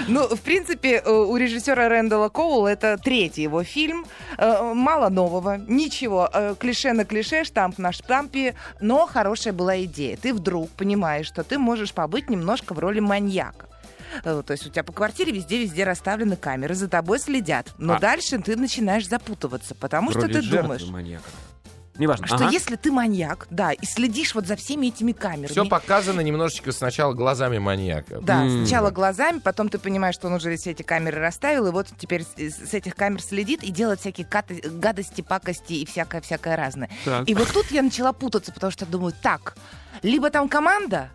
Ну, 0.07 0.27
в 0.27 0.39
принципе, 0.41 1.01
э, 1.03 1.11
у 1.11 1.35
режиссера 1.35 1.89
Рэндала 1.89 2.29
Коула 2.29 2.67
это 2.69 2.97
третий 2.97 3.43
его 3.43 3.63
фильм. 3.63 4.05
Э, 4.37 4.73
Мало 4.73 5.09
нового, 5.09 5.57
ничего. 5.57 6.29
Э, 6.33 6.55
Клише 6.57 6.93
на 6.93 7.03
клише, 7.05 7.43
штамп 7.43 7.77
на 7.79 7.91
штампе. 7.91 8.55
Но 8.79 9.07
хорошая 9.07 9.53
была 9.53 9.81
идея. 9.83 10.15
Ты 10.17 10.33
вдруг 10.33 10.69
понимаешь, 10.71 11.27
что 11.27 11.43
ты 11.43 11.57
можешь 11.57 11.93
побыть 11.93 12.29
немножко 12.29 12.73
в 12.73 12.79
роли 12.79 12.99
маньяка. 12.99 13.67
То 14.23 14.43
есть 14.49 14.67
у 14.67 14.69
тебя 14.69 14.83
по 14.83 14.91
квартире 14.91 15.31
везде-везде 15.31 15.85
расставлены 15.85 16.35
камеры, 16.35 16.75
за 16.75 16.89
тобой 16.89 17.17
следят. 17.19 17.67
Но 17.77 17.93
А. 17.95 17.99
дальше 17.99 18.37
ты 18.39 18.57
начинаешь 18.57 19.07
запутываться, 19.07 19.73
потому 19.73 20.11
что 20.11 20.19
Вроде 20.21 20.33
ты 20.35 20.41
жертвы 20.41 20.61
думаешь, 20.63 20.87
маньяка. 20.87 21.23
Неважно. 21.97 22.25
что 22.25 22.35
Ага. 22.37 22.49
если 22.49 22.77
ты 22.77 22.91
маньяк, 22.91 23.47
да, 23.49 23.73
и 23.73 23.85
следишь 23.85 24.33
вот 24.33 24.47
за 24.47 24.55
всеми 24.55 24.87
этими 24.87 25.11
камерами. 25.11 25.47
Все 25.47 25.65
показано 25.65 26.21
немножечко 26.21 26.71
сначала 26.71 27.13
глазами 27.13 27.57
маньяка. 27.59 28.21
Да, 28.21 28.43
М. 28.43 28.65
сначала 28.65 28.91
глазами, 28.91 29.39
потом 29.39 29.69
ты 29.69 29.77
понимаешь, 29.77 30.15
что 30.15 30.27
он 30.27 30.33
уже 30.33 30.55
все 30.55 30.71
эти 30.71 30.83
камеры 30.83 31.19
расставил, 31.19 31.67
и 31.67 31.71
вот 31.71 31.87
теперь 31.97 32.23
с, 32.23 32.35
с 32.37 32.73
этих 32.73 32.95
камер 32.95 33.21
следит 33.21 33.63
и 33.63 33.71
делает 33.71 33.99
всякие 33.99 34.25
каты- 34.25 34.67
гадости, 34.69 35.21
пакости 35.21 35.73
и 35.73 35.85
всякое-всякое 35.85 36.55
разное. 36.55 36.89
Так. 37.05 37.27
И 37.29 37.35
вот 37.35 37.49
тут 37.51 37.69
я 37.71 37.81
начала 37.81 38.13
путаться, 38.13 38.51
потому 38.53 38.71
что 38.71 38.85
думаю, 38.85 39.13
так, 39.21 39.55
либо 40.01 40.29
там 40.29 40.47
команда, 40.49 41.09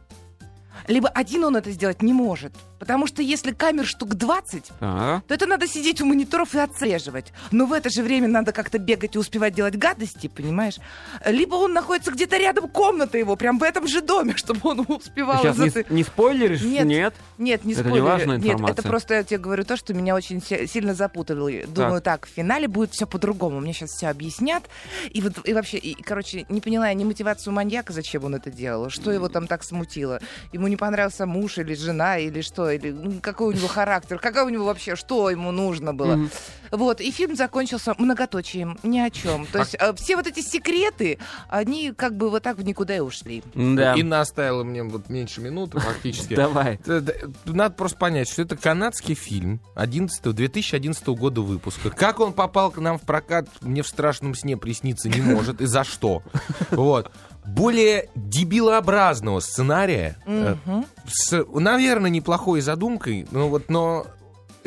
либо 0.88 1.08
один 1.08 1.42
он 1.44 1.56
это 1.56 1.70
сделать 1.72 2.02
не 2.02 2.12
может. 2.12 2.52
Потому 2.78 3.06
что 3.06 3.22
если 3.22 3.52
камер 3.52 3.86
штук 3.86 4.14
20, 4.14 4.70
Ага. 4.80 5.22
то 5.26 5.34
это 5.34 5.46
надо 5.46 5.66
сидеть 5.66 6.00
у 6.00 6.04
мониторов 6.06 6.54
и 6.54 6.58
отслеживать. 6.58 7.32
Но 7.50 7.66
в 7.66 7.72
это 7.72 7.88
же 7.90 8.02
время 8.02 8.28
надо 8.28 8.52
как-то 8.52 8.78
бегать 8.78 9.16
и 9.16 9.18
успевать 9.18 9.54
делать 9.54 9.76
гадости, 9.76 10.28
понимаешь? 10.28 10.76
Либо 11.24 11.54
он 11.56 11.72
находится 11.72 12.10
где-то 12.12 12.36
рядом, 12.36 12.68
комната 12.68 13.16
его, 13.18 13.36
прям 13.36 13.58
в 13.58 13.62
этом 13.62 13.86
же 13.86 14.00
доме, 14.02 14.32
чтобы 14.36 14.60
он 14.64 14.80
успевал... 14.88 15.42
Сейчас 15.42 15.58
не, 15.58 15.68
заты- 15.68 15.86
не 15.90 16.02
спойлеришь? 16.04 16.62
Нет. 16.62 16.84
Нет. 16.86 17.14
Нет, 17.38 17.64
не 17.64 17.72
Это 17.72 17.82
не 17.82 17.88
спойлерю. 17.88 18.04
важная 18.04 18.36
Нет, 18.36 18.44
это 18.46 18.52
информация. 18.54 18.88
просто 18.88 19.14
я 19.14 19.24
тебе 19.24 19.38
говорю 19.38 19.64
то, 19.64 19.76
что 19.76 19.94
меня 19.94 20.14
очень 20.14 20.42
си- 20.42 20.66
сильно 20.66 20.94
запутало. 20.94 21.50
Думаю, 21.66 22.00
так. 22.02 22.26
в 22.26 22.30
финале 22.30 22.68
будет 22.68 22.92
все 22.92 23.06
по-другому. 23.06 23.60
Мне 23.60 23.72
сейчас 23.72 23.90
все 23.90 24.08
объяснят. 24.08 24.62
И 25.10 25.20
вот 25.20 25.46
и 25.48 25.52
вообще, 25.52 25.78
и, 25.78 25.94
короче, 26.02 26.46
не 26.48 26.60
поняла 26.60 26.88
я 26.88 26.94
ни 26.94 27.04
мотивацию 27.04 27.52
маньяка, 27.52 27.92
зачем 27.92 28.24
он 28.24 28.34
это 28.34 28.50
делал, 28.50 28.90
что 28.90 29.10
его 29.10 29.28
там 29.28 29.46
так 29.46 29.64
смутило. 29.64 30.20
Ему 30.52 30.68
не 30.68 30.76
понравился 30.76 31.26
муж 31.26 31.58
или 31.58 31.74
жена, 31.74 32.18
или 32.18 32.40
что, 32.40 32.65
или 32.70 32.90
ну, 32.90 33.20
какой 33.20 33.48
у 33.48 33.56
него 33.56 33.68
характер, 33.68 34.18
какой 34.18 34.42
у 34.44 34.48
него 34.48 34.64
вообще, 34.64 34.96
что 34.96 35.30
ему 35.30 35.50
нужно 35.50 35.94
было. 35.94 36.16
Мгм. 36.16 36.30
Вот, 36.70 37.00
и 37.00 37.10
фильм 37.10 37.36
закончился 37.36 37.94
многоточием, 37.96 38.78
ни 38.82 38.98
о 38.98 39.10
чем. 39.10 39.46
То 39.46 39.60
есть 39.60 39.76
э, 39.78 39.94
все 39.94 40.16
вот 40.16 40.26
эти 40.26 40.40
секреты, 40.40 41.18
они 41.48 41.92
как 41.92 42.16
бы 42.16 42.30
вот 42.30 42.42
так 42.42 42.58
в 42.58 42.64
никуда 42.64 42.96
и 42.96 43.00
ушли. 43.00 43.42
Да. 43.54 43.94
Инна 43.94 44.20
оставила 44.20 44.64
мне 44.64 44.82
вот 44.82 45.08
меньше 45.08 45.40
минуты 45.40 45.78
фактически. 45.78 46.34
Давай. 46.36 46.80
Надо 47.44 47.74
просто 47.74 47.98
понять, 47.98 48.28
что 48.28 48.42
это 48.42 48.56
канадский 48.56 49.14
фильм 49.14 49.60
11 49.74 50.34
2011 50.34 51.06
года 51.08 51.40
выпуска. 51.40 51.90
Как 51.90 52.20
он 52.20 52.32
попал 52.32 52.70
к 52.70 52.78
нам 52.78 52.98
в 52.98 53.02
прокат, 53.02 53.48
мне 53.60 53.82
в 53.82 53.88
страшном 53.88 54.34
сне 54.34 54.56
присниться 54.56 55.08
не 55.08 55.20
может. 55.20 55.60
И 55.60 55.66
за 55.66 55.84
что? 55.84 56.22
Вот. 56.70 57.10
Более 57.46 58.08
дебилообразного 58.14 59.40
сценария, 59.40 60.16
Мгм. 60.26 60.84
с, 61.06 61.44
наверное, 61.54 62.10
неплохой 62.10 62.60
задумкой, 62.60 63.26
но 63.30 63.48
вот, 63.48 63.68
но 63.68 64.06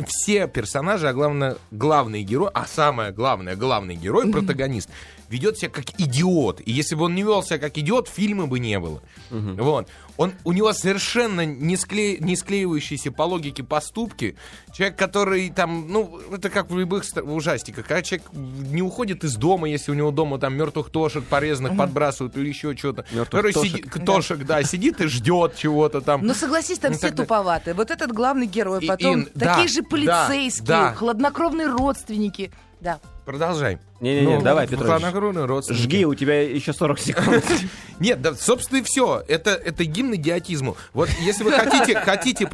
все 0.06 0.48
персонажи, 0.48 1.08
а 1.10 1.14
главное, 1.14 1.58
главный 1.72 2.24
герой, 2.24 2.50
а 2.54 2.66
самое 2.66 3.12
главное, 3.12 3.56
главный 3.56 3.96
герой, 3.96 4.32
протагонист, 4.32 4.90
ведет 5.30 5.58
себя 5.58 5.70
как 5.70 5.86
идиот. 6.00 6.62
И 6.66 6.72
если 6.72 6.96
бы 6.96 7.04
он 7.06 7.16
не 7.16 7.22
вел 7.24 7.44
себя 7.44 7.60
как 7.60 7.78
идиот, 7.78 8.08
фильма 8.10 8.48
бы 8.48 8.60
не 8.60 8.80
было. 8.80 9.02
Вот. 9.30 9.88
Он, 10.18 10.34
у 10.44 10.52
него 10.52 10.74
совершенно 10.74 11.46
не, 11.46 11.76
скле- 11.76 12.18
не 12.20 12.36
склеивающиеся 12.36 13.12
по 13.12 13.22
логике 13.24 13.64
поступки. 13.64 14.36
Человек, 14.74 14.98
который 14.98 15.50
там, 15.50 15.86
ну, 15.90 16.20
это 16.34 16.50
как 16.50 16.70
в 16.70 16.78
любых 16.78 17.06
ужастиках. 17.24 17.86
Когда 17.88 18.02
человек 18.02 18.28
не 18.34 18.82
уходит 18.82 19.24
из 19.24 19.36
дома, 19.36 19.70
если 19.70 19.92
у 19.92 19.94
него 19.96 20.12
дома 20.12 20.38
там 20.40 20.56
мертвых 20.58 20.90
тошек 20.90 21.24
порезанных 21.24 21.78
подбрасывают 21.78 22.36
или 22.36 22.50
еще 22.50 22.76
что-то. 22.76 23.04
Мертвых 23.12 23.26
Который 23.30 23.54
тошек. 23.54 23.72
сидит- 23.94 24.06
тошек, 24.06 24.46
да, 24.46 24.64
сидит 24.64 25.00
и 25.00 25.08
ждет 25.08 25.56
чего-то 25.56 26.02
там. 26.02 26.26
Ну, 26.26 26.34
согласись, 26.34 26.80
там 26.80 26.92
Ну, 26.92 26.98
все 26.98 27.12
туповатые. 27.12 27.74
Вот 27.74 27.92
этот 27.92 28.12
главный 28.12 28.48
герой, 28.48 28.84
И- 28.84 28.88
потом 28.88 29.22
и- 29.22 29.28
да, 29.36 29.56
такие 29.56 29.68
же 29.70 29.82
да, 29.84 29.88
полицейские, 29.90 30.66
да. 30.68 30.94
хладнокровные 30.96 31.68
родственники. 31.68 32.52
Да. 32.82 33.00
Продолжай. 33.26 33.78
Не-не-не, 34.00 34.38
Ну, 34.38 34.42
давай, 34.42 34.66
Петрович. 34.68 34.88
Жги, 35.76 36.06
у 36.06 36.16
тебя 36.16 36.42
еще 36.42 36.74
40 36.74 37.00
секунд. 37.00 37.46
Нет, 38.00 38.22
да, 38.22 38.34
собственно, 38.34 38.80
и 38.80 38.82
все. 38.82 39.24
Это, 39.28 39.52
это 39.52 39.84
гимн 39.84 40.16
идиотизму. 40.16 40.78
Вот 40.94 41.10
если 41.22 41.44
вы 41.44 41.52
хотите, 41.52 42.00
хотите 42.00 42.48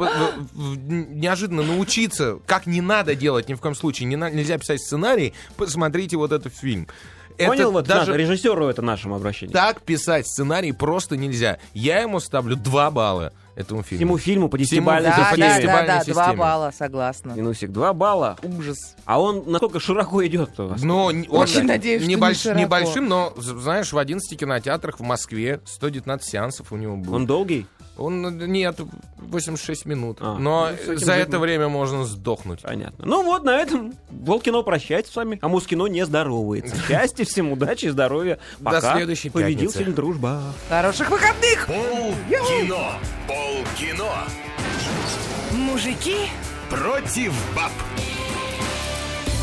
неожиданно 0.56 1.64
научиться, 1.64 2.40
как 2.46 2.66
не 2.66 2.82
надо 2.82 3.16
делать 3.16 3.48
ни 3.50 3.54
в 3.54 3.62
коем 3.62 3.76
случае, 3.76 4.08
не 4.08 4.16
на- 4.16 4.30
нельзя 4.30 4.58
писать 4.58 4.82
сценарий, 4.82 5.34
посмотрите 5.58 6.18
вот 6.18 6.32
этот 6.32 6.54
фильм. 6.56 6.88
Это 7.38 7.50
Понял, 7.50 7.72
вот 7.72 7.86
даже 7.86 8.12
надо 8.12 8.18
режиссеру 8.24 8.66
это 8.68 8.82
нашему 8.82 9.16
обращению. 9.16 9.54
так 9.54 9.82
писать 9.82 10.26
сценарий 10.26 10.72
просто 10.72 11.18
нельзя. 11.18 11.60
Я 11.74 12.00
ему 12.00 12.20
ставлю 12.22 12.56
2 12.56 12.92
балла 12.92 13.34
этому 13.56 13.84
фильму. 13.84 14.00
Всему 14.00 14.18
фильму 14.18 14.50
по 14.50 14.58
десятибалльной 14.58 15.12
да, 15.12 15.30
системе. 15.32 15.48
да, 15.68 15.72
да, 15.72 15.86
да, 15.86 16.04
два 16.06 16.24
системе. 16.24 16.38
балла, 16.38 16.74
согласна. 16.78 17.32
Минусик, 17.32 17.72
два 17.72 17.94
балла. 17.94 18.38
Ужас. 18.44 18.96
А 19.06 19.20
он 19.22 19.44
насколько 19.48 19.80
широко 19.80 20.26
идет 20.26 20.60
у 20.60 20.68
вас? 20.68 20.82
Но 20.82 21.10
н- 21.12 21.26
он 21.30 21.40
Очень 21.42 21.64
надеюсь, 21.64 22.02
что 22.02 22.10
не 22.10 22.16
небольш- 22.16 22.42
широко. 22.42 22.60
небольшим, 22.62 23.08
но, 23.08 23.34
знаешь, 23.38 23.94
в 23.94 23.98
11 23.98 24.38
кинотеатрах 24.38 25.00
в 25.00 25.04
Москве 25.04 25.62
119 25.66 26.28
сеансов 26.30 26.72
у 26.72 26.76
него 26.78 26.98
было. 26.98 27.16
Он 27.16 27.26
долгий? 27.26 27.66
Он, 27.98 28.42
э, 28.42 28.48
нет, 28.48 28.80
86 29.18 29.86
минут. 29.86 30.18
А, 30.22 30.38
Но 30.38 30.70
ну, 30.88 30.98
за 30.98 31.14
это 31.14 31.40
время 31.40 31.70
можно 31.70 32.06
сдохнуть. 32.06 32.62
Понятно. 32.62 33.06
Ну 33.06 33.24
вот, 33.24 33.44
на 33.44 33.58
этом 33.58 33.94
Волкино 34.10 34.62
прощается 34.64 35.12
с 35.12 35.16
вами, 35.16 35.40
а 35.42 35.48
Мускино 35.48 35.88
не 35.88 36.06
здоровается. 36.06 36.76
Счастья 36.88 37.26
всем, 37.26 37.52
удачи, 37.52 37.88
здоровья. 37.88 38.40
До 38.60 38.66
Пока. 38.66 38.96
следующей 38.96 39.30
Победил 39.30 39.70
пятницы. 39.70 39.78
фильм 39.80 39.94
«Дружба». 39.94 40.42
Хороших 40.70 41.10
выходных! 41.10 41.68
Пол 41.68 42.14
кино. 42.30 42.94
Пол 43.28 43.64
кино. 43.78 44.12
Мужики 45.54 46.30
Против 46.70 47.34
баб. 47.56 47.72